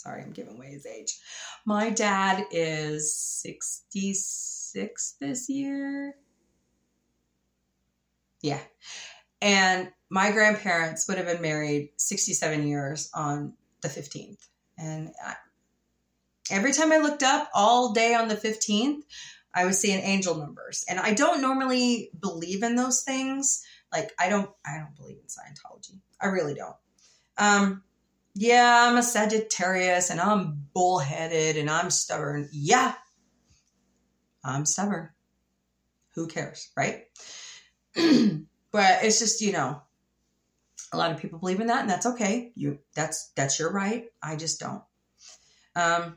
sorry, 0.00 0.22
I'm 0.22 0.32
giving 0.32 0.56
away 0.56 0.68
his 0.68 0.86
age. 0.86 1.18
My 1.66 1.90
dad 1.90 2.46
is 2.50 3.14
66 3.14 5.16
this 5.20 5.48
year. 5.48 6.14
Yeah. 8.40 8.60
And 9.42 9.90
my 10.08 10.32
grandparents 10.32 11.06
would 11.06 11.18
have 11.18 11.26
been 11.26 11.42
married 11.42 11.90
67 11.98 12.66
years 12.66 13.10
on 13.14 13.54
the 13.82 13.88
15th. 13.88 14.48
And 14.78 15.10
I, 15.24 15.34
every 16.50 16.72
time 16.72 16.92
I 16.92 16.98
looked 16.98 17.22
up 17.22 17.50
all 17.54 17.92
day 17.92 18.14
on 18.14 18.28
the 18.28 18.36
15th, 18.36 19.02
I 19.54 19.64
was 19.64 19.78
seeing 19.78 20.00
angel 20.00 20.36
numbers. 20.36 20.84
And 20.88 20.98
I 21.00 21.14
don't 21.14 21.42
normally 21.42 22.10
believe 22.18 22.62
in 22.62 22.76
those 22.76 23.02
things. 23.02 23.64
Like 23.92 24.12
I 24.18 24.28
don't 24.28 24.50
I 24.64 24.78
don't 24.78 24.96
believe 24.96 25.16
in 25.16 25.24
Scientology. 25.24 25.98
I 26.20 26.26
really 26.26 26.54
don't. 26.54 26.76
Um 27.38 27.82
yeah, 28.34 28.88
I'm 28.88 28.96
a 28.96 29.02
Sagittarius 29.02 30.10
and 30.10 30.20
I'm 30.20 30.66
bullheaded 30.72 31.56
and 31.56 31.68
I'm 31.68 31.90
stubborn. 31.90 32.48
Yeah. 32.52 32.94
I'm 34.44 34.64
stubborn. 34.64 35.10
Who 36.14 36.28
cares, 36.28 36.70
right? 36.76 37.04
but 37.94 39.04
it's 39.04 39.18
just, 39.18 39.40
you 39.40 39.52
know, 39.52 39.82
a 40.92 40.96
lot 40.96 41.10
of 41.10 41.20
people 41.20 41.38
believe 41.38 41.60
in 41.60 41.66
that 41.68 41.80
and 41.80 41.90
that's 41.90 42.06
okay. 42.06 42.52
You 42.54 42.78
that's 42.94 43.32
that's 43.34 43.58
your 43.58 43.72
right. 43.72 44.06
I 44.22 44.36
just 44.36 44.60
don't. 44.60 44.82
Um 45.74 46.16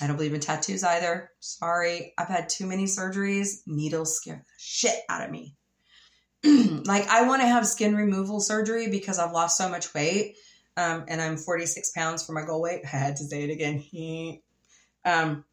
I 0.00 0.06
don't 0.06 0.16
believe 0.16 0.34
in 0.34 0.40
tattoos 0.40 0.84
either. 0.84 1.30
Sorry. 1.40 2.12
I've 2.18 2.28
had 2.28 2.48
too 2.48 2.66
many 2.66 2.84
surgeries. 2.84 3.60
Needles 3.66 4.16
scare 4.16 4.36
the 4.36 4.52
shit 4.58 4.96
out 5.08 5.24
of 5.24 5.30
me. 5.30 5.54
like, 6.44 7.08
I 7.08 7.26
want 7.26 7.42
to 7.42 7.48
have 7.48 7.66
skin 7.66 7.96
removal 7.96 8.40
surgery 8.40 8.88
because 8.88 9.18
I've 9.18 9.32
lost 9.32 9.56
so 9.56 9.68
much 9.68 9.94
weight. 9.94 10.36
Um, 10.76 11.06
and 11.08 11.22
I'm 11.22 11.38
46 11.38 11.90
pounds 11.90 12.24
for 12.24 12.32
my 12.32 12.42
goal 12.42 12.60
weight. 12.60 12.82
I 12.84 12.88
had 12.88 13.16
to 13.16 13.24
say 13.24 13.44
it 13.44 13.50
again. 13.50 14.40
um, 15.04 15.44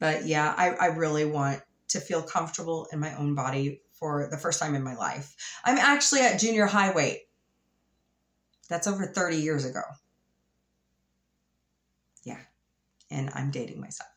but 0.00 0.26
yeah, 0.26 0.54
I, 0.56 0.70
I 0.70 0.86
really 0.86 1.24
want 1.24 1.60
to 1.88 2.00
feel 2.00 2.22
comfortable 2.22 2.86
in 2.92 3.00
my 3.00 3.14
own 3.16 3.34
body 3.34 3.82
for 3.98 4.28
the 4.30 4.38
first 4.38 4.60
time 4.60 4.74
in 4.74 4.82
my 4.82 4.94
life. 4.94 5.34
I'm 5.64 5.78
actually 5.78 6.20
at 6.20 6.38
junior 6.38 6.66
high 6.66 6.92
weight. 6.92 7.22
That's 8.68 8.86
over 8.86 9.06
30 9.06 9.36
years 9.38 9.64
ago. 9.64 9.80
Yeah. 12.24 12.38
And 13.10 13.30
I'm 13.34 13.50
dating 13.50 13.80
myself. 13.80 14.10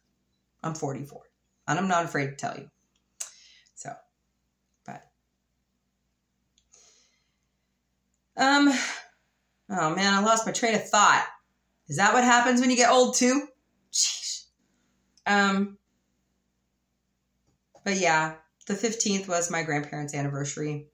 I'm 0.64 0.76
44. 0.76 1.22
And 1.68 1.80
I'm 1.80 1.88
not 1.88 2.06
afraid 2.06 2.28
to 2.28 2.36
tell 2.36 2.58
you. 2.58 2.70
So, 3.76 3.94
but. 4.86 5.04
Um, 8.38 8.72
oh 9.70 9.96
man, 9.96 10.14
I 10.14 10.22
lost 10.22 10.46
my 10.46 10.52
train 10.52 10.76
of 10.76 10.89
thought. 10.89 11.26
Is 11.88 11.98
that 11.98 12.14
what 12.14 12.24
happens 12.24 12.62
when 12.62 12.70
you 12.70 12.76
get 12.76 12.92
old 12.92 13.16
too? 13.16 13.48
Jeez. 13.92 14.46
Um, 15.26 15.78
but 17.84 17.98
yeah, 17.98 18.36
the 18.68 18.74
15th 18.74 19.28
was 19.28 19.52
my 19.52 19.64
grandparents' 19.64 20.16
anniversary. 20.16 20.88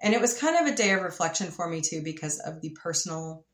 And 0.00 0.14
it 0.14 0.20
was 0.20 0.38
kind 0.38 0.56
of 0.56 0.72
a 0.72 0.76
day 0.76 0.92
of 0.92 1.02
reflection 1.02 1.48
for 1.50 1.68
me 1.68 1.80
too 1.80 2.02
because 2.02 2.38
of 2.40 2.60
the 2.60 2.70
personal 2.70 3.44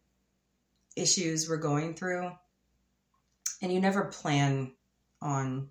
issues 0.96 1.48
we're 1.48 1.58
going 1.58 1.94
through. 1.94 2.30
And 3.60 3.72
you 3.72 3.80
never 3.80 4.04
plan 4.04 4.72
on, 5.20 5.68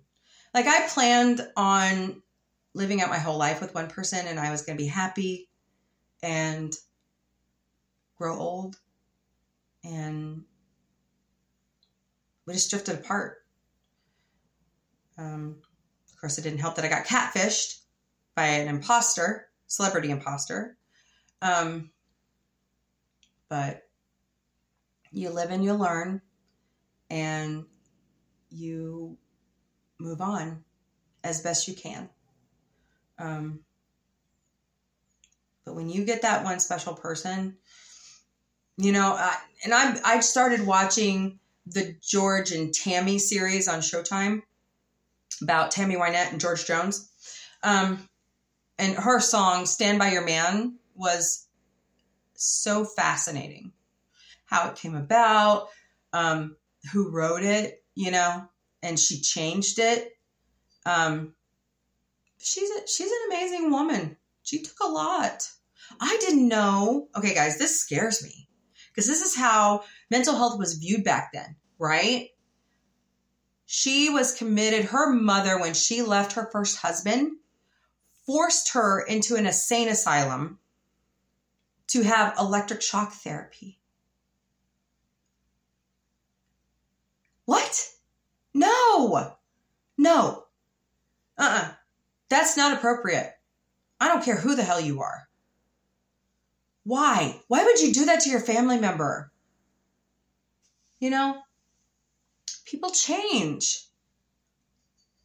like, 0.52 0.66
I 0.66 0.86
planned 0.88 1.40
on 1.56 2.22
living 2.74 3.00
out 3.00 3.10
my 3.10 3.18
whole 3.18 3.38
life 3.38 3.60
with 3.60 3.74
one 3.74 3.88
person 3.88 4.26
and 4.26 4.38
I 4.38 4.50
was 4.50 4.62
going 4.62 4.76
to 4.76 4.82
be 4.82 4.88
happy 4.88 5.48
and 6.22 6.74
grow 8.16 8.38
old. 8.38 8.76
And 9.84 10.44
we 12.46 12.52
just 12.52 12.70
drifted 12.70 12.96
apart. 12.96 13.38
Um, 15.16 15.56
of 16.10 16.20
course, 16.20 16.38
it 16.38 16.42
didn't 16.42 16.60
help 16.60 16.76
that 16.76 16.84
I 16.84 16.88
got 16.88 17.06
catfished 17.06 17.80
by 18.34 18.46
an 18.46 18.68
imposter, 18.68 19.48
celebrity 19.66 20.10
imposter. 20.10 20.76
Um, 21.42 21.90
but 23.48 23.82
you 25.10 25.30
live 25.30 25.50
and 25.50 25.64
you 25.64 25.74
learn 25.74 26.20
and 27.10 27.64
you 28.50 29.16
move 29.98 30.20
on 30.20 30.64
as 31.24 31.40
best 31.40 31.68
you 31.68 31.74
can. 31.74 32.08
Um, 33.18 33.60
but 35.64 35.74
when 35.74 35.88
you 35.88 36.04
get 36.04 36.22
that 36.22 36.44
one 36.44 36.60
special 36.60 36.94
person, 36.94 37.56
you 38.76 38.92
know, 38.92 39.12
I, 39.12 39.36
and 39.64 39.74
I 39.74 39.98
I 40.04 40.20
started 40.20 40.66
watching 40.66 41.40
the 41.66 41.96
George 42.00 42.52
and 42.52 42.72
Tammy 42.72 43.18
series 43.18 43.68
on 43.68 43.80
Showtime 43.80 44.42
about 45.42 45.70
Tammy 45.70 45.96
Wynette 45.96 46.30
and 46.30 46.40
George 46.40 46.64
Jones. 46.64 47.10
Um, 47.62 48.08
and 48.78 48.94
her 48.94 49.20
song, 49.20 49.66
Stand 49.66 49.98
By 49.98 50.12
Your 50.12 50.24
Man, 50.24 50.78
was 50.94 51.46
so 52.34 52.84
fascinating. 52.84 53.72
How 54.46 54.70
it 54.70 54.76
came 54.76 54.94
about, 54.94 55.68
um, 56.12 56.56
who 56.92 57.10
wrote 57.10 57.42
it, 57.42 57.82
you 57.98 58.12
know, 58.12 58.48
and 58.80 58.96
she 58.96 59.20
changed 59.20 59.80
it. 59.80 60.12
Um, 60.86 61.34
she's 62.38 62.70
a, 62.70 62.86
she's 62.86 63.10
an 63.10 63.18
amazing 63.28 63.72
woman. 63.72 64.16
She 64.44 64.62
took 64.62 64.78
a 64.80 64.88
lot. 64.88 65.48
I 66.00 66.16
didn't 66.20 66.46
know. 66.46 67.08
Okay, 67.16 67.34
guys, 67.34 67.58
this 67.58 67.80
scares 67.80 68.22
me 68.22 68.48
because 68.88 69.08
this 69.08 69.20
is 69.20 69.34
how 69.34 69.82
mental 70.12 70.36
health 70.36 70.60
was 70.60 70.74
viewed 70.74 71.02
back 71.02 71.30
then, 71.34 71.56
right? 71.76 72.28
She 73.66 74.10
was 74.10 74.32
committed. 74.32 74.84
Her 74.84 75.12
mother, 75.12 75.58
when 75.58 75.74
she 75.74 76.02
left 76.02 76.34
her 76.34 76.48
first 76.52 76.78
husband, 76.78 77.32
forced 78.26 78.74
her 78.74 79.00
into 79.00 79.34
an 79.34 79.46
insane 79.46 79.88
asylum 79.88 80.60
to 81.88 82.02
have 82.02 82.38
electric 82.38 82.80
shock 82.80 83.12
therapy. 83.12 83.77
What? 87.48 87.88
No. 88.52 89.32
No. 89.96 90.44
Uh 91.38 91.42
uh-uh. 91.42 91.58
uh. 91.62 91.72
That's 92.28 92.58
not 92.58 92.76
appropriate. 92.76 93.32
I 93.98 94.08
don't 94.08 94.22
care 94.22 94.36
who 94.36 94.54
the 94.54 94.62
hell 94.62 94.78
you 94.78 95.00
are. 95.00 95.30
Why? 96.84 97.40
Why 97.48 97.64
would 97.64 97.80
you 97.80 97.94
do 97.94 98.04
that 98.04 98.20
to 98.20 98.28
your 98.28 98.40
family 98.40 98.78
member? 98.78 99.32
You 101.00 101.08
know, 101.08 101.38
people 102.66 102.90
change. 102.90 103.82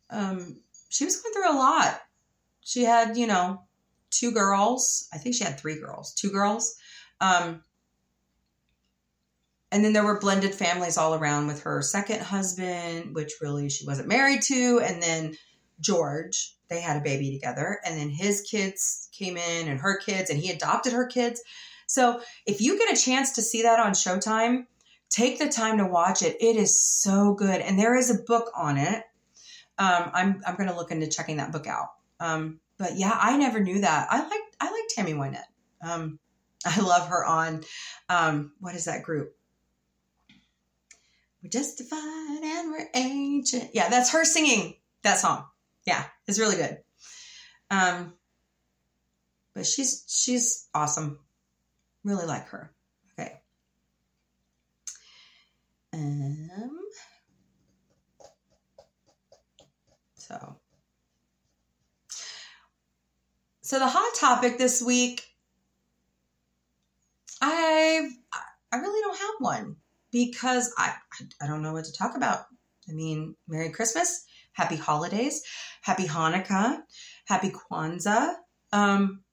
Um, 0.09 0.61
she 0.88 1.03
was 1.03 1.17
going 1.17 1.34
through 1.34 1.51
a 1.51 1.59
lot. 1.59 1.99
She 2.61 2.86
had, 2.86 3.17
you 3.17 3.28
know, 3.28 3.63
two 4.11 4.32
girls. 4.32 5.09
I 5.11 5.17
think 5.17 5.36
she 5.36 5.43
had 5.43 5.59
three 5.59 5.78
girls, 5.78 6.13
two 6.13 6.32
girls. 6.32 6.78
Um, 7.19 7.65
and 9.74 9.84
then 9.84 9.91
there 9.91 10.05
were 10.05 10.19
blended 10.19 10.53
families 10.53 10.99
all 10.99 11.15
around 11.15 11.47
with 11.47 11.63
her 11.63 11.82
second 11.82 12.21
husband, 12.21 13.15
which 13.15 13.34
really 13.41 13.69
she 13.69 13.88
wasn't 13.88 14.07
married 14.07 14.43
to. 14.43 14.80
And 14.80 15.01
then 15.01 15.36
George, 15.80 16.55
they 16.69 16.80
had 16.80 16.95
a 16.95 17.03
baby 17.03 17.32
together. 17.32 17.80
And 17.84 17.97
then 17.97 18.11
his 18.11 18.41
kids 18.41 19.09
came 19.11 19.36
in 19.36 19.67
and 19.67 19.80
her 19.80 19.97
kids, 19.97 20.30
and 20.30 20.39
he 20.39 20.51
adopted 20.51 20.93
her 20.93 21.07
kids. 21.07 21.41
So 21.88 22.21
if 22.45 22.61
you 22.61 22.78
get 22.78 22.95
a 22.95 23.01
chance 23.01 23.32
to 23.32 23.41
see 23.41 23.63
that 23.63 23.80
on 23.80 23.93
Showtime, 23.93 24.67
take 25.09 25.39
the 25.39 25.49
time 25.49 25.80
to 25.80 25.88
watch 25.88 26.21
it. 26.21 26.38
It 26.39 26.55
is 26.55 26.80
so 26.80 27.34
good. 27.34 27.59
And 27.59 27.80
there 27.80 27.95
is 27.95 28.11
a 28.11 28.21
book 28.21 28.51
on 28.55 28.78
it. 28.78 29.03
Um, 29.80 30.11
I'm, 30.13 30.41
I'm 30.45 30.55
going 30.55 30.69
to 30.69 30.76
look 30.76 30.91
into 30.91 31.07
checking 31.07 31.38
that 31.38 31.51
book 31.51 31.65
out. 31.65 31.89
Um, 32.19 32.59
but 32.78 32.91
yeah, 32.95 33.17
I 33.19 33.38
never 33.38 33.59
knew 33.59 33.82
that. 33.82 34.07
I 34.11 34.21
like, 34.21 34.41
I 34.61 34.65
like 34.65 34.84
Tammy 34.89 35.13
Wynette. 35.13 35.49
Um, 35.82 36.19
I 36.65 36.80
love 36.80 37.07
her 37.07 37.26
on, 37.26 37.63
um, 38.07 38.51
what 38.59 38.76
is 38.76 38.86
that 38.86 39.01
group? 39.01 39.36
We're 41.44 41.50
justified 41.50 42.39
and 42.41 42.72
we're 42.72 42.88
ancient. 42.94 43.72
Yeah, 43.74 43.89
that's 43.89 44.12
her 44.14 44.24
singing 44.24 44.76
that 45.04 45.20
song. 45.20 45.46
Yeah, 45.86 46.06
it's 46.26 46.39
really 46.39 46.56
good. 46.56 46.78
Um, 47.70 48.14
but 49.54 49.66
she's 49.66 50.06
she's 50.08 50.70
awesome. 50.74 51.20
Really 52.06 52.26
like 52.26 52.48
her. 52.50 52.72
Okay. 53.20 53.41
Um, 55.91 56.50
so, 60.16 60.56
so 63.62 63.80
the 63.80 63.88
hot 63.88 64.16
topic 64.16 64.58
this 64.58 64.82
week, 64.82 65.26
I 67.41 68.10
I 68.72 68.78
really 68.78 69.02
don't 69.02 69.18
have 69.18 69.36
one 69.39 69.76
because 70.14 70.72
I 70.78 70.93
I 71.41 71.47
don't 71.47 71.61
know 71.61 71.74
what 71.74 71.86
to 71.86 71.91
talk 71.91 72.16
about. 72.16 72.45
I 72.88 72.93
mean, 72.93 73.36
Merry 73.47 73.72
Christmas, 73.72 74.26
Happy 74.53 74.78
Holidays, 74.78 75.41
Happy 75.82 76.05
Hanukkah, 76.05 76.84
Happy 77.26 77.51
Kwanzaa. 77.51 78.36
Um, 78.72 79.24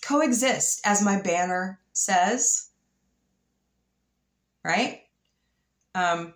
coexist, 0.00 0.80
as 0.84 1.02
my 1.02 1.20
banner 1.20 1.80
says. 1.92 2.70
Right? 4.64 5.00
Um, 5.94 6.34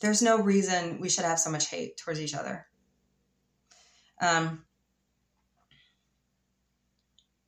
there's 0.00 0.22
no 0.22 0.38
reason 0.38 1.00
we 1.00 1.08
should 1.08 1.24
have 1.24 1.38
so 1.38 1.50
much 1.50 1.68
hate 1.68 1.96
towards 1.96 2.20
each 2.20 2.34
other. 2.34 2.66
Um, 4.20 4.64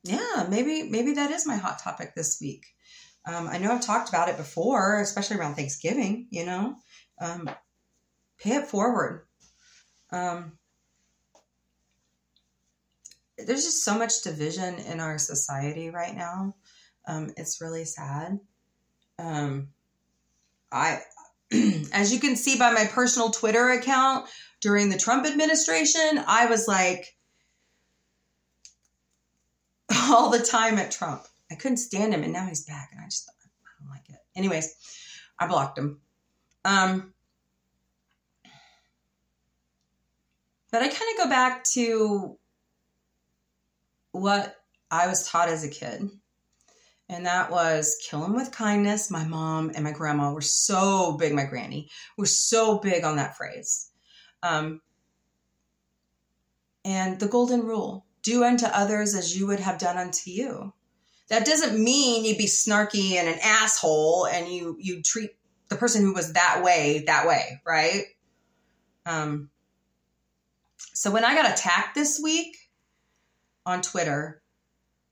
yeah, 0.03 0.47
maybe 0.49 0.83
maybe 0.83 1.13
that 1.13 1.31
is 1.31 1.45
my 1.45 1.55
hot 1.55 1.79
topic 1.79 2.15
this 2.15 2.39
week. 2.41 2.65
Um, 3.27 3.47
I 3.47 3.57
know 3.57 3.71
I've 3.71 3.81
talked 3.81 4.09
about 4.09 4.29
it 4.29 4.37
before, 4.37 4.99
especially 5.01 5.37
around 5.37 5.55
Thanksgiving. 5.55 6.27
You 6.29 6.45
know, 6.45 6.75
um, 7.19 7.49
pay 8.39 8.55
it 8.55 8.67
forward. 8.67 9.25
Um, 10.11 10.53
there's 13.37 13.65
just 13.65 13.83
so 13.83 13.97
much 13.97 14.21
division 14.21 14.75
in 14.75 14.99
our 14.99 15.17
society 15.17 15.89
right 15.89 16.15
now. 16.15 16.55
Um, 17.07 17.31
it's 17.37 17.61
really 17.61 17.85
sad. 17.85 18.39
Um, 19.19 19.69
I, 20.71 20.99
as 21.93 22.13
you 22.13 22.19
can 22.19 22.35
see 22.35 22.57
by 22.57 22.71
my 22.71 22.85
personal 22.85 23.29
Twitter 23.29 23.69
account 23.69 24.29
during 24.61 24.89
the 24.89 24.97
Trump 24.97 25.25
administration, 25.25 26.23
I 26.27 26.47
was 26.47 26.67
like 26.67 27.15
all 30.09 30.29
the 30.29 30.39
time 30.39 30.77
at 30.79 30.91
Trump. 30.91 31.23
I 31.55 31.57
couldn't 31.57 31.77
stand 31.77 32.13
him, 32.13 32.21
and 32.21 32.33
now 32.33 32.45
he's 32.45 32.65
back, 32.65 32.89
and 32.91 32.99
I 32.99 33.05
just 33.05 33.29
I 33.29 33.47
don't 33.79 33.89
like 33.89 34.09
it. 34.09 34.17
Anyways, 34.35 34.75
I 35.39 35.47
blocked 35.47 35.77
him. 35.77 36.01
Um, 36.65 37.13
but 40.69 40.81
I 40.81 40.89
kind 40.89 41.17
of 41.17 41.23
go 41.23 41.29
back 41.29 41.63
to 41.75 42.37
what 44.11 44.57
I 44.91 45.07
was 45.07 45.29
taught 45.29 45.47
as 45.47 45.63
a 45.63 45.69
kid. 45.69 46.09
And 47.07 47.25
that 47.25 47.49
was 47.51 47.97
kill 48.03 48.25
him 48.25 48.35
with 48.35 48.51
kindness. 48.51 49.09
My 49.09 49.23
mom 49.23 49.71
and 49.75 49.85
my 49.85 49.93
grandma 49.93 50.33
were 50.33 50.41
so 50.41 51.15
big, 51.17 51.33
my 51.33 51.45
granny 51.45 51.89
were 52.17 52.25
so 52.25 52.79
big 52.79 53.05
on 53.05 53.15
that 53.15 53.37
phrase. 53.37 53.91
Um, 54.43 54.81
and 56.83 57.17
the 57.17 57.29
golden 57.29 57.61
rule 57.61 58.05
do 58.23 58.43
unto 58.43 58.65
others 58.65 59.15
as 59.15 59.37
you 59.37 59.47
would 59.47 59.61
have 59.61 59.77
done 59.77 59.97
unto 59.97 60.31
you. 60.31 60.73
That 61.29 61.45
doesn't 61.45 61.81
mean 61.81 62.23
you'd 62.23 62.37
be 62.37 62.45
snarky 62.45 63.13
and 63.13 63.27
an 63.27 63.39
asshole 63.43 64.27
and 64.27 64.47
you 64.47 64.77
you 64.79 65.01
treat 65.01 65.31
the 65.69 65.75
person 65.75 66.01
who 66.03 66.13
was 66.13 66.33
that 66.33 66.61
way 66.63 67.03
that 67.07 67.27
way, 67.27 67.61
right? 67.65 68.03
Um 69.05 69.49
so 70.93 71.11
when 71.11 71.25
I 71.25 71.33
got 71.33 71.51
attacked 71.51 71.95
this 71.95 72.19
week 72.23 72.55
on 73.65 73.81
Twitter, 73.81 74.41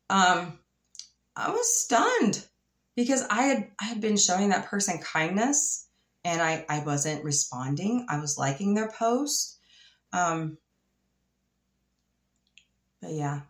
um 0.10 0.60
I 1.36 1.50
was 1.50 1.82
stunned 1.82 2.46
because 2.96 3.24
I 3.30 3.44
had 3.44 3.72
I 3.80 3.86
had 3.86 4.02
been 4.02 4.18
showing 4.18 4.50
that 4.50 4.68
person 4.68 5.00
kindness 5.00 5.88
and 6.24 6.42
I 6.42 6.66
I 6.70 6.80
wasn't 6.80 7.24
responding. 7.24 8.06
I 8.10 8.20
was 8.20 8.38
liking 8.38 8.76
their 8.76 8.92
post. 8.92 9.58
Um 10.12 10.58
but 13.04 13.12
yeah. 13.12 13.42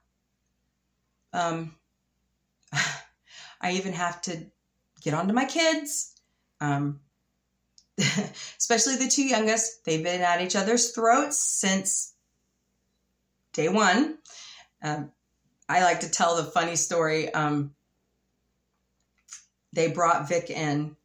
Um, 1.31 1.75
I 3.61 3.71
even 3.73 3.93
have 3.93 4.21
to 4.23 4.45
get 5.01 5.13
onto 5.13 5.33
my 5.33 5.45
kids. 5.45 6.13
Um, 6.59 6.99
especially 8.57 8.95
the 8.95 9.07
two 9.07 9.25
youngest. 9.25 9.85
They've 9.85 10.03
been 10.03 10.21
at 10.21 10.41
each 10.41 10.55
other's 10.55 10.91
throats 10.91 11.37
since 11.37 12.13
day 13.53 13.69
one. 13.69 14.17
Um, 14.81 15.11
I 15.69 15.83
like 15.83 16.01
to 16.01 16.09
tell 16.09 16.35
the 16.35 16.43
funny 16.43 16.75
story. 16.75 17.33
Um, 17.33 17.75
they 19.71 19.91
brought 19.91 20.27
Vic 20.27 20.49
in, 20.49 20.95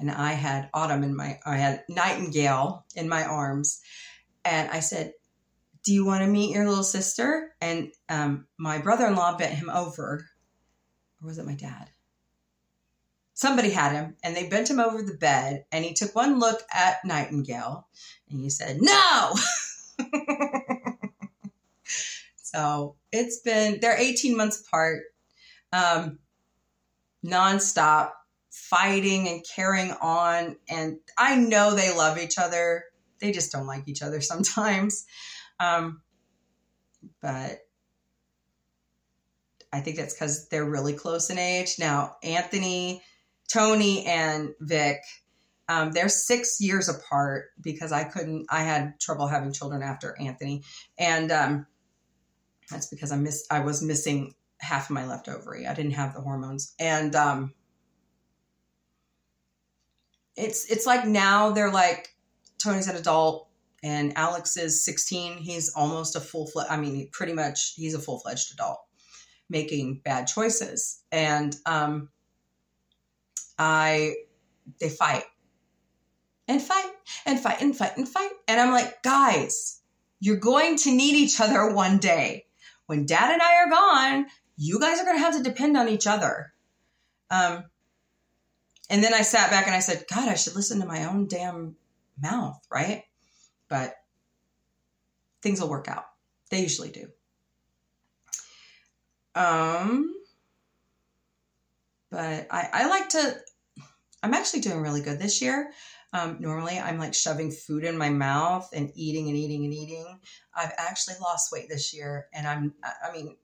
and 0.00 0.10
I 0.10 0.32
had 0.32 0.70
Autumn 0.74 1.02
in 1.02 1.16
my, 1.16 1.38
I 1.46 1.56
had 1.56 1.84
Nightingale 1.88 2.84
in 2.94 3.08
my 3.08 3.24
arms, 3.24 3.80
and 4.44 4.70
I 4.70 4.80
said, 4.80 5.12
do 5.84 5.92
you 5.92 6.04
want 6.04 6.22
to 6.22 6.26
meet 6.26 6.54
your 6.54 6.68
little 6.68 6.84
sister? 6.84 7.54
And 7.60 7.92
um, 8.08 8.46
my 8.58 8.78
brother-in-law 8.78 9.38
bent 9.38 9.54
him 9.54 9.70
over, 9.70 10.26
or 11.22 11.26
was 11.26 11.38
it 11.38 11.46
my 11.46 11.54
dad? 11.54 11.90
Somebody 13.34 13.70
had 13.70 13.92
him, 13.92 14.16
and 14.24 14.34
they 14.34 14.48
bent 14.48 14.68
him 14.68 14.80
over 14.80 15.00
the 15.02 15.16
bed, 15.16 15.64
and 15.70 15.84
he 15.84 15.94
took 15.94 16.14
one 16.14 16.40
look 16.40 16.60
at 16.72 17.04
Nightingale, 17.04 17.86
and 18.28 18.40
he 18.40 18.50
said, 18.50 18.78
"No." 18.80 19.34
so 22.36 22.96
it's 23.12 23.38
been 23.40 23.78
they're 23.80 23.96
18 23.96 24.36
months 24.36 24.60
apart, 24.60 25.02
um, 25.72 26.18
nonstop 27.24 28.10
fighting 28.50 29.28
and 29.28 29.44
carrying 29.54 29.92
on, 29.92 30.56
and 30.68 30.98
I 31.16 31.36
know 31.36 31.74
they 31.74 31.94
love 31.94 32.18
each 32.18 32.38
other. 32.38 32.84
They 33.20 33.30
just 33.30 33.52
don't 33.52 33.66
like 33.66 33.86
each 33.86 34.02
other 34.02 34.20
sometimes. 34.20 35.06
Um, 35.60 36.02
but 37.22 37.60
I 39.72 39.80
think 39.80 39.96
that's 39.96 40.14
because 40.14 40.48
they're 40.48 40.64
really 40.64 40.94
close 40.94 41.30
in 41.30 41.38
age. 41.38 41.78
Now, 41.78 42.16
Anthony, 42.22 43.02
Tony, 43.52 44.04
and 44.06 44.54
Vic, 44.60 45.00
um, 45.68 45.92
they're 45.92 46.08
six 46.08 46.60
years 46.60 46.88
apart 46.88 47.50
because 47.60 47.92
I 47.92 48.04
couldn't, 48.04 48.46
I 48.50 48.62
had 48.62 48.98
trouble 48.98 49.26
having 49.26 49.52
children 49.52 49.82
after 49.82 50.16
Anthony. 50.18 50.62
And 50.98 51.30
um, 51.30 51.66
that's 52.70 52.86
because 52.86 53.12
I 53.12 53.16
missed, 53.16 53.52
I 53.52 53.60
was 53.60 53.82
missing 53.82 54.34
half 54.60 54.88
of 54.88 54.94
my 54.94 55.06
left 55.06 55.28
ovary. 55.28 55.66
I 55.66 55.74
didn't 55.74 55.92
have 55.92 56.14
the 56.14 56.22
hormones. 56.22 56.74
And 56.78 57.14
um, 57.14 57.52
it's, 60.36 60.70
it's 60.70 60.86
like 60.86 61.06
now 61.06 61.50
they're 61.50 61.70
like, 61.70 62.08
Tony's 62.62 62.88
an 62.88 62.96
adult 62.96 63.48
and 63.82 64.16
Alex 64.16 64.56
is 64.56 64.84
16. 64.84 65.36
He's 65.36 65.74
almost 65.74 66.16
a 66.16 66.20
full 66.20 66.46
fledged, 66.46 66.70
I 66.70 66.78
mean, 66.78 67.10
pretty 67.12 67.34
much 67.34 67.74
he's 67.76 67.94
a 67.94 67.98
full 67.98 68.18
fledged 68.20 68.52
adult 68.52 68.80
making 69.48 70.00
bad 70.04 70.26
choices. 70.26 71.02
And 71.10 71.54
um, 71.66 72.08
I, 73.58 74.14
they 74.80 74.88
fight 74.88 75.24
and 76.46 76.60
fight 76.60 76.90
and 77.26 77.38
fight 77.40 77.60
and 77.60 77.76
fight 77.76 77.96
and 77.96 78.08
fight. 78.08 78.30
And 78.46 78.60
I'm 78.60 78.72
like, 78.72 79.02
guys, 79.02 79.80
you're 80.20 80.36
going 80.36 80.76
to 80.78 80.94
need 80.94 81.14
each 81.14 81.40
other 81.40 81.72
one 81.72 81.98
day. 81.98 82.46
When 82.86 83.06
dad 83.06 83.32
and 83.32 83.42
I 83.42 83.56
are 83.56 83.70
gone, 83.70 84.26
you 84.56 84.80
guys 84.80 85.00
are 85.00 85.04
going 85.04 85.16
to 85.16 85.22
have 85.22 85.36
to 85.36 85.42
depend 85.42 85.76
on 85.76 85.88
each 85.88 86.06
other. 86.06 86.52
Um, 87.30 87.64
and 88.90 89.04
then 89.04 89.12
I 89.12 89.20
sat 89.20 89.50
back 89.50 89.66
and 89.66 89.76
I 89.76 89.80
said, 89.80 90.04
God, 90.12 90.28
I 90.28 90.34
should 90.34 90.56
listen 90.56 90.80
to 90.80 90.86
my 90.86 91.04
own 91.04 91.28
damn 91.28 91.76
mouth, 92.20 92.58
right? 92.72 93.04
but 93.68 93.94
things 95.42 95.60
will 95.60 95.68
work 95.68 95.88
out. 95.88 96.04
They 96.50 96.60
usually 96.60 96.90
do. 96.90 97.08
Um, 99.38 100.14
but 102.10 102.46
I, 102.50 102.68
I 102.72 102.88
like 102.88 103.08
to, 103.10 103.36
I'm 104.22 104.34
actually 104.34 104.60
doing 104.60 104.80
really 104.80 105.02
good 105.02 105.18
this 105.18 105.40
year. 105.40 105.70
Um, 106.12 106.38
normally, 106.40 106.78
I'm 106.78 106.98
like 106.98 107.14
shoving 107.14 107.50
food 107.50 107.84
in 107.84 107.98
my 107.98 108.08
mouth 108.08 108.68
and 108.72 108.90
eating 108.94 109.28
and 109.28 109.36
eating 109.36 109.64
and 109.64 109.74
eating. 109.74 110.18
I've 110.54 110.72
actually 110.78 111.16
lost 111.20 111.52
weight 111.52 111.68
this 111.68 111.94
year, 111.94 112.28
and 112.32 112.46
I'm, 112.46 112.74
I 112.82 113.12
mean, 113.12 113.36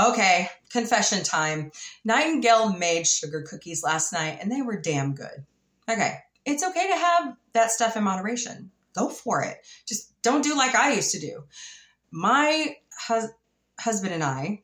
okay, 0.00 0.48
confession 0.70 1.24
time. 1.24 1.72
Nightingale 2.04 2.72
made 2.72 3.06
sugar 3.06 3.42
cookies 3.42 3.82
last 3.82 4.12
night, 4.12 4.38
and 4.40 4.50
they 4.50 4.62
were 4.62 4.80
damn 4.80 5.14
good. 5.14 5.44
Okay, 5.90 6.18
it's 6.44 6.62
okay 6.62 6.88
to 6.88 6.96
have 6.96 7.36
that 7.52 7.72
stuff 7.72 7.96
in 7.96 8.04
moderation 8.04 8.70
go 8.96 9.08
for 9.08 9.42
it. 9.42 9.58
Just 9.86 10.20
don't 10.22 10.42
do 10.42 10.56
like 10.56 10.74
I 10.74 10.94
used 10.94 11.12
to 11.12 11.20
do. 11.20 11.44
My 12.10 12.76
hus- 12.98 13.32
husband 13.78 14.14
and 14.14 14.24
I, 14.24 14.62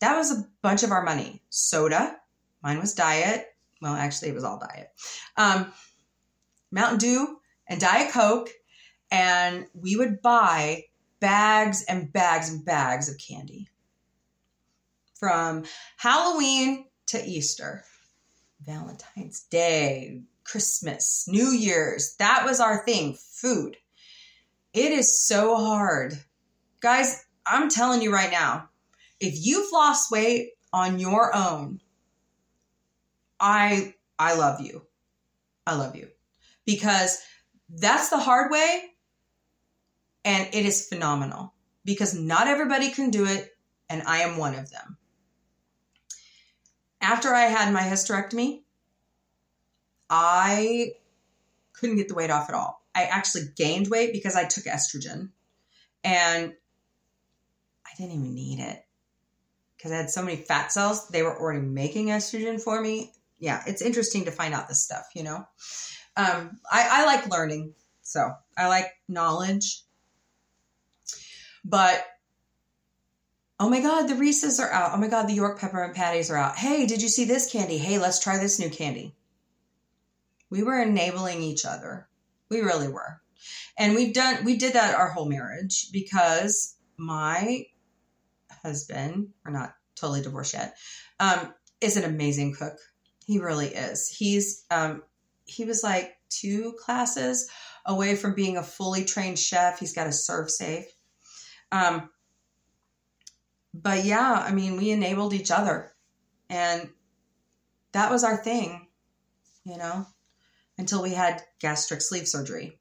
that 0.00 0.16
was 0.16 0.32
a 0.32 0.46
bunch 0.62 0.82
of 0.82 0.90
our 0.90 1.02
money. 1.02 1.42
Soda, 1.48 2.16
mine 2.62 2.78
was 2.78 2.94
diet. 2.94 3.46
Well, 3.80 3.94
actually, 3.94 4.28
it 4.28 4.34
was 4.34 4.44
all 4.44 4.58
diet. 4.58 4.90
Um, 5.36 5.72
Mountain 6.70 6.98
Dew 6.98 7.38
and 7.68 7.80
Diet 7.80 8.12
Coke, 8.12 8.50
and 9.10 9.66
we 9.74 9.96
would 9.96 10.22
buy 10.22 10.84
bags 11.20 11.84
and 11.88 12.12
bags 12.12 12.50
and 12.50 12.64
bags 12.64 13.08
of 13.08 13.18
candy 13.18 13.68
from 15.18 15.64
Halloween 15.96 16.86
to 17.06 17.24
Easter, 17.24 17.84
Valentine's 18.64 19.40
Day, 19.44 20.22
Christmas, 20.44 21.26
New 21.28 21.48
Year's. 21.50 22.16
That 22.18 22.44
was 22.44 22.60
our 22.60 22.84
thing 22.84 23.16
food. 23.32 23.76
It 24.72 24.92
is 24.92 25.18
so 25.18 25.56
hard. 25.56 26.18
Guys, 26.80 27.24
I'm 27.46 27.70
telling 27.70 28.02
you 28.02 28.12
right 28.12 28.30
now, 28.30 28.68
if 29.20 29.34
you've 29.44 29.72
lost 29.72 30.10
weight 30.10 30.50
on 30.72 30.98
your 30.98 31.34
own, 31.34 31.80
I 33.40 33.94
I 34.18 34.34
love 34.34 34.60
you. 34.60 34.86
I 35.66 35.74
love 35.74 35.96
you. 35.96 36.08
Because 36.64 37.18
that's 37.68 38.10
the 38.10 38.18
hard 38.18 38.50
way 38.50 38.84
and 40.24 40.48
it 40.52 40.66
is 40.66 40.88
phenomenal 40.88 41.52
because 41.84 42.14
not 42.14 42.46
everybody 42.46 42.90
can 42.90 43.10
do 43.10 43.26
it 43.26 43.56
and 43.88 44.02
I 44.02 44.18
am 44.18 44.36
one 44.36 44.54
of 44.54 44.70
them. 44.70 44.96
After 47.00 47.34
I 47.34 47.42
had 47.42 47.72
my 47.72 47.82
hysterectomy, 47.82 48.62
I 50.10 50.92
couldn't 51.72 51.96
get 51.96 52.08
the 52.08 52.14
weight 52.14 52.30
off 52.30 52.48
at 52.48 52.54
all. 52.54 52.82
I 52.94 53.04
actually 53.04 53.44
gained 53.54 53.88
weight 53.88 54.12
because 54.12 54.34
I 54.34 54.44
took 54.44 54.64
estrogen 54.64 55.30
and 56.02 56.52
I 57.84 57.90
didn't 57.96 58.12
even 58.12 58.34
need 58.34 58.60
it 58.60 58.85
because 59.86 59.92
I 59.92 60.02
had 60.02 60.10
so 60.10 60.22
many 60.22 60.36
fat 60.36 60.72
cells. 60.72 61.06
They 61.08 61.22
were 61.22 61.38
already 61.38 61.60
making 61.60 62.08
estrogen 62.08 62.60
for 62.60 62.80
me. 62.80 63.12
Yeah, 63.38 63.62
it's 63.66 63.82
interesting 63.82 64.24
to 64.24 64.32
find 64.32 64.52
out 64.52 64.66
this 64.66 64.82
stuff, 64.82 65.06
you 65.14 65.22
know? 65.22 65.46
Um, 66.16 66.58
I, 66.70 66.88
I 66.90 67.06
like 67.06 67.30
learning, 67.30 67.74
so 68.02 68.32
I 68.58 68.66
like 68.66 68.86
knowledge. 69.06 69.82
But 71.64 72.04
oh 73.60 73.68
my 73.68 73.80
God, 73.80 74.08
the 74.08 74.16
Reese's 74.16 74.58
are 74.58 74.72
out. 74.72 74.90
Oh 74.94 74.96
my 74.96 75.06
God, 75.06 75.28
the 75.28 75.34
York 75.34 75.60
peppermint 75.60 75.94
patties 75.94 76.30
are 76.30 76.36
out. 76.36 76.56
Hey, 76.56 76.86
did 76.86 77.00
you 77.00 77.08
see 77.08 77.24
this 77.24 77.50
candy? 77.50 77.78
Hey, 77.78 77.98
let's 77.98 78.18
try 78.18 78.38
this 78.38 78.58
new 78.58 78.70
candy. 78.70 79.14
We 80.50 80.64
were 80.64 80.80
enabling 80.80 81.42
each 81.42 81.64
other. 81.64 82.08
We 82.48 82.60
really 82.60 82.88
were. 82.88 83.20
And 83.78 83.94
we've 83.94 84.14
done, 84.14 84.44
we 84.44 84.56
did 84.56 84.72
that 84.72 84.96
our 84.96 85.10
whole 85.10 85.28
marriage 85.28 85.90
because 85.92 86.74
my 86.96 87.66
husband, 88.66 89.28
or 89.44 89.52
not 89.52 89.74
totally 89.94 90.22
divorced 90.22 90.54
yet, 90.54 90.76
um, 91.20 91.54
is 91.80 91.96
an 91.96 92.04
amazing 92.04 92.54
cook. 92.54 92.76
He 93.26 93.38
really 93.38 93.68
is. 93.68 94.08
He's 94.08 94.64
um, 94.70 95.02
he 95.44 95.64
was 95.64 95.82
like 95.82 96.16
two 96.28 96.74
classes 96.84 97.48
away 97.84 98.16
from 98.16 98.34
being 98.34 98.56
a 98.56 98.62
fully 98.62 99.04
trained 99.04 99.38
chef. 99.38 99.78
He's 99.78 99.94
got 99.94 100.04
to 100.04 100.10
ServSafe. 100.10 100.86
Um, 101.70 102.10
but 103.72 104.04
yeah, 104.04 104.32
I 104.32 104.52
mean, 104.52 104.76
we 104.76 104.90
enabled 104.90 105.34
each 105.34 105.50
other, 105.50 105.92
and 106.48 106.88
that 107.92 108.10
was 108.10 108.24
our 108.24 108.36
thing, 108.36 108.86
you 109.64 109.76
know, 109.76 110.06
until 110.78 111.02
we 111.02 111.10
had 111.10 111.42
gastric 111.60 112.00
sleeve 112.00 112.26
surgery, 112.26 112.78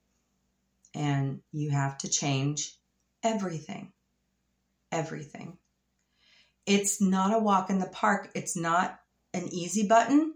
and 0.93 1.41
you 1.51 1.71
have 1.71 1.97
to 1.99 2.09
change 2.09 2.77
everything, 3.23 3.91
everything. 4.91 5.57
It's 6.65 7.01
not 7.01 7.33
a 7.33 7.39
walk 7.39 7.69
in 7.69 7.79
the 7.79 7.87
park. 7.87 8.29
It's 8.33 8.55
not 8.55 8.99
an 9.33 9.47
easy 9.53 9.87
button. 9.87 10.33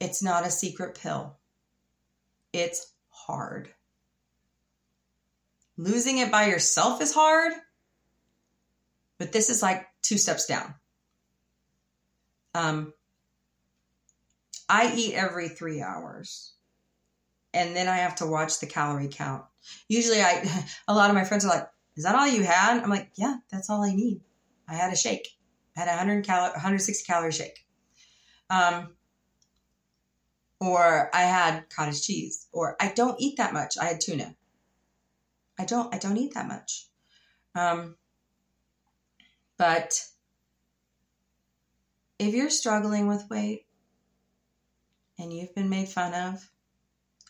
It's 0.00 0.22
not 0.22 0.46
a 0.46 0.50
secret 0.50 0.98
pill. 0.98 1.38
It's 2.52 2.92
hard. 3.08 3.70
Losing 5.76 6.18
it 6.18 6.30
by 6.30 6.46
yourself 6.46 7.02
is 7.02 7.12
hard, 7.12 7.52
but 9.18 9.32
this 9.32 9.50
is 9.50 9.62
like 9.62 9.86
two 10.02 10.16
steps 10.16 10.46
down. 10.46 10.74
Um, 12.54 12.94
I 14.68 14.92
eat 14.94 15.14
every 15.14 15.48
three 15.48 15.82
hours, 15.82 16.54
and 17.52 17.76
then 17.76 17.88
I 17.88 17.96
have 17.96 18.16
to 18.16 18.26
watch 18.26 18.58
the 18.58 18.66
calorie 18.66 19.08
count. 19.10 19.44
Usually, 19.88 20.22
I 20.22 20.64
a 20.88 20.94
lot 20.94 21.10
of 21.10 21.16
my 21.16 21.24
friends 21.24 21.44
are 21.44 21.48
like, 21.48 21.68
"Is 21.96 22.04
that 22.04 22.14
all 22.14 22.26
you 22.26 22.42
had?" 22.42 22.82
I'm 22.82 22.90
like, 22.90 23.10
"Yeah, 23.16 23.36
that's 23.50 23.68
all 23.68 23.84
I 23.84 23.94
need. 23.94 24.22
I 24.66 24.74
had 24.74 24.92
a 24.92 24.96
shake. 24.96 25.35
Had 25.76 25.88
a 25.88 25.92
100 25.92 26.24
cal- 26.26 26.52
160 26.52 27.04
calorie 27.04 27.32
shake." 27.32 27.66
Um, 28.50 28.96
or 30.60 31.10
I 31.14 31.22
had 31.22 31.68
cottage 31.68 32.02
cheese, 32.02 32.46
or 32.52 32.76
I 32.80 32.88
don't 32.88 33.20
eat 33.20 33.36
that 33.36 33.52
much. 33.52 33.76
I 33.78 33.86
had 33.86 34.00
tuna. 34.00 34.34
I 35.58 35.64
don't. 35.64 35.94
I 35.94 35.98
don't 35.98 36.16
eat 36.16 36.34
that 36.34 36.48
much. 36.48 36.88
Um, 37.54 37.96
but 39.56 40.02
if 42.18 42.34
you're 42.34 42.50
struggling 42.50 43.06
with 43.06 43.28
weight 43.30 43.66
and 45.18 45.32
you've 45.32 45.54
been 45.54 45.68
made 45.68 45.88
fun 45.88 46.14
of 46.14 46.50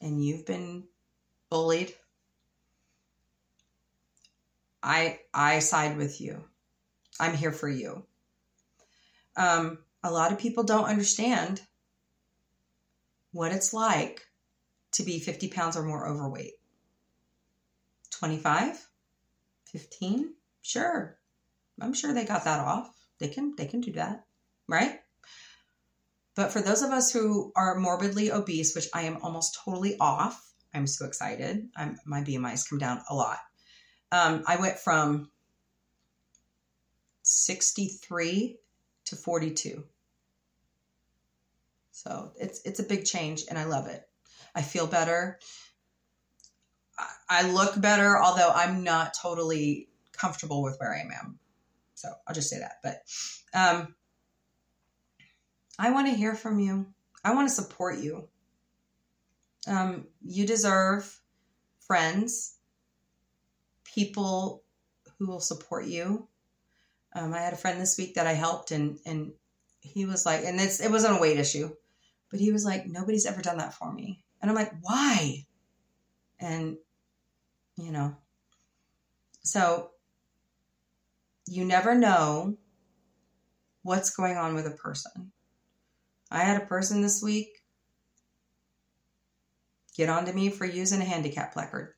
and 0.00 0.24
you've 0.24 0.46
been 0.46 0.84
bullied, 1.50 1.94
I 4.82 5.20
I 5.32 5.60
side 5.60 5.96
with 5.96 6.20
you. 6.20 6.44
I'm 7.18 7.34
here 7.34 7.52
for 7.52 7.68
you. 7.68 8.04
Um, 9.36 9.78
a 10.02 10.10
lot 10.10 10.32
of 10.32 10.38
people 10.38 10.64
don't 10.64 10.84
understand 10.84 11.60
what 13.32 13.52
it's 13.52 13.72
like 13.72 14.22
to 14.92 15.02
be 15.02 15.18
50 15.18 15.48
pounds 15.48 15.76
or 15.76 15.82
more 15.82 16.08
overweight. 16.08 16.54
25? 18.12 18.88
15? 19.72 20.34
Sure. 20.62 21.18
I'm 21.80 21.92
sure 21.92 22.14
they 22.14 22.24
got 22.24 22.44
that 22.44 22.60
off. 22.60 22.92
They 23.18 23.28
can 23.28 23.54
they 23.56 23.66
can 23.66 23.80
do 23.80 23.92
that, 23.92 24.24
right? 24.68 25.00
But 26.34 26.52
for 26.52 26.60
those 26.60 26.82
of 26.82 26.90
us 26.90 27.12
who 27.12 27.52
are 27.56 27.78
morbidly 27.78 28.30
obese, 28.30 28.74
which 28.74 28.88
I 28.94 29.02
am 29.02 29.18
almost 29.22 29.58
totally 29.64 29.96
off, 29.98 30.52
I'm 30.74 30.86
so 30.86 31.06
excited. 31.06 31.68
I'm, 31.76 31.98
my 32.04 32.22
BMI 32.22 32.50
has 32.50 32.64
come 32.64 32.78
down 32.78 33.00
a 33.08 33.14
lot. 33.14 33.38
Um, 34.12 34.44
I 34.46 34.56
went 34.56 34.78
from 34.78 35.30
63 37.22 38.58
to 39.06 39.16
42. 39.16 39.84
So 41.92 42.32
it's 42.38 42.60
it's 42.64 42.80
a 42.80 42.84
big 42.84 43.04
change 43.04 43.44
and 43.48 43.58
I 43.58 43.64
love 43.64 43.86
it. 43.86 44.06
I 44.54 44.62
feel 44.62 44.86
better. 44.86 45.38
I 47.28 47.50
look 47.50 47.80
better, 47.80 48.18
although 48.22 48.50
I'm 48.54 48.84
not 48.84 49.14
totally 49.20 49.88
comfortable 50.12 50.62
with 50.62 50.76
where 50.78 50.94
I 50.94 51.00
am. 51.00 51.38
So 51.94 52.08
I'll 52.26 52.34
just 52.34 52.50
say 52.50 52.58
that. 52.60 52.76
But 52.82 53.02
um, 53.52 53.94
I 55.78 55.90
want 55.90 56.06
to 56.06 56.14
hear 56.14 56.34
from 56.34 56.58
you. 56.58 56.86
I 57.24 57.34
want 57.34 57.48
to 57.48 57.54
support 57.54 57.98
you. 57.98 58.28
Um, 59.66 60.06
you 60.22 60.46
deserve 60.46 61.20
friends, 61.86 62.56
people 63.84 64.62
who 65.18 65.26
will 65.26 65.40
support 65.40 65.86
you. 65.86 66.28
Um, 67.16 67.32
I 67.32 67.40
had 67.40 67.54
a 67.54 67.56
friend 67.56 67.80
this 67.80 67.96
week 67.96 68.14
that 68.14 68.26
I 68.26 68.34
helped, 68.34 68.70
and 68.70 68.98
and 69.06 69.32
he 69.80 70.04
was 70.04 70.26
like, 70.26 70.44
and 70.44 70.60
it's 70.60 70.80
it 70.80 70.90
wasn't 70.90 71.16
a 71.16 71.20
weight 71.20 71.38
issue. 71.38 71.70
But 72.30 72.40
he 72.40 72.52
was 72.52 72.64
like, 72.64 72.86
nobody's 72.86 73.26
ever 73.26 73.42
done 73.42 73.58
that 73.58 73.74
for 73.74 73.92
me. 73.92 74.24
And 74.40 74.50
I'm 74.50 74.56
like, 74.56 74.72
why? 74.82 75.46
And, 76.38 76.76
you 77.76 77.92
know, 77.92 78.16
so 79.42 79.90
you 81.46 81.64
never 81.64 81.94
know 81.94 82.58
what's 83.82 84.10
going 84.10 84.36
on 84.36 84.54
with 84.54 84.66
a 84.66 84.70
person. 84.72 85.32
I 86.30 86.40
had 86.40 86.60
a 86.60 86.66
person 86.66 87.00
this 87.00 87.22
week 87.22 87.62
get 89.96 90.08
on 90.08 90.26
to 90.26 90.32
me 90.32 90.50
for 90.50 90.66
using 90.66 91.00
a 91.00 91.04
handicap 91.04 91.52
placard. 91.52 91.94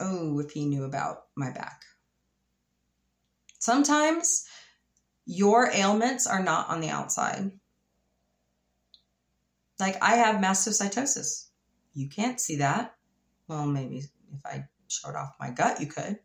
Oh, 0.00 0.40
if 0.40 0.50
he 0.50 0.66
knew 0.66 0.84
about 0.84 1.24
my 1.36 1.50
back. 1.50 1.82
Sometimes 3.62 4.44
your 5.24 5.70
ailments 5.70 6.26
are 6.26 6.42
not 6.42 6.68
on 6.68 6.80
the 6.80 6.88
outside. 6.88 7.52
Like 9.78 10.02
I 10.02 10.16
have 10.16 10.42
mastocytosis. 10.42 11.46
You 11.94 12.08
can't 12.08 12.40
see 12.40 12.56
that. 12.56 12.96
Well, 13.46 13.66
maybe 13.66 13.98
if 13.98 14.44
I 14.44 14.64
showed 14.88 15.14
off 15.14 15.36
my 15.38 15.50
gut, 15.50 15.80
you 15.80 15.86
could. 15.86 16.18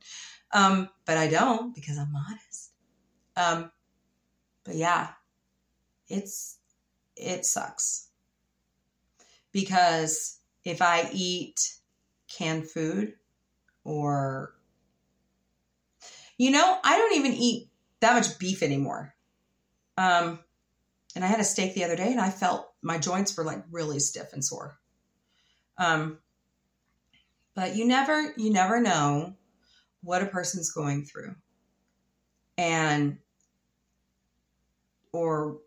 Um, 0.52 0.90
but 1.06 1.18
I 1.18 1.28
don't 1.28 1.76
because 1.76 2.00
I'm 2.00 2.12
modest. 2.12 2.72
Um, 3.36 3.72
but 4.64 4.74
yeah, 4.74 5.10
it's 6.08 6.58
it 7.16 7.46
sucks 7.46 8.10
because 9.52 10.40
if 10.64 10.82
I 10.82 11.08
eat 11.14 11.76
canned 12.36 12.68
food 12.68 13.14
or 13.84 14.57
you 16.38 16.52
know, 16.52 16.78
I 16.84 16.98
don't 16.98 17.16
even 17.16 17.34
eat 17.34 17.70
that 18.00 18.14
much 18.14 18.38
beef 18.40 18.62
anymore. 18.62 19.14
Um, 19.98 20.40
and 21.16 21.26
I 21.26 21.28
had 21.28 21.40
a 21.40 21.44
steak 21.44 21.74
the 21.74 21.84
other 21.84 21.96
day 21.96 22.12
and 22.12 22.22
I 22.22 22.30
felt 22.30 22.72
my 22.82 22.98
joints 22.98 23.36
were 23.36 23.44
like 23.44 23.64
really 23.72 24.00
stiff 24.00 24.34
and 24.34 24.46
sore. 24.46 24.78
Um, 25.78 26.20
but 27.56 27.76
you 27.76 27.86
never, 27.86 28.34
you 28.38 28.52
never 28.52 28.80
know 28.80 29.36
what 30.02 30.22
a 30.22 30.28
person's 30.28 30.72
going 30.72 31.06
through 31.06 31.36
and 32.58 33.18
or 35.12 35.58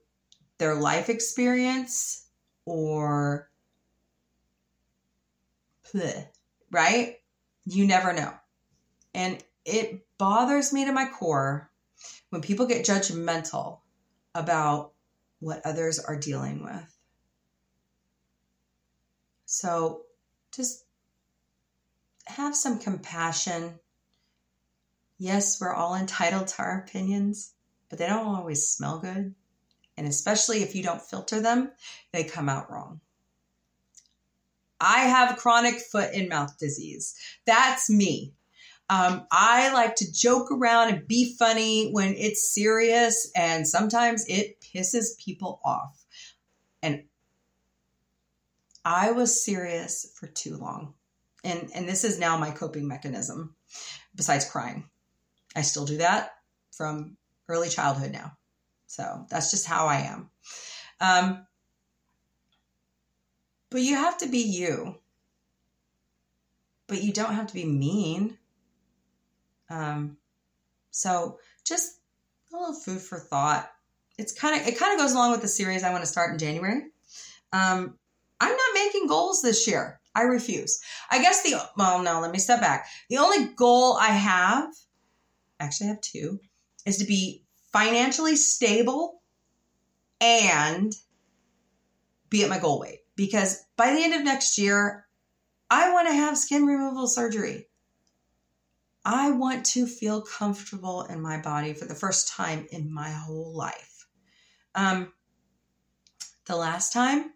their 0.58 0.74
life 0.74 1.08
experience 1.08 2.26
or 2.64 3.50
bleh, 5.92 6.26
right? 6.70 7.16
You 7.64 7.86
never 7.86 8.12
know. 8.12 8.32
And 9.14 9.42
it 9.64 10.06
bothers 10.18 10.72
me 10.72 10.84
to 10.84 10.92
my 10.92 11.06
core 11.06 11.70
when 12.30 12.42
people 12.42 12.66
get 12.66 12.86
judgmental 12.86 13.80
about 14.34 14.92
what 15.40 15.64
others 15.64 15.98
are 15.98 16.18
dealing 16.18 16.62
with. 16.62 16.96
So 19.46 20.02
just 20.54 20.84
have 22.26 22.54
some 22.54 22.78
compassion. 22.78 23.78
Yes, 25.18 25.60
we're 25.60 25.74
all 25.74 25.96
entitled 25.96 26.48
to 26.48 26.62
our 26.62 26.80
opinions, 26.80 27.52
but 27.88 27.98
they 27.98 28.06
don't 28.06 28.26
always 28.26 28.68
smell 28.68 29.00
good. 29.00 29.34
And 29.96 30.06
especially 30.06 30.62
if 30.62 30.74
you 30.74 30.82
don't 30.82 31.02
filter 31.02 31.40
them, 31.40 31.72
they 32.12 32.24
come 32.24 32.48
out 32.48 32.70
wrong. 32.70 33.00
I 34.80 35.00
have 35.00 35.36
chronic 35.36 35.80
foot 35.80 36.10
and 36.14 36.28
mouth 36.28 36.58
disease. 36.58 37.14
That's 37.44 37.90
me. 37.90 38.32
Um, 38.90 39.24
I 39.30 39.72
like 39.72 39.94
to 39.96 40.12
joke 40.12 40.50
around 40.50 40.88
and 40.92 41.06
be 41.06 41.36
funny 41.38 41.92
when 41.92 42.12
it's 42.14 42.52
serious, 42.52 43.30
and 43.36 43.66
sometimes 43.66 44.24
it 44.28 44.60
pisses 44.60 45.16
people 45.16 45.60
off. 45.64 46.04
And 46.82 47.04
I 48.84 49.12
was 49.12 49.44
serious 49.44 50.12
for 50.18 50.26
too 50.26 50.56
long. 50.56 50.94
And, 51.44 51.70
and 51.72 51.88
this 51.88 52.02
is 52.02 52.18
now 52.18 52.36
my 52.36 52.50
coping 52.50 52.88
mechanism, 52.88 53.54
besides 54.16 54.50
crying. 54.50 54.90
I 55.54 55.62
still 55.62 55.84
do 55.84 55.98
that 55.98 56.32
from 56.72 57.16
early 57.48 57.68
childhood 57.68 58.10
now. 58.10 58.32
So 58.88 59.24
that's 59.30 59.52
just 59.52 59.66
how 59.66 59.86
I 59.86 59.98
am. 59.98 60.30
Um, 61.00 61.46
but 63.70 63.82
you 63.82 63.94
have 63.94 64.18
to 64.18 64.28
be 64.28 64.40
you. 64.40 64.96
But 66.88 67.04
you 67.04 67.12
don't 67.12 67.34
have 67.34 67.46
to 67.46 67.54
be 67.54 67.64
mean. 67.64 68.36
Um, 69.70 70.16
so 70.90 71.38
just 71.64 72.00
a 72.52 72.56
little 72.56 72.74
food 72.74 73.00
for 73.00 73.18
thought. 73.18 73.70
it's 74.18 74.32
kind 74.32 74.60
of 74.60 74.66
it 74.66 74.78
kind 74.78 74.92
of 74.92 74.98
goes 74.98 75.12
along 75.12 75.30
with 75.30 75.40
the 75.40 75.48
series 75.48 75.82
I 75.82 75.92
want 75.92 76.02
to 76.02 76.10
start 76.10 76.32
in 76.32 76.38
January. 76.38 76.82
Um, 77.52 77.96
I'm 78.40 78.50
not 78.50 78.74
making 78.74 79.06
goals 79.06 79.42
this 79.42 79.66
year. 79.66 80.00
I 80.14 80.22
refuse. 80.22 80.80
I 81.10 81.22
guess 81.22 81.42
the 81.42 81.54
well, 81.76 82.02
no, 82.02 82.20
let 82.20 82.32
me 82.32 82.38
step 82.38 82.60
back. 82.60 82.88
The 83.08 83.18
only 83.18 83.46
goal 83.54 83.96
I 83.96 84.08
have, 84.08 84.70
actually, 85.60 85.86
I 85.86 85.90
have 85.90 86.00
two, 86.00 86.40
is 86.84 86.98
to 86.98 87.04
be 87.04 87.44
financially 87.72 88.36
stable 88.36 89.22
and 90.20 90.92
be 92.28 92.42
at 92.42 92.50
my 92.50 92.58
goal 92.58 92.80
weight. 92.80 93.00
Because 93.16 93.64
by 93.76 93.92
the 93.92 94.02
end 94.02 94.14
of 94.14 94.24
next 94.24 94.58
year, 94.58 95.06
I 95.70 95.92
want 95.92 96.08
to 96.08 96.14
have 96.14 96.36
skin 96.36 96.66
removal 96.66 97.06
surgery. 97.06 97.68
I 99.04 99.30
want 99.30 99.64
to 99.66 99.86
feel 99.86 100.22
comfortable 100.22 101.02
in 101.04 101.20
my 101.20 101.40
body 101.40 101.72
for 101.72 101.86
the 101.86 101.94
first 101.94 102.28
time 102.28 102.66
in 102.70 102.92
my 102.92 103.10
whole 103.10 103.54
life. 103.54 104.06
Um, 104.74 105.12
the 106.46 106.56
last 106.56 106.92
time 106.92 107.32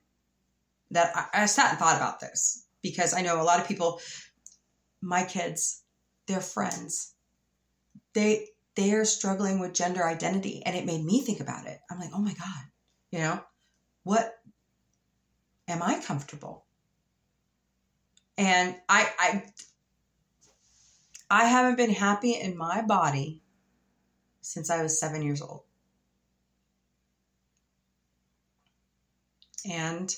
that 0.91 1.17
I, 1.17 1.43
I 1.43 1.47
sat 1.47 1.71
and 1.71 1.79
thought 1.79 1.97
about 1.97 2.21
this 2.21 2.67
because 2.83 3.15
I 3.15 3.23
know 3.23 3.41
a 3.41 3.45
lot 3.45 3.61
of 3.61 3.69
people, 3.69 4.01
my 5.01 5.25
kids, 5.25 5.83
their 6.27 6.41
friends, 6.41 7.15
they 8.12 8.49
they 8.77 8.93
are 8.93 9.05
struggling 9.05 9.61
with 9.61 9.73
gender 9.73 10.05
identity, 10.05 10.62
and 10.67 10.77
it 10.77 10.85
made 10.85 11.05
me 11.05 11.23
think 11.23 11.41
about 11.41 11.67
it. 11.67 11.79
I'm 11.91 11.99
like, 11.99 12.11
oh 12.12 12.21
my 12.21 12.35
god, 12.35 12.65
you 13.11 13.21
know, 13.21 13.41
what 14.03 14.35
am 15.69 15.83
I 15.83 16.01
comfortable? 16.01 16.67
And 18.37 18.75
I 18.89 19.09
I 19.19 19.43
I 21.31 21.45
haven't 21.47 21.77
been 21.77 21.91
happy 21.91 22.33
in 22.33 22.57
my 22.57 22.83
body 22.83 23.43
since 24.41 24.70
I 24.70 24.83
was 24.83 25.01
seven 25.01 25.22
years 25.22 25.41
old. 25.41 25.62
And 29.70 30.14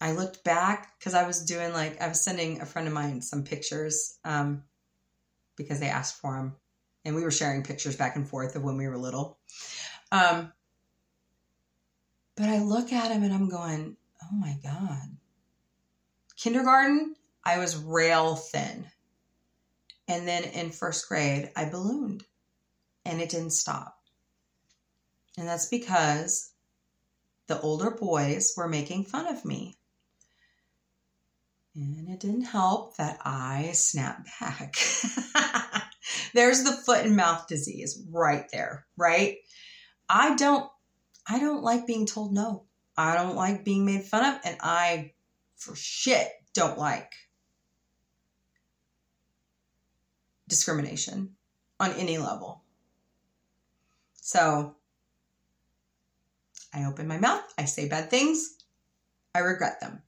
I 0.00 0.12
looked 0.12 0.44
back 0.44 0.98
because 0.98 1.14
I 1.14 1.26
was 1.26 1.44
doing 1.44 1.72
like, 1.72 2.00
I 2.00 2.08
was 2.08 2.22
sending 2.22 2.60
a 2.60 2.66
friend 2.66 2.86
of 2.86 2.94
mine 2.94 3.20
some 3.20 3.42
pictures 3.42 4.18
um, 4.24 4.62
because 5.56 5.80
they 5.80 5.88
asked 5.88 6.20
for 6.20 6.36
them. 6.36 6.56
And 7.04 7.14
we 7.14 7.22
were 7.22 7.30
sharing 7.30 7.62
pictures 7.62 7.96
back 7.96 8.16
and 8.16 8.28
forth 8.28 8.56
of 8.56 8.62
when 8.62 8.76
we 8.76 8.88
were 8.88 8.96
little. 8.96 9.38
Um, 10.10 10.52
but 12.36 12.48
I 12.48 12.60
look 12.60 12.92
at 12.92 13.10
him 13.10 13.22
and 13.22 13.32
I'm 13.32 13.48
going, 13.48 13.96
oh 14.22 14.34
my 14.34 14.56
God. 14.62 15.16
Kindergarten, 16.36 17.14
I 17.44 17.58
was 17.58 17.76
rail 17.76 18.36
thin. 18.36 18.86
And 20.08 20.28
then 20.28 20.44
in 20.44 20.70
first 20.70 21.08
grade, 21.08 21.50
I 21.56 21.64
ballooned 21.64 22.24
and 23.04 23.20
it 23.20 23.28
didn't 23.28 23.52
stop. 23.52 23.96
And 25.36 25.48
that's 25.48 25.68
because 25.68 26.52
the 27.46 27.60
older 27.60 27.90
boys 27.90 28.54
were 28.56 28.68
making 28.68 29.04
fun 29.04 29.26
of 29.26 29.44
me. 29.44 29.76
And 31.74 32.08
it 32.08 32.20
didn't 32.20 32.42
help 32.42 32.96
that 32.98 33.18
I 33.24 33.72
snapped 33.72 34.28
back. 34.40 34.76
There's 36.34 36.62
the 36.62 36.72
foot 36.72 37.04
and 37.04 37.16
mouth 37.16 37.48
disease 37.48 38.00
right 38.10 38.44
there, 38.52 38.86
right? 38.96 39.38
I 40.08 40.36
don't 40.36 40.70
I 41.28 41.40
don't 41.40 41.62
like 41.62 41.86
being 41.86 42.06
told 42.06 42.32
no. 42.32 42.64
I 42.96 43.16
don't 43.16 43.34
like 43.34 43.64
being 43.64 43.84
made 43.84 44.04
fun 44.04 44.34
of 44.34 44.40
and 44.44 44.56
I 44.60 45.12
for 45.56 45.74
shit 45.74 46.28
don't 46.52 46.78
like 46.78 47.12
discrimination 50.48 51.34
on 51.80 51.92
any 51.92 52.18
level. 52.18 52.62
So 54.14 54.76
I 56.72 56.84
open 56.86 57.06
my 57.06 57.18
mouth, 57.18 57.44
I 57.58 57.66
say 57.66 57.88
bad 57.88 58.10
things, 58.10 58.56
I 59.34 59.40
regret 59.40 59.80
them. 59.80 60.02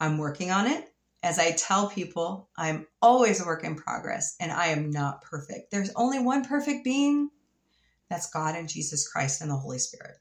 I'm 0.00 0.18
working 0.18 0.50
on 0.50 0.66
it. 0.66 0.84
As 1.22 1.38
I 1.38 1.50
tell 1.52 1.88
people, 1.88 2.48
I'm 2.56 2.86
always 3.02 3.40
a 3.40 3.44
work 3.44 3.64
in 3.64 3.74
progress 3.74 4.36
and 4.38 4.52
I 4.52 4.68
am 4.68 4.90
not 4.90 5.22
perfect. 5.22 5.72
There's 5.72 5.90
only 5.96 6.20
one 6.20 6.44
perfect 6.44 6.84
being 6.84 7.30
that's 8.08 8.30
God 8.30 8.54
and 8.54 8.68
Jesus 8.68 9.08
Christ 9.08 9.42
and 9.42 9.50
the 9.50 9.56
Holy 9.56 9.78
Spirit. 9.78 10.16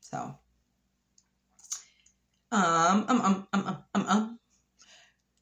So, 0.00 0.38
um, 2.52 3.04
um, 3.08 3.20
um, 3.20 3.48
um, 3.52 3.66
um, 3.66 3.84
um, 3.94 4.06
um. 4.08 4.38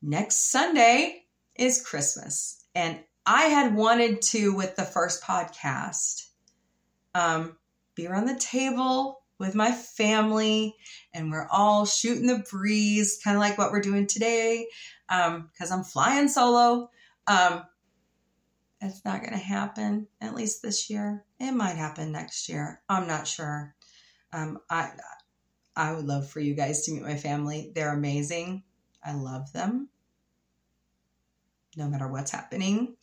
Next 0.02 0.50
Sunday, 0.50 1.23
is 1.56 1.82
Christmas. 1.82 2.64
And 2.74 3.00
I 3.26 3.44
had 3.44 3.74
wanted 3.74 4.22
to, 4.30 4.54
with 4.54 4.76
the 4.76 4.84
first 4.84 5.22
podcast, 5.22 6.26
um, 7.14 7.56
be 7.94 8.06
around 8.06 8.26
the 8.26 8.36
table 8.36 9.22
with 9.38 9.54
my 9.54 9.72
family 9.72 10.76
and 11.12 11.30
we're 11.30 11.48
all 11.50 11.86
shooting 11.86 12.26
the 12.26 12.44
breeze, 12.50 13.20
kind 13.22 13.36
of 13.36 13.40
like 13.40 13.58
what 13.58 13.72
we're 13.72 13.80
doing 13.80 14.06
today, 14.06 14.66
because 15.08 15.70
um, 15.70 15.78
I'm 15.78 15.84
flying 15.84 16.28
solo. 16.28 16.90
Um, 17.26 17.62
it's 18.80 19.04
not 19.04 19.20
going 19.20 19.32
to 19.32 19.38
happen, 19.38 20.08
at 20.20 20.34
least 20.34 20.62
this 20.62 20.90
year. 20.90 21.24
It 21.40 21.52
might 21.52 21.76
happen 21.76 22.12
next 22.12 22.48
year. 22.48 22.82
I'm 22.88 23.06
not 23.06 23.26
sure. 23.26 23.74
Um, 24.32 24.58
I, 24.68 24.90
I 25.74 25.94
would 25.94 26.04
love 26.04 26.28
for 26.28 26.40
you 26.40 26.54
guys 26.54 26.84
to 26.84 26.92
meet 26.92 27.02
my 27.02 27.16
family. 27.16 27.72
They're 27.74 27.94
amazing. 27.94 28.64
I 29.02 29.14
love 29.14 29.52
them 29.52 29.88
no 31.76 31.88
matter 31.88 32.08
what's 32.08 32.30
happening. 32.30 32.96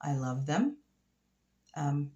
I 0.00 0.14
love 0.14 0.46
them. 0.46 0.76
Um, 1.76 2.12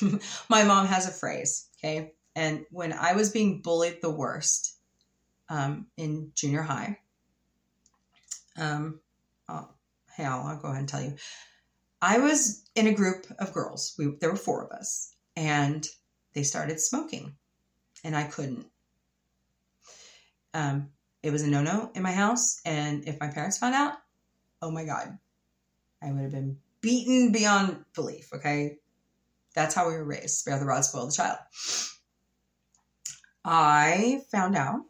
my 0.48 0.64
mom 0.64 0.86
has 0.86 1.06
a 1.06 1.12
phrase, 1.12 1.68
okay? 1.78 2.12
And 2.34 2.64
when 2.70 2.92
I 2.92 3.12
was 3.12 3.30
being 3.30 3.60
bullied 3.62 4.00
the 4.00 4.10
worst 4.10 4.76
um, 5.48 5.86
in 5.96 6.32
junior 6.34 6.62
high, 6.62 6.98
um, 8.56 9.00
oh, 9.48 9.68
hell, 10.10 10.44
I'll 10.46 10.58
go 10.58 10.68
ahead 10.68 10.80
and 10.80 10.88
tell 10.88 11.02
you. 11.02 11.16
I 12.00 12.18
was 12.18 12.68
in 12.74 12.86
a 12.86 12.94
group 12.94 13.26
of 13.38 13.52
girls. 13.52 13.94
We, 13.98 14.14
there 14.20 14.30
were 14.30 14.36
four 14.36 14.64
of 14.64 14.72
us, 14.72 15.14
and 15.36 15.86
they 16.34 16.42
started 16.42 16.80
smoking, 16.80 17.36
and 18.02 18.16
I 18.16 18.24
couldn't. 18.24 18.66
Um, 20.52 20.90
it 21.22 21.30
was 21.30 21.42
a 21.42 21.48
no 21.48 21.62
no 21.62 21.90
in 21.94 22.02
my 22.02 22.12
house, 22.12 22.60
and 22.64 23.08
if 23.08 23.18
my 23.20 23.28
parents 23.28 23.58
found 23.58 23.74
out, 23.74 23.94
oh 24.64 24.70
my 24.70 24.84
God, 24.84 25.18
I 26.02 26.10
would 26.10 26.22
have 26.22 26.32
been 26.32 26.56
beaten 26.80 27.32
beyond 27.32 27.84
belief. 27.94 28.32
Okay. 28.32 28.78
That's 29.54 29.74
how 29.74 29.86
we 29.88 29.94
were 29.94 30.04
raised. 30.04 30.38
Spare 30.38 30.58
the 30.58 30.64
rod, 30.64 30.84
spoil 30.84 31.06
the 31.06 31.12
child. 31.12 31.38
I 33.44 34.22
found 34.32 34.56
out 34.56 34.80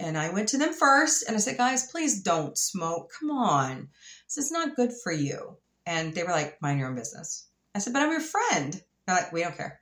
and 0.00 0.18
I 0.18 0.30
went 0.30 0.48
to 0.48 0.58
them 0.58 0.72
first 0.72 1.24
and 1.26 1.36
I 1.36 1.38
said, 1.38 1.56
guys, 1.56 1.90
please 1.90 2.22
don't 2.22 2.58
smoke. 2.58 3.12
Come 3.18 3.30
on. 3.30 3.88
This 4.26 4.44
is 4.44 4.50
not 4.50 4.74
good 4.74 4.90
for 5.02 5.12
you. 5.12 5.58
And 5.86 6.12
they 6.12 6.24
were 6.24 6.30
like, 6.30 6.60
mind 6.60 6.80
your 6.80 6.88
own 6.88 6.96
business. 6.96 7.46
I 7.74 7.78
said, 7.78 7.92
but 7.92 8.02
I'm 8.02 8.10
your 8.10 8.20
friend. 8.20 8.82
They're 9.06 9.16
like, 9.16 9.32
we 9.32 9.42
don't 9.42 9.56
care. 9.56 9.80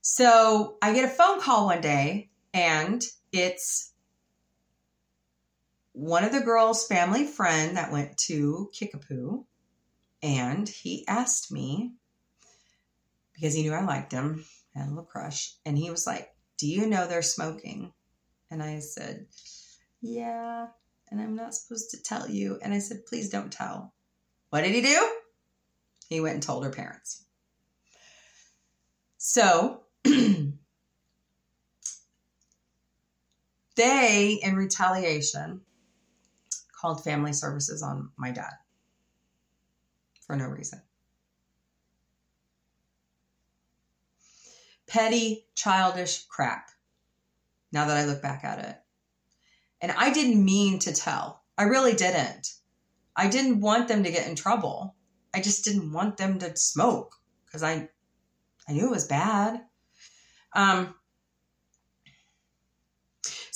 So 0.00 0.78
I 0.80 0.94
get 0.94 1.04
a 1.04 1.08
phone 1.08 1.40
call 1.40 1.66
one 1.66 1.82
day 1.82 2.30
and 2.54 3.04
it's 3.30 3.92
one 5.96 6.24
of 6.24 6.32
the 6.32 6.40
girls' 6.40 6.86
family 6.86 7.24
friend 7.24 7.78
that 7.78 7.90
went 7.90 8.18
to 8.18 8.68
Kickapoo, 8.74 9.46
and 10.22 10.68
he 10.68 11.08
asked 11.08 11.50
me 11.50 11.94
because 13.32 13.54
he 13.54 13.62
knew 13.62 13.72
I 13.72 13.82
liked 13.82 14.12
him, 14.12 14.44
had 14.74 14.88
a 14.88 14.90
little 14.90 15.04
crush, 15.04 15.54
and 15.64 15.78
he 15.78 15.90
was 15.90 16.06
like, 16.06 16.34
"Do 16.58 16.68
you 16.68 16.86
know 16.86 17.06
they're 17.06 17.22
smoking?" 17.22 17.94
And 18.50 18.62
I 18.62 18.80
said, 18.80 19.26
"Yeah." 20.02 20.66
And 21.08 21.18
I'm 21.18 21.34
not 21.34 21.54
supposed 21.54 21.90
to 21.92 22.02
tell 22.02 22.28
you. 22.28 22.58
And 22.62 22.74
I 22.74 22.78
said, 22.78 23.06
"Please 23.06 23.30
don't 23.30 23.50
tell." 23.50 23.94
What 24.50 24.62
did 24.62 24.74
he 24.74 24.82
do? 24.82 25.18
He 26.10 26.20
went 26.20 26.34
and 26.34 26.42
told 26.42 26.62
her 26.64 26.70
parents. 26.70 27.24
So 29.16 29.84
they, 33.76 34.32
in 34.42 34.56
retaliation, 34.56 35.62
called 36.86 37.02
family 37.02 37.32
services 37.32 37.82
on 37.82 38.10
my 38.16 38.30
dad 38.30 38.52
for 40.24 40.36
no 40.36 40.46
reason. 40.46 40.80
Petty, 44.86 45.46
childish 45.56 46.26
crap. 46.26 46.70
Now 47.72 47.86
that 47.86 47.96
I 47.96 48.04
look 48.04 48.22
back 48.22 48.44
at 48.44 48.60
it. 48.60 48.76
And 49.80 49.90
I 49.90 50.12
didn't 50.12 50.44
mean 50.44 50.78
to 50.80 50.94
tell. 50.94 51.42
I 51.58 51.64
really 51.64 51.92
didn't. 51.92 52.54
I 53.16 53.26
didn't 53.26 53.60
want 53.60 53.88
them 53.88 54.04
to 54.04 54.12
get 54.12 54.28
in 54.28 54.36
trouble. 54.36 54.94
I 55.34 55.40
just 55.40 55.64
didn't 55.64 55.92
want 55.92 56.18
them 56.18 56.38
to 56.38 56.56
smoke 56.56 57.16
because 57.46 57.64
I 57.64 57.88
I 58.68 58.72
knew 58.72 58.86
it 58.86 58.90
was 58.90 59.08
bad. 59.08 59.60
Um, 60.54 60.94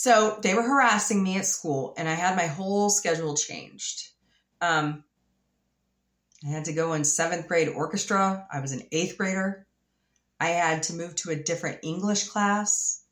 so 0.03 0.39
they 0.41 0.55
were 0.55 0.63
harassing 0.63 1.23
me 1.23 1.37
at 1.37 1.45
school, 1.45 1.93
and 1.99 2.09
I 2.09 2.15
had 2.15 2.35
my 2.35 2.47
whole 2.47 2.89
schedule 2.89 3.37
changed. 3.37 4.09
Um, 4.63 5.05
I 6.43 6.49
had 6.49 6.65
to 6.65 6.73
go 6.73 6.95
in 6.95 7.05
seventh 7.05 7.47
grade 7.47 7.69
orchestra. 7.69 8.47
I 8.51 8.61
was 8.61 8.73
an 8.73 8.81
eighth 8.93 9.19
grader. 9.19 9.67
I 10.41 10.53
had 10.53 10.85
to 10.85 10.95
move 10.95 11.17
to 11.17 11.33
a 11.33 11.37
different 11.37 11.81
English 11.83 12.29
class 12.29 13.03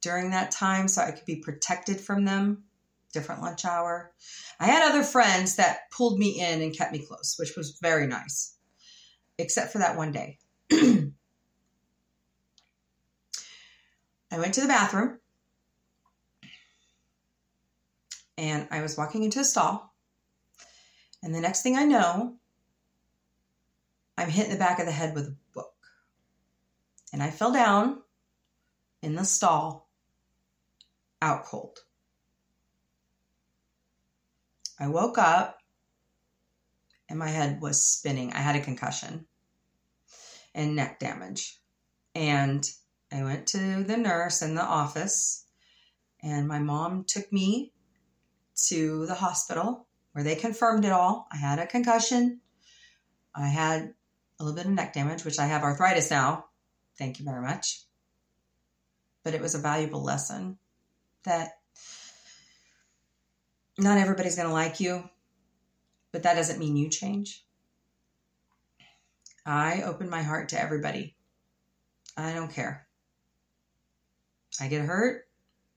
during 0.00 0.30
that 0.30 0.50
time 0.50 0.88
so 0.88 1.02
I 1.02 1.12
could 1.12 1.26
be 1.26 1.36
protected 1.36 2.00
from 2.00 2.24
them, 2.24 2.64
different 3.12 3.40
lunch 3.40 3.64
hour. 3.64 4.12
I 4.58 4.66
had 4.66 4.82
other 4.82 5.04
friends 5.04 5.54
that 5.56 5.92
pulled 5.92 6.18
me 6.18 6.40
in 6.40 6.60
and 6.60 6.76
kept 6.76 6.90
me 6.92 7.06
close, 7.06 7.36
which 7.38 7.54
was 7.56 7.78
very 7.80 8.08
nice, 8.08 8.56
except 9.38 9.70
for 9.70 9.78
that 9.78 9.96
one 9.96 10.10
day. 10.10 10.38
I 10.72 11.12
went 14.32 14.54
to 14.54 14.60
the 14.60 14.66
bathroom 14.66 15.20
and 18.42 18.66
I 18.72 18.82
was 18.82 18.96
walking 18.98 19.22
into 19.22 19.38
a 19.38 19.44
stall. 19.44 19.94
And 21.22 21.32
the 21.32 21.40
next 21.40 21.62
thing 21.62 21.76
I 21.76 21.84
know, 21.84 22.34
I'm 24.18 24.28
hit 24.28 24.46
in 24.46 24.52
the 24.52 24.58
back 24.58 24.80
of 24.80 24.86
the 24.86 24.92
head 24.92 25.14
with 25.14 25.26
a 25.26 25.36
book 25.54 25.72
and 27.12 27.22
I 27.22 27.30
fell 27.30 27.52
down 27.52 28.02
in 29.00 29.14
the 29.14 29.24
stall 29.24 29.88
out 31.20 31.44
cold. 31.44 31.78
I 34.80 34.88
woke 34.88 35.18
up 35.18 35.58
and 37.08 37.20
my 37.20 37.28
head 37.28 37.60
was 37.60 37.84
spinning. 37.84 38.32
I 38.32 38.38
had 38.38 38.56
a 38.56 38.60
concussion 38.60 39.26
and 40.52 40.74
neck 40.74 40.98
damage. 40.98 41.60
And 42.16 42.68
I 43.12 43.22
went 43.22 43.46
to 43.48 43.84
the 43.84 43.96
nurse 43.96 44.42
in 44.42 44.54
the 44.54 44.64
office, 44.64 45.46
and 46.22 46.48
my 46.48 46.58
mom 46.58 47.04
took 47.04 47.32
me 47.32 47.72
to 48.68 49.06
the 49.06 49.14
hospital 49.14 49.86
where 50.12 50.24
they 50.24 50.34
confirmed 50.34 50.84
it 50.84 50.92
all. 50.92 51.26
I 51.32 51.36
had 51.36 51.58
a 51.58 51.66
concussion. 51.66 52.40
I 53.34 53.48
had 53.48 53.94
a 54.38 54.44
little 54.44 54.56
bit 54.56 54.66
of 54.66 54.72
neck 54.72 54.92
damage, 54.92 55.24
which 55.24 55.38
I 55.38 55.46
have 55.46 55.62
arthritis 55.62 56.10
now. 56.10 56.46
Thank 56.98 57.18
you 57.18 57.24
very 57.24 57.40
much. 57.40 57.82
But 59.24 59.34
it 59.34 59.40
was 59.40 59.54
a 59.54 59.58
valuable 59.58 60.02
lesson 60.02 60.58
that 61.24 61.52
not 63.78 63.98
everybody's 63.98 64.36
going 64.36 64.48
to 64.48 64.54
like 64.54 64.80
you, 64.80 65.08
but 66.12 66.24
that 66.24 66.34
doesn't 66.34 66.58
mean 66.58 66.76
you 66.76 66.90
change. 66.90 67.44
I 69.46 69.82
open 69.82 70.10
my 70.10 70.22
heart 70.22 70.50
to 70.50 70.60
everybody. 70.60 71.16
I 72.16 72.34
don't 72.34 72.52
care. 72.52 72.86
I 74.60 74.68
get 74.68 74.84
hurt. 74.84 75.26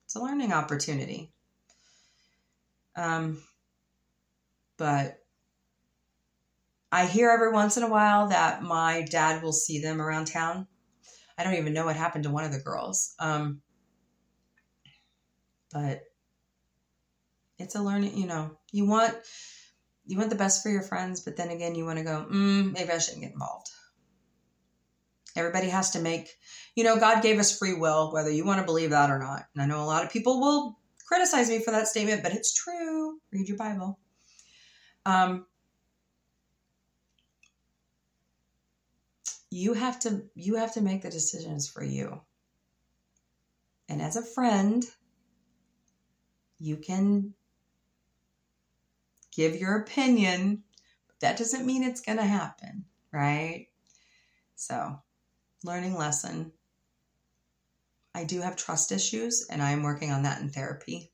It's 0.05 0.15
a 0.15 0.21
learning 0.21 0.51
opportunity. 0.51 1.31
Um, 2.95 3.41
but 4.77 5.17
I 6.91 7.05
hear 7.05 7.29
every 7.29 7.51
once 7.51 7.77
in 7.77 7.83
a 7.83 7.89
while 7.89 8.29
that 8.29 8.63
my 8.63 9.01
dad 9.09 9.43
will 9.43 9.53
see 9.53 9.81
them 9.81 10.01
around 10.01 10.25
town. 10.25 10.67
I 11.37 11.43
don't 11.43 11.55
even 11.55 11.73
know 11.73 11.85
what 11.85 11.95
happened 11.95 12.23
to 12.23 12.29
one 12.29 12.45
of 12.45 12.51
the 12.51 12.59
girls. 12.59 13.13
Um, 13.19 13.61
but 15.73 16.01
it's 17.57 17.75
a 17.75 17.81
learning, 17.81 18.17
you 18.17 18.27
know, 18.27 18.57
you 18.71 18.85
want 18.85 19.13
you 20.05 20.17
want 20.17 20.29
the 20.29 20.35
best 20.35 20.61
for 20.61 20.69
your 20.69 20.83
friends, 20.83 21.21
but 21.21 21.35
then 21.35 21.49
again, 21.49 21.75
you 21.75 21.83
want 21.83 21.97
to 21.97 22.03
go, 22.03 22.27
mm, 22.31 22.71
maybe 22.71 22.91
I 22.91 22.99
shouldn't 22.99 23.23
get 23.23 23.33
involved. 23.33 23.67
Everybody 25.35 25.67
has 25.69 25.91
to 25.91 25.99
make, 25.99 26.29
you 26.75 26.83
know, 26.83 26.97
God 26.99 27.23
gave 27.23 27.39
us 27.39 27.57
free 27.57 27.73
will, 27.73 28.13
whether 28.13 28.29
you 28.29 28.45
want 28.45 28.59
to 28.59 28.65
believe 28.65 28.91
that 28.91 29.09
or 29.09 29.19
not. 29.19 29.45
And 29.53 29.63
I 29.63 29.65
know 29.65 29.83
a 29.83 29.85
lot 29.85 30.05
of 30.05 30.11
people 30.11 30.39
will 30.39 30.77
criticize 31.05 31.49
me 31.49 31.59
for 31.59 31.71
that 31.71 31.87
statement, 31.87 32.23
but 32.23 32.33
it's 32.33 32.53
true. 32.53 33.19
Read 33.31 33.47
your 33.47 33.57
Bible. 33.57 33.99
Um, 35.05 35.45
you 39.49 39.73
have 39.73 39.99
to 40.01 40.23
you 40.35 40.55
have 40.55 40.73
to 40.73 40.81
make 40.81 41.01
the 41.01 41.09
decisions 41.09 41.69
for 41.69 41.83
you. 41.83 42.21
And 43.87 44.01
as 44.01 44.15
a 44.15 44.23
friend, 44.23 44.83
you 46.59 46.77
can 46.77 47.33
give 49.35 49.55
your 49.55 49.77
opinion, 49.77 50.63
but 51.07 51.19
that 51.19 51.37
doesn't 51.37 51.65
mean 51.65 51.83
it's 51.83 52.01
going 52.01 52.17
to 52.17 52.23
happen, 52.23 52.85
right? 53.11 53.67
So, 54.55 55.01
learning 55.63 55.95
lesson. 55.95 56.51
I 58.15 58.23
do 58.23 58.39
have 58.39 58.55
trust 58.55 58.93
issues, 58.93 59.45
and 59.49 59.61
I'm 59.61 59.83
working 59.83 60.09
on 60.11 60.23
that 60.23 60.39
in 60.39 60.49
therapy. 60.49 61.11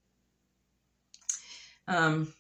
Um, 1.88 2.32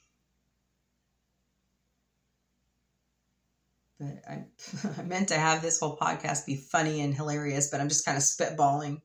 but 3.99 4.21
I, 4.29 4.43
I 4.99 5.01
meant 5.01 5.29
to 5.29 5.35
have 5.35 5.63
this 5.63 5.79
whole 5.79 5.97
podcast 5.97 6.45
be 6.45 6.57
funny 6.57 7.01
and 7.01 7.15
hilarious, 7.15 7.71
but 7.71 7.81
I'm 7.81 7.89
just 7.89 8.05
kind 8.05 8.17
of 8.17 8.23
spitballing 8.23 9.01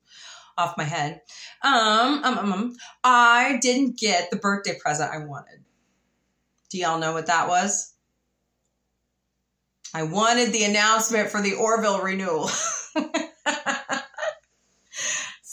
off 0.59 0.77
my 0.77 0.85
head. 0.85 1.23
Um, 1.65 2.23
um, 2.23 2.39
um, 2.39 2.53
um, 2.53 2.77
I 3.03 3.59
didn't 3.63 3.99
get 3.99 4.31
the 4.31 4.37
birthday 4.37 4.79
present 4.79 5.11
I 5.11 5.25
wanted. 5.25 5.65
Do 6.69 6.79
y'all 6.79 6.99
know 6.99 7.15
what 7.15 7.29
that 7.29 7.49
was? 7.49 7.95
I 9.95 10.03
wanted 10.03 10.53
the 10.53 10.65
announcement 10.65 11.31
for 11.31 11.41
the 11.41 11.55
Orville 11.55 12.03
renewal. 12.03 12.51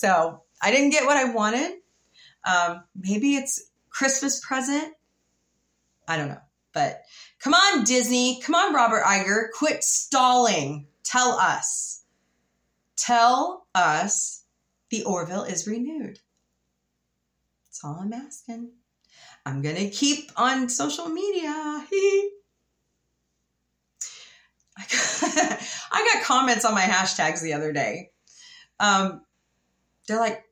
so 0.04 0.42
I 0.62 0.70
didn't 0.72 0.90
get 0.90 1.06
what 1.06 1.16
I 1.16 1.32
wanted. 1.32 1.78
Um, 2.46 2.84
maybe 2.94 3.36
it's 3.36 3.72
Christmas 3.90 4.46
present. 4.46 4.94
I 6.10 6.18
don't 6.18 6.28
know. 6.28 6.42
But 6.74 7.04
come 7.40 7.54
on, 7.54 7.86
Disney. 7.86 8.42
Come 8.42 8.54
on, 8.54 8.74
Robert 8.74 9.04
Iger. 9.04 9.46
Quit 9.58 9.82
stalling. 9.82 10.88
Tell 11.06 11.40
us. 11.40 12.04
Tell 12.98 13.66
us 13.74 14.44
the 14.90 15.06
Orville 15.06 15.44
is 15.44 15.68
renewed. 15.68 16.20
That's 17.64 17.86
all 17.86 18.00
I'm 18.02 18.12
asking. 18.12 18.72
I'm 19.46 19.62
going 19.62 19.78
to 19.78 19.90
keep 19.90 20.32
on 20.36 20.68
social 20.68 21.08
media. 21.08 21.48
I 24.76 24.82
got, 24.82 25.60
I 25.94 26.10
got 26.14 26.24
comments 26.24 26.66
on 26.66 26.74
my 26.74 26.82
hashtags 26.82 27.42
the 27.42 27.54
other 27.54 27.72
day. 27.72 28.10
Um, 28.82 29.22
they're 30.08 30.20
like, 30.20 30.44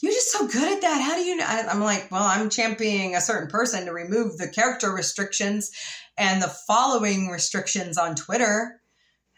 you're 0.00 0.12
just 0.12 0.32
so 0.32 0.46
good 0.46 0.72
at 0.76 0.82
that. 0.82 1.00
How 1.00 1.14
do 1.14 1.22
you 1.22 1.36
know? 1.36 1.46
I'm 1.46 1.80
like, 1.80 2.10
well, 2.10 2.24
I'm 2.24 2.50
championing 2.50 3.14
a 3.14 3.20
certain 3.20 3.48
person 3.48 3.86
to 3.86 3.92
remove 3.92 4.36
the 4.36 4.48
character 4.48 4.92
restrictions 4.92 5.70
and 6.18 6.42
the 6.42 6.48
following 6.48 7.28
restrictions 7.28 7.96
on 7.96 8.14
Twitter. 8.14 8.80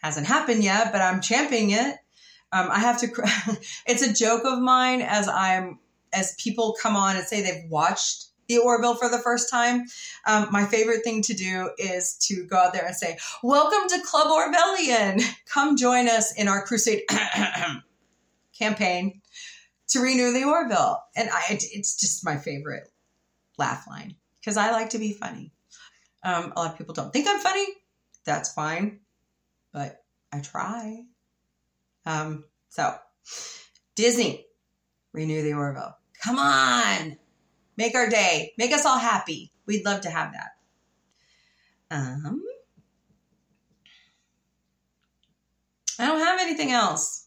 Hasn't 0.01 0.27
happened 0.27 0.63
yet, 0.63 0.91
but 0.91 1.01
I'm 1.01 1.21
championing 1.21 1.71
it. 1.71 1.95
Um, 2.51 2.69
I 2.69 2.79
have 2.79 2.99
to, 2.99 3.07
it's 3.87 4.01
a 4.01 4.13
joke 4.13 4.43
of 4.45 4.59
mine 4.59 5.01
as 5.01 5.27
I'm, 5.27 5.79
as 6.11 6.35
people 6.35 6.75
come 6.81 6.95
on 6.95 7.15
and 7.15 7.25
say 7.25 7.41
they've 7.41 7.69
watched 7.69 8.25
the 8.47 8.57
Orville 8.59 8.95
for 8.95 9.09
the 9.09 9.17
first 9.17 9.49
time, 9.49 9.85
um, 10.25 10.47
my 10.51 10.65
favorite 10.65 11.03
thing 11.03 11.21
to 11.23 11.33
do 11.33 11.69
is 11.77 12.17
to 12.27 12.45
go 12.45 12.57
out 12.57 12.73
there 12.73 12.85
and 12.85 12.95
say, 12.95 13.17
Welcome 13.43 13.89
to 13.89 14.01
Club 14.05 14.27
Orvillian. 14.27 15.21
Come 15.45 15.75
join 15.75 16.07
us 16.07 16.33
in 16.33 16.47
our 16.47 16.65
crusade 16.65 17.03
campaign 18.57 19.21
to 19.89 19.99
renew 19.99 20.33
the 20.33 20.43
Orville. 20.43 21.01
And 21.15 21.29
I, 21.29 21.41
it's 21.49 21.95
just 21.99 22.25
my 22.25 22.37
favorite 22.37 22.89
laugh 23.57 23.85
line 23.87 24.15
because 24.39 24.57
I 24.57 24.71
like 24.71 24.91
to 24.91 24.99
be 24.99 25.13
funny. 25.13 25.51
Um, 26.23 26.53
a 26.55 26.59
lot 26.59 26.71
of 26.71 26.77
people 26.77 26.93
don't 26.93 27.11
think 27.11 27.27
I'm 27.27 27.39
funny. 27.39 27.65
That's 28.25 28.53
fine, 28.53 28.99
but 29.71 30.03
I 30.33 30.39
try. 30.39 31.03
Um, 32.05 32.45
so, 32.69 32.95
Disney, 33.95 34.45
renew 35.13 35.41
the 35.41 35.53
Orville. 35.53 35.95
Come 36.23 36.39
on, 36.39 37.17
make 37.77 37.95
our 37.95 38.09
day, 38.09 38.53
make 38.57 38.73
us 38.73 38.85
all 38.85 38.97
happy. 38.97 39.51
We'd 39.65 39.85
love 39.85 40.01
to 40.01 40.09
have 40.09 40.33
that. 40.33 40.51
Um, 41.89 42.43
I 45.99 46.05
don't 46.05 46.19
have 46.19 46.41
anything 46.41 46.71
else. 46.71 47.26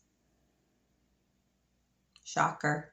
Shocker. 2.31 2.93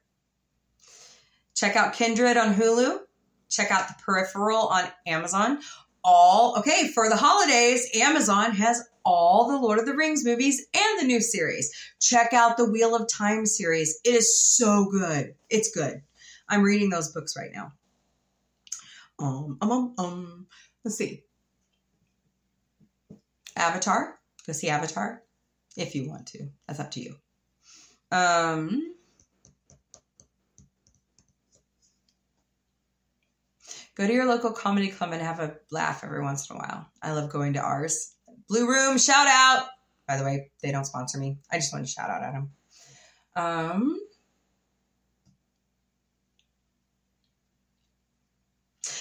Check 1.54 1.76
out 1.76 1.94
Kindred 1.94 2.36
on 2.36 2.54
Hulu. 2.54 3.00
Check 3.48 3.70
out 3.70 3.88
The 3.88 3.94
Peripheral 4.04 4.68
on 4.68 4.84
Amazon. 5.06 5.60
All, 6.04 6.58
okay, 6.58 6.88
for 6.88 7.08
the 7.08 7.16
holidays, 7.16 7.88
Amazon 7.94 8.52
has 8.52 8.88
all 9.04 9.48
the 9.48 9.58
Lord 9.58 9.78
of 9.78 9.86
the 9.86 9.94
Rings 9.94 10.24
movies 10.24 10.66
and 10.74 11.00
the 11.00 11.06
new 11.06 11.20
series. 11.20 11.72
Check 12.00 12.32
out 12.32 12.56
the 12.56 12.70
Wheel 12.70 12.94
of 12.94 13.08
Time 13.08 13.46
series. 13.46 14.00
It 14.04 14.14
is 14.14 14.40
so 14.40 14.86
good. 14.90 15.34
It's 15.50 15.70
good. 15.70 16.02
I'm 16.48 16.62
reading 16.62 16.90
those 16.90 17.12
books 17.12 17.36
right 17.36 17.50
now. 17.52 17.72
Um, 19.18 19.58
um, 19.60 19.70
um, 19.70 19.94
um. 19.98 20.46
Let's 20.84 20.96
see. 20.96 21.24
Avatar. 23.56 24.18
Go 24.46 24.52
see 24.52 24.68
Avatar 24.68 25.22
if 25.76 25.94
you 25.94 26.08
want 26.08 26.26
to. 26.28 26.48
That's 26.66 26.80
up 26.80 26.90
to 26.92 27.00
you. 27.00 27.16
Um, 28.10 28.94
Go 33.98 34.06
to 34.06 34.12
your 34.12 34.26
local 34.26 34.52
comedy 34.52 34.90
club 34.90 35.12
and 35.12 35.20
have 35.20 35.40
a 35.40 35.56
laugh 35.72 36.04
every 36.04 36.22
once 36.22 36.48
in 36.48 36.54
a 36.54 36.58
while. 36.60 36.86
I 37.02 37.12
love 37.12 37.30
going 37.30 37.54
to 37.54 37.60
ours. 37.60 38.14
Blue 38.48 38.68
Room, 38.68 38.96
shout 38.96 39.26
out. 39.26 39.66
By 40.06 40.16
the 40.16 40.24
way, 40.24 40.52
they 40.62 40.70
don't 40.70 40.84
sponsor 40.84 41.18
me. 41.18 41.38
I 41.50 41.56
just 41.56 41.72
want 41.72 41.84
to 41.84 41.90
shout 41.90 42.08
out 42.08 42.22
at 42.22 42.32
them. 42.32 42.50
Um, 43.34 44.00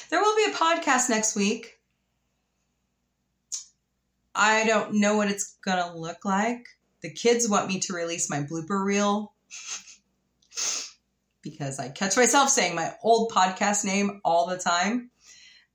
there 0.09 0.19
will 0.19 0.35
be 0.35 0.51
a 0.51 0.55
podcast 0.55 1.11
next 1.11 1.35
week. 1.35 1.77
I 4.33 4.65
don't 4.65 4.95
know 4.95 5.15
what 5.15 5.29
it's 5.29 5.57
going 5.63 5.77
to 5.77 5.95
look 5.95 6.25
like. 6.25 6.65
The 7.01 7.11
kids 7.11 7.47
want 7.47 7.67
me 7.67 7.79
to 7.81 7.93
release 7.93 8.31
my 8.31 8.41
blooper 8.41 8.83
reel 8.83 9.33
because 11.49 11.79
I 11.79 11.89
catch 11.89 12.17
myself 12.17 12.49
saying 12.49 12.75
my 12.75 12.93
old 13.03 13.31
podcast 13.31 13.85
name 13.85 14.21
all 14.23 14.47
the 14.47 14.57
time. 14.57 15.09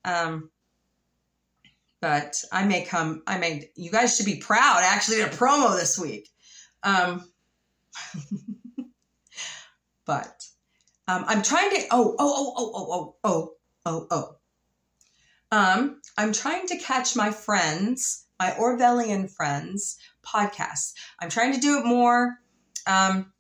Um, 0.05 0.51
but 2.01 2.43
I 2.51 2.65
may 2.65 2.85
come, 2.85 3.23
I 3.27 3.39
may, 3.39 3.71
you 3.77 3.91
guys 3.91 4.17
should 4.17 4.27
be 4.27 4.41
proud. 4.41 4.79
I 4.79 4.95
actually 4.95 5.19
did 5.19 5.29
a 5.29 5.37
promo 5.37 5.79
this 5.79 5.99
week. 5.99 6.29
Um, 6.83 7.25
but 10.05 10.45
um, 11.07 11.25
I'm 11.27 11.43
trying 11.43 11.71
to, 11.71 11.87
oh, 11.91 12.17
oh, 12.19 12.35
oh, 12.37 12.55
oh, 12.57 12.73
oh, 12.75 13.17
oh, 13.25 13.55
oh, 13.87 13.87
oh, 13.87 14.07
oh. 14.11 14.37
Um, 15.53 16.01
I'm 16.17 16.33
trying 16.33 16.67
to 16.69 16.79
catch 16.79 17.15
my 17.15 17.31
friends, 17.31 18.27
my 18.41 18.51
Orvillian 18.51 19.31
friends 19.31 19.99
podcasts. 20.25 20.95
I'm 21.21 21.29
trying 21.29 21.53
to 21.55 21.61
do 21.61 21.79
it 21.79 21.85
more. 21.85 22.39
Um, 22.87 23.33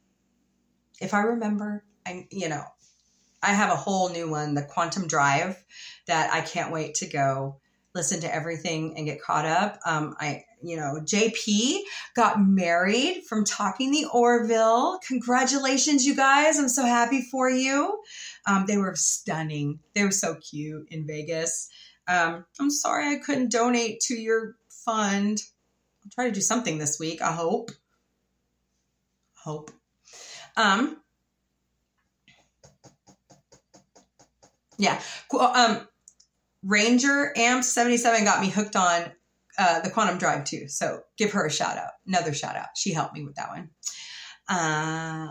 if 1.00 1.14
I 1.14 1.22
remember, 1.22 1.84
I, 2.06 2.26
you 2.30 2.48
know, 2.48 2.64
I 3.42 3.52
have 3.52 3.70
a 3.70 3.76
whole 3.76 4.10
new 4.10 4.30
one, 4.30 4.54
the 4.54 4.62
Quantum 4.62 5.08
Drive, 5.08 5.62
that 6.06 6.32
I 6.32 6.40
can't 6.40 6.72
wait 6.72 6.94
to 6.96 7.06
go 7.06 7.60
listen 7.94 8.20
to 8.20 8.34
everything 8.34 8.96
and 8.96 9.06
get 9.06 9.20
caught 9.20 9.44
up. 9.44 9.78
Um, 9.84 10.14
I, 10.18 10.44
you 10.62 10.76
know, 10.76 11.00
JP 11.02 11.80
got 12.14 12.40
married 12.40 13.24
from 13.28 13.44
Talking 13.44 13.90
the 13.90 14.06
Orville. 14.12 14.98
Congratulations, 15.06 16.06
you 16.06 16.14
guys. 16.14 16.58
I'm 16.58 16.68
so 16.68 16.84
happy 16.84 17.22
for 17.22 17.50
you. 17.50 18.00
Um, 18.46 18.64
they 18.66 18.78
were 18.78 18.94
stunning. 18.96 19.80
They 19.94 20.04
were 20.04 20.10
so 20.10 20.36
cute 20.36 20.88
in 20.90 21.06
Vegas. 21.06 21.68
Um, 22.08 22.46
I'm 22.58 22.70
sorry 22.70 23.08
I 23.08 23.18
couldn't 23.18 23.52
donate 23.52 24.00
to 24.02 24.14
your 24.14 24.56
fund. 24.68 25.42
I'll 26.04 26.10
try 26.10 26.26
to 26.26 26.32
do 26.32 26.40
something 26.40 26.78
this 26.78 26.98
week. 26.98 27.20
I 27.20 27.32
hope. 27.32 27.70
Hope. 29.44 29.70
Um, 30.56 31.01
yeah. 34.78 35.00
Um, 35.38 35.86
Ranger 36.62 37.32
Amp 37.36 37.64
77 37.64 38.24
got 38.24 38.40
me 38.40 38.48
hooked 38.48 38.76
on 38.76 39.12
uh, 39.58 39.80
the 39.80 39.90
Quantum 39.90 40.18
Drive 40.18 40.44
too. 40.44 40.68
So 40.68 41.02
give 41.18 41.32
her 41.32 41.46
a 41.46 41.50
shout 41.50 41.76
out. 41.76 41.92
Another 42.06 42.32
shout 42.32 42.56
out. 42.56 42.68
She 42.76 42.92
helped 42.92 43.14
me 43.14 43.24
with 43.24 43.34
that 43.36 43.50
one. 43.50 43.70
Uh, 44.48 45.28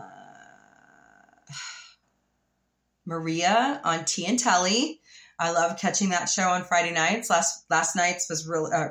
Maria 3.05 3.81
on 3.83 4.05
T 4.05 4.25
and 4.25 4.37
Telly. 4.37 5.01
I 5.39 5.51
love 5.51 5.79
catching 5.79 6.09
that 6.09 6.29
show 6.29 6.49
on 6.49 6.63
Friday 6.63 6.93
nights. 6.93 7.29
Last 7.29 7.65
last 7.69 7.95
night's 7.95 8.29
was 8.29 8.47
really 8.47 8.71
uh, 8.71 8.89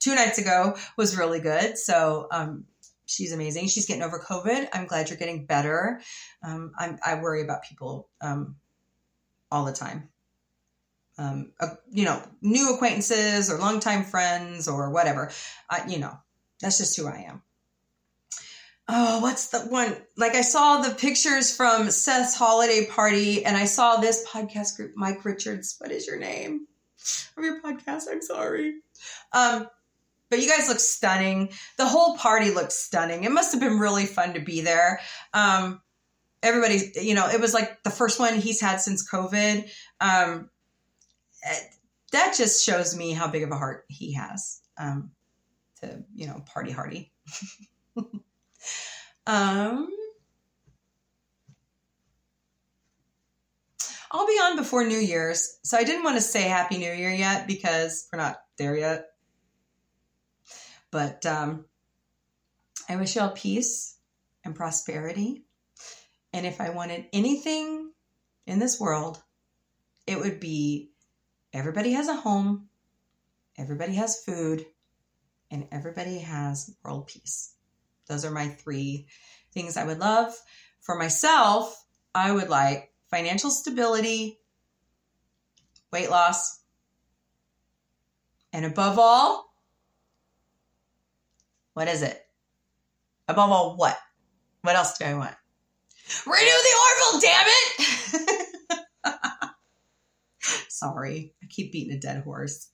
two 0.00 0.14
nights 0.14 0.38
ago 0.38 0.76
was 0.96 1.16
really 1.16 1.38
good. 1.38 1.78
So 1.78 2.26
um, 2.32 2.64
she's 3.06 3.32
amazing. 3.32 3.68
She's 3.68 3.86
getting 3.86 4.02
over 4.02 4.18
COVID. 4.18 4.68
I'm 4.72 4.86
glad 4.86 5.08
you're 5.08 5.18
getting 5.18 5.46
better. 5.46 6.00
Um, 6.44 6.72
i 6.78 7.14
worry 7.14 7.42
about 7.42 7.62
people 7.62 8.08
um, 8.20 8.56
all 9.52 9.64
the 9.64 9.72
time 9.72 10.08
um, 11.18 11.52
uh, 11.60 11.74
you 11.90 12.04
know, 12.04 12.22
new 12.40 12.74
acquaintances 12.74 13.50
or 13.50 13.58
longtime 13.58 14.04
friends 14.04 14.68
or 14.68 14.90
whatever. 14.90 15.30
You 15.86 15.98
know, 15.98 16.16
that's 16.60 16.78
just 16.78 16.96
who 16.96 17.06
I 17.06 17.26
am. 17.28 17.42
Oh, 18.88 19.20
what's 19.20 19.48
the 19.48 19.60
one? 19.60 19.96
Like 20.16 20.34
I 20.34 20.40
saw 20.40 20.80
the 20.80 20.94
pictures 20.94 21.54
from 21.54 21.90
Seth's 21.90 22.34
holiday 22.34 22.86
party 22.86 23.44
and 23.44 23.56
I 23.56 23.64
saw 23.64 23.96
this 23.96 24.26
podcast 24.28 24.76
group, 24.76 24.92
Mike 24.96 25.24
Richards. 25.24 25.76
What 25.78 25.92
is 25.92 26.06
your 26.06 26.18
name 26.18 26.66
of 27.36 27.44
your 27.44 27.62
podcast? 27.62 28.04
I'm 28.10 28.22
sorry. 28.22 28.80
Um, 29.32 29.68
but 30.30 30.40
you 30.40 30.48
guys 30.48 30.66
look 30.66 30.80
stunning. 30.80 31.50
The 31.76 31.86
whole 31.86 32.16
party 32.16 32.50
looked 32.50 32.72
stunning. 32.72 33.24
It 33.24 33.32
must 33.32 33.52
have 33.52 33.60
been 33.60 33.78
really 33.78 34.06
fun 34.06 34.32
to 34.32 34.40
be 34.40 34.62
there. 34.62 35.00
Um, 35.34 35.81
everybody, 36.42 36.92
you 37.00 37.14
know, 37.14 37.28
it 37.28 37.40
was 37.40 37.54
like 37.54 37.82
the 37.82 37.90
first 37.90 38.18
one 38.18 38.34
he's 38.34 38.60
had 38.60 38.80
since 38.80 39.08
COVID. 39.08 39.70
Um, 40.00 40.50
that 42.12 42.34
just 42.36 42.64
shows 42.64 42.96
me 42.96 43.12
how 43.12 43.26
big 43.26 43.42
of 43.42 43.50
a 43.50 43.56
heart 43.56 43.84
he 43.88 44.12
has 44.14 44.60
um, 44.78 45.10
to 45.80 46.04
you 46.14 46.26
know 46.26 46.42
party 46.46 46.70
hardy. 46.70 47.12
Um, 49.24 49.88
i'll 54.10 54.26
be 54.26 54.32
on 54.32 54.56
before 54.56 54.84
new 54.84 54.98
year's 54.98 55.58
so 55.62 55.78
i 55.78 55.84
didn't 55.84 56.02
want 56.02 56.16
to 56.16 56.20
say 56.20 56.42
happy 56.42 56.76
new 56.76 56.92
year 56.92 57.12
yet 57.12 57.46
because 57.46 58.08
we're 58.12 58.18
not 58.18 58.40
there 58.58 58.76
yet. 58.76 59.06
But 60.90 61.24
um, 61.24 61.66
i 62.88 62.96
wish 62.96 63.14
you 63.14 63.22
all 63.22 63.30
peace 63.30 63.96
and 64.44 64.56
prosperity 64.56 65.44
and 66.32 66.46
if 66.46 66.60
i 66.60 66.70
wanted 66.70 67.06
anything 67.12 67.90
in 68.46 68.58
this 68.58 68.80
world 68.80 69.22
it 70.06 70.18
would 70.18 70.40
be 70.40 70.90
everybody 71.52 71.92
has 71.92 72.08
a 72.08 72.14
home, 72.14 72.68
everybody 73.58 73.94
has 73.94 74.22
food, 74.24 74.66
and 75.50 75.66
everybody 75.70 76.18
has 76.18 76.74
world 76.82 77.06
peace. 77.06 77.54
Those 78.08 78.24
are 78.24 78.30
my 78.30 78.48
three 78.48 79.06
things 79.52 79.76
I 79.76 79.84
would 79.84 79.98
love. 79.98 80.34
For 80.80 80.96
myself, 80.96 81.84
I 82.14 82.32
would 82.32 82.48
like 82.48 82.92
financial 83.10 83.50
stability, 83.50 84.38
weight 85.92 86.10
loss, 86.10 86.60
and 88.52 88.64
above 88.64 88.98
all, 88.98 89.54
what 91.74 91.88
is 91.88 92.02
it? 92.02 92.20
Above 93.28 93.50
all, 93.50 93.76
what? 93.76 93.96
What 94.62 94.76
else 94.76 94.98
do 94.98 95.04
I 95.04 95.14
want? 95.14 95.34
Renew 96.26 96.46
the 96.46 96.76
Orville, 96.82 97.20
damn 97.20 97.46
it! 97.48 97.88
Sorry, 100.68 101.34
I 101.42 101.46
keep 101.46 101.72
beating 101.72 101.94
a 101.94 102.00
dead 102.00 102.22
horse. 102.24 102.68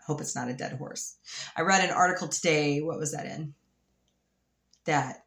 I 0.00 0.04
hope 0.06 0.20
it's 0.20 0.36
not 0.36 0.48
a 0.48 0.54
dead 0.54 0.72
horse. 0.74 1.16
I 1.56 1.62
read 1.62 1.84
an 1.84 1.94
article 1.94 2.28
today. 2.28 2.80
What 2.80 2.98
was 2.98 3.12
that 3.12 3.26
in? 3.26 3.54
That 4.84 5.24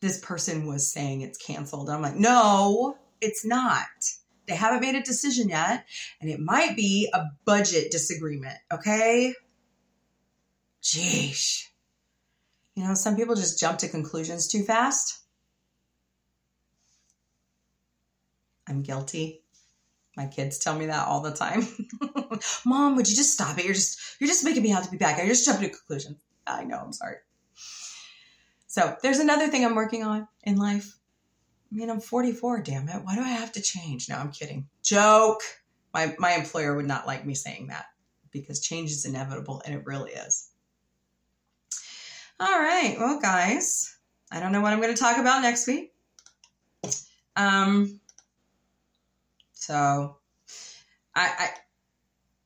this 0.00 0.20
person 0.20 0.66
was 0.66 0.92
saying 0.92 1.22
it's 1.22 1.38
canceled. 1.38 1.90
I'm 1.90 2.02
like, 2.02 2.16
no, 2.16 2.96
it's 3.20 3.44
not. 3.44 3.86
They 4.46 4.54
haven't 4.54 4.80
made 4.80 4.94
a 4.94 5.02
decision 5.02 5.48
yet, 5.50 5.84
and 6.20 6.30
it 6.30 6.40
might 6.40 6.76
be 6.76 7.10
a 7.12 7.24
budget 7.44 7.90
disagreement. 7.90 8.56
Okay. 8.72 9.34
Jeez. 10.82 11.64
You 12.74 12.84
know, 12.84 12.94
some 12.94 13.16
people 13.16 13.34
just 13.34 13.58
jump 13.58 13.78
to 13.78 13.88
conclusions 13.88 14.46
too 14.46 14.62
fast. 14.62 15.17
I'm 18.68 18.82
guilty. 18.82 19.42
My 20.16 20.26
kids 20.26 20.58
tell 20.58 20.76
me 20.76 20.86
that 20.86 21.06
all 21.06 21.20
the 21.20 21.32
time. 21.32 21.66
Mom, 22.66 22.96
would 22.96 23.08
you 23.08 23.14
just 23.14 23.32
stop 23.32 23.58
it? 23.58 23.64
You're 23.64 23.74
just 23.74 24.16
you're 24.20 24.28
just 24.28 24.44
making 24.44 24.62
me 24.62 24.70
have 24.70 24.84
to 24.84 24.90
be 24.90 24.96
back. 24.96 25.18
I 25.18 25.26
just 25.26 25.44
jumped 25.44 25.62
to 25.62 25.68
conclusions. 25.68 26.20
I 26.46 26.64
know, 26.64 26.78
I'm 26.78 26.92
sorry. 26.92 27.16
So 28.66 28.96
there's 29.02 29.20
another 29.20 29.48
thing 29.48 29.64
I'm 29.64 29.74
working 29.74 30.02
on 30.02 30.26
in 30.42 30.56
life. 30.56 30.98
I 31.70 31.74
mean, 31.74 31.90
I'm 31.90 32.00
44, 32.00 32.62
damn 32.62 32.88
it. 32.88 33.04
Why 33.04 33.14
do 33.14 33.20
I 33.20 33.28
have 33.28 33.52
to 33.52 33.62
change? 33.62 34.08
No, 34.08 34.16
I'm 34.16 34.32
kidding. 34.32 34.68
Joke. 34.82 35.42
My 35.94 36.14
my 36.18 36.32
employer 36.32 36.74
would 36.74 36.86
not 36.86 37.06
like 37.06 37.24
me 37.24 37.34
saying 37.34 37.68
that 37.68 37.86
because 38.30 38.60
change 38.60 38.90
is 38.90 39.06
inevitable 39.06 39.62
and 39.64 39.74
it 39.74 39.86
really 39.86 40.10
is. 40.12 40.50
All 42.40 42.58
right. 42.58 42.96
Well, 42.98 43.20
guys, 43.20 43.96
I 44.30 44.40
don't 44.40 44.52
know 44.52 44.60
what 44.60 44.72
I'm 44.72 44.80
going 44.80 44.94
to 44.94 45.00
talk 45.00 45.18
about 45.18 45.42
next 45.42 45.66
week. 45.66 45.92
Um, 47.36 48.00
so 49.68 50.16
I, 51.14 51.30
I 51.38 51.48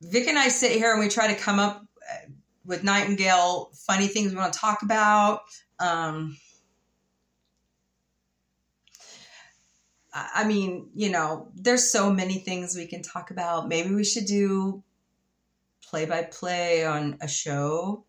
Vic 0.01 0.27
and 0.27 0.37
I 0.37 0.49
sit 0.49 0.73
here 0.73 0.91
and 0.91 0.99
we 0.99 1.09
try 1.09 1.33
to 1.33 1.41
come 1.41 1.61
up 1.61 1.87
uh, 2.11 2.31
with 2.65 2.83
Nightingale 2.83 3.71
funny 3.87 4.09
things 4.09 4.33
we 4.33 4.39
want 4.39 4.53
to 4.53 4.59
talk 4.59 4.83
about. 4.83 5.43
Um, 5.79 6.37
I 10.13 10.43
mean, 10.45 10.91
you 10.97 11.11
know, 11.11 11.49
there's 11.55 11.93
so 11.93 12.13
many 12.13 12.35
things 12.39 12.75
we 12.75 12.89
can 12.89 13.03
talk 13.03 13.31
about. 13.31 13.69
Maybe 13.69 13.95
we 13.95 14.05
should 14.05 14.27
do 14.27 14.83
play 15.89 16.05
by 16.07 16.25
play 16.25 16.85
on 16.85 17.19
a 17.21 17.29
show, 17.29 18.05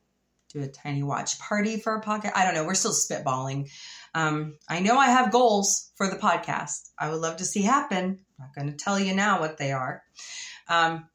do 0.51 0.63
a 0.63 0.67
tiny 0.67 1.03
watch 1.03 1.37
party 1.37 1.79
for 1.79 1.95
a 1.95 2.01
podcast. 2.01 2.31
I 2.33 2.45
don't 2.45 2.55
know. 2.55 2.65
We're 2.65 2.73
still 2.73 2.93
spitballing. 2.93 3.69
Um, 4.15 4.57
I 4.69 4.79
know 4.79 4.97
I 4.97 5.07
have 5.07 5.31
goals 5.31 5.91
for 5.95 6.07
the 6.07 6.17
podcast. 6.17 6.89
I 6.99 7.09
would 7.09 7.19
love 7.19 7.37
to 7.37 7.45
see 7.45 7.61
happen. 7.61 8.19
I'm 8.39 8.45
not 8.45 8.55
going 8.55 8.67
to 8.67 8.77
tell 8.77 8.99
you 8.99 9.15
now 9.15 9.39
what 9.39 9.57
they 9.57 9.71
are. 9.71 10.03
Um, 10.69 11.07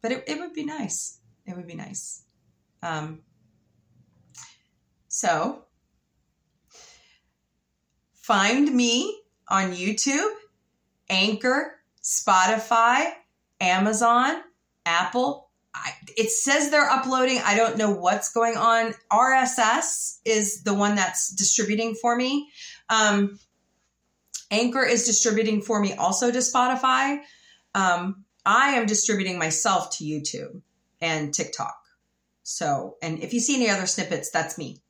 but 0.00 0.12
it, 0.12 0.24
it 0.26 0.38
would 0.38 0.54
be 0.54 0.64
nice. 0.64 1.20
It 1.46 1.56
would 1.56 1.66
be 1.66 1.74
nice. 1.74 2.22
Um, 2.82 3.20
so 5.08 5.64
find 8.14 8.72
me 8.74 9.22
on 9.48 9.72
YouTube, 9.72 10.32
Anchor, 11.08 11.80
Spotify, 12.02 13.12
Amazon, 13.60 14.42
Apple. 14.86 15.47
I, 15.74 15.90
it 16.16 16.30
says 16.30 16.70
they're 16.70 16.88
uploading. 16.88 17.40
I 17.44 17.56
don't 17.56 17.76
know 17.76 17.90
what's 17.90 18.32
going 18.32 18.56
on. 18.56 18.94
RSS 19.12 20.18
is 20.24 20.62
the 20.62 20.74
one 20.74 20.94
that's 20.96 21.30
distributing 21.30 21.94
for 21.94 22.16
me. 22.16 22.48
Um, 22.88 23.38
Anchor 24.50 24.84
is 24.84 25.04
distributing 25.06 25.60
for 25.60 25.80
me 25.80 25.92
also 25.92 26.30
to 26.30 26.38
Spotify. 26.38 27.20
Um, 27.74 28.24
I 28.44 28.70
am 28.70 28.86
distributing 28.86 29.38
myself 29.38 29.98
to 29.98 30.04
YouTube 30.04 30.62
and 31.00 31.34
TikTok. 31.34 31.76
So, 32.42 32.96
and 33.02 33.22
if 33.22 33.34
you 33.34 33.40
see 33.40 33.56
any 33.56 33.68
other 33.68 33.86
snippets, 33.86 34.30
that's 34.30 34.56
me. 34.56 34.80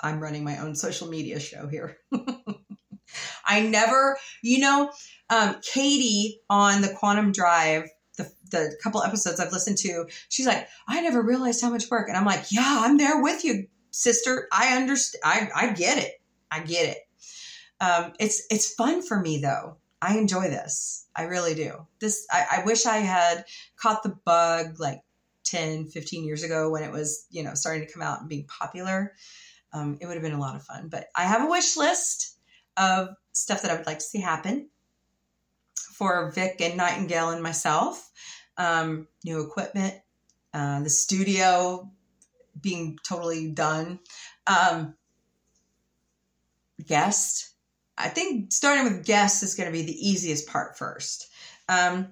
I'm 0.00 0.20
running 0.20 0.42
my 0.42 0.58
own 0.58 0.74
social 0.74 1.06
media 1.06 1.38
show 1.38 1.68
here. 1.68 1.98
I 3.44 3.60
never, 3.60 4.18
you 4.42 4.58
know, 4.58 4.90
um, 5.30 5.56
Katie 5.62 6.40
on 6.50 6.82
the 6.82 6.92
Quantum 6.92 7.30
Drive, 7.30 7.88
the, 8.52 8.76
couple 8.82 9.02
episodes 9.02 9.40
I've 9.40 9.52
listened 9.52 9.78
to, 9.78 10.06
she's 10.28 10.46
like, 10.46 10.68
I 10.86 11.00
never 11.00 11.20
realized 11.20 11.60
how 11.60 11.70
much 11.70 11.90
work. 11.90 12.08
And 12.08 12.16
I'm 12.16 12.24
like, 12.24 12.44
yeah, 12.50 12.82
I'm 12.84 12.96
there 12.96 13.20
with 13.20 13.44
you, 13.44 13.66
sister. 13.90 14.48
I 14.52 14.76
understand. 14.76 15.22
I, 15.24 15.48
I 15.54 15.72
get 15.72 15.98
it. 15.98 16.12
I 16.50 16.60
get 16.60 16.96
it. 16.96 16.98
Um, 17.80 18.12
it's, 18.20 18.46
it's 18.50 18.74
fun 18.74 19.02
for 19.02 19.18
me 19.18 19.40
though. 19.40 19.78
I 20.00 20.18
enjoy 20.18 20.48
this. 20.48 21.06
I 21.14 21.24
really 21.24 21.54
do. 21.54 21.86
This, 22.00 22.26
I, 22.30 22.58
I 22.58 22.64
wish 22.64 22.86
I 22.86 22.98
had 22.98 23.44
caught 23.76 24.02
the 24.02 24.16
bug 24.24 24.78
like 24.78 25.00
10, 25.44 25.86
15 25.86 26.24
years 26.24 26.42
ago 26.42 26.70
when 26.70 26.82
it 26.82 26.90
was, 26.92 27.26
you 27.30 27.42
know, 27.42 27.54
starting 27.54 27.86
to 27.86 27.92
come 27.92 28.02
out 28.02 28.20
and 28.20 28.28
being 28.28 28.46
popular. 28.46 29.12
Um, 29.72 29.98
it 30.00 30.06
would 30.06 30.14
have 30.14 30.22
been 30.22 30.32
a 30.32 30.40
lot 30.40 30.56
of 30.56 30.64
fun. 30.64 30.88
But 30.88 31.06
I 31.14 31.24
have 31.24 31.42
a 31.42 31.50
wish 31.50 31.76
list 31.76 32.36
of 32.76 33.10
stuff 33.32 33.62
that 33.62 33.70
I 33.70 33.76
would 33.76 33.86
like 33.86 33.98
to 33.98 34.04
see 34.04 34.20
happen 34.20 34.68
for 35.94 36.30
Vic 36.32 36.60
and 36.60 36.76
Nightingale 36.76 37.30
and 37.30 37.42
myself. 37.42 38.10
Um, 38.58 39.08
new 39.24 39.40
equipment, 39.40 39.94
uh, 40.52 40.82
the 40.82 40.90
studio 40.90 41.90
being 42.60 42.98
totally 43.06 43.50
done. 43.50 43.98
Um, 44.46 44.94
guest. 46.86 47.50
I 47.96 48.08
think 48.08 48.52
starting 48.52 48.84
with 48.84 49.04
guests 49.04 49.42
is 49.42 49.54
going 49.54 49.68
to 49.68 49.72
be 49.72 49.84
the 49.84 50.08
easiest 50.08 50.48
part 50.48 50.76
first. 50.76 51.28
Um, 51.68 52.08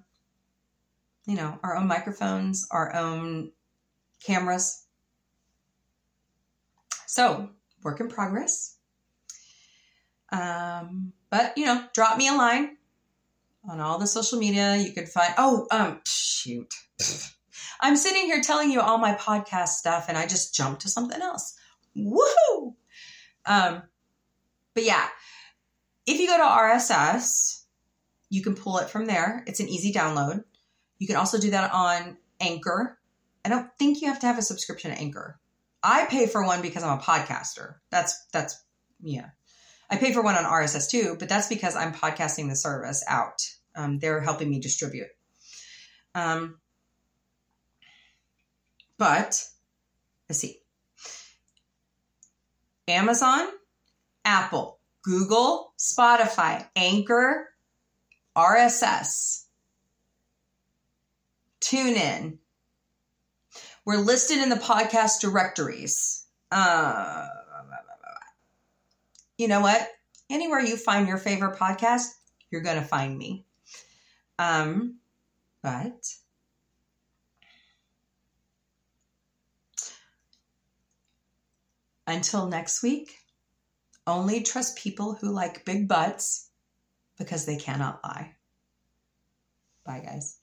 you 1.27 1.37
know, 1.37 1.59
our 1.63 1.77
own 1.77 1.87
microphones, 1.87 2.67
our 2.71 2.95
own 2.95 3.53
cameras. 4.25 4.85
So, 7.07 7.51
work 7.83 8.01
in 8.01 8.09
progress. 8.09 8.77
Um, 10.33 11.13
but 11.31 11.57
you 11.57 11.67
know, 11.67 11.85
drop 11.93 12.17
me 12.17 12.29
a 12.29 12.35
line 12.35 12.77
on 13.69 13.81
all 13.81 13.99
the 13.99 14.07
social 14.07 14.39
media. 14.39 14.77
You 14.77 14.93
could 14.93 15.09
find. 15.09 15.35
Oh, 15.39 15.67
um, 15.71 16.01
shoot. 16.07 16.73
I'm 17.81 17.97
sitting 17.97 18.25
here 18.25 18.43
telling 18.43 18.71
you 18.71 18.81
all 18.81 18.99
my 18.99 19.15
podcast 19.15 19.69
stuff, 19.69 20.07
and 20.09 20.19
I 20.19 20.27
just 20.27 20.55
jumped 20.55 20.83
to 20.83 20.89
something 20.89 21.21
else. 21.21 21.57
Woohoo! 21.97 22.75
Um, 23.47 23.83
but 24.75 24.85
yeah, 24.85 25.09
if 26.07 26.21
you 26.21 26.27
go 26.27 26.37
to 26.37 26.43
RSS, 26.43 27.65
you 28.29 28.43
can 28.43 28.55
pull 28.55 28.79
it 28.79 28.91
from 28.91 29.07
there. 29.07 29.45
It's 29.47 29.61
an 29.61 29.69
easy 29.69 29.93
download. 29.93 30.45
You 30.99 31.07
can 31.07 31.17
also 31.17 31.39
do 31.39 31.51
that 31.51 31.73
on 31.73 32.17
Anchor. 32.41 32.99
I 33.45 33.49
don't 33.49 33.71
think 33.79 34.01
you 34.01 34.09
have 34.09 34.21
to 34.21 34.27
have 34.27 34.39
a 34.39 34.43
subscription 34.43 34.91
to 34.91 34.99
Anchor. 34.99 35.41
I 35.83 36.05
pay 36.05 36.27
for 36.27 36.45
one 36.45 36.61
because 36.61 36.83
I'm 36.83 36.99
a 36.99 37.03
podcaster. 37.03 37.77
That's 37.91 38.27
that's 38.33 38.63
yeah. 39.03 39.31
I 39.91 39.97
pay 39.97 40.13
for 40.13 40.23
one 40.23 40.37
on 40.37 40.45
RSS 40.45 40.89
too, 40.89 41.17
but 41.19 41.29
that's 41.29 41.49
because 41.49 41.75
I'm 41.75 41.93
podcasting 41.93 42.49
the 42.49 42.57
service 42.57 43.03
out. 43.09 43.43
Um, 43.75 43.99
they're 43.99 44.21
helping 44.21 44.49
me 44.49 44.61
distribute. 44.61 45.09
Um, 46.15 46.59
but 48.99 49.45
let's 50.29 50.39
see. 50.39 50.61
Amazon, 52.87 53.49
Apple, 54.25 54.79
Google, 55.03 55.73
Spotify, 55.79 56.67
Anchor, 56.77 57.49
RSS, 58.37 59.45
TuneIn. 61.61 62.39
We're 63.85 63.97
listed 63.97 64.39
in 64.39 64.51
the 64.51 64.57
podcast 64.57 65.21
directories. 65.21 66.27
Uh, 66.53 67.27
you 69.41 69.49
know 69.49 69.61
what? 69.61 69.89
Anywhere 70.29 70.61
you 70.61 70.77
find 70.77 71.09
your 71.09 71.17
favorite 71.17 71.59
podcast, 71.59 72.09
you're 72.51 72.61
going 72.61 72.77
to 72.77 72.87
find 72.87 73.17
me. 73.17 73.47
Um, 74.39 74.99
but 75.63 76.15
until 82.07 82.49
next 82.49 82.83
week, 82.83 83.17
only 84.07 84.43
trust 84.43 84.77
people 84.77 85.15
who 85.15 85.31
like 85.31 85.65
big 85.65 85.89
butts 85.89 86.51
because 87.17 87.47
they 87.47 87.57
cannot 87.57 88.01
lie. 88.05 88.35
Bye, 89.87 90.03
guys. 90.05 90.40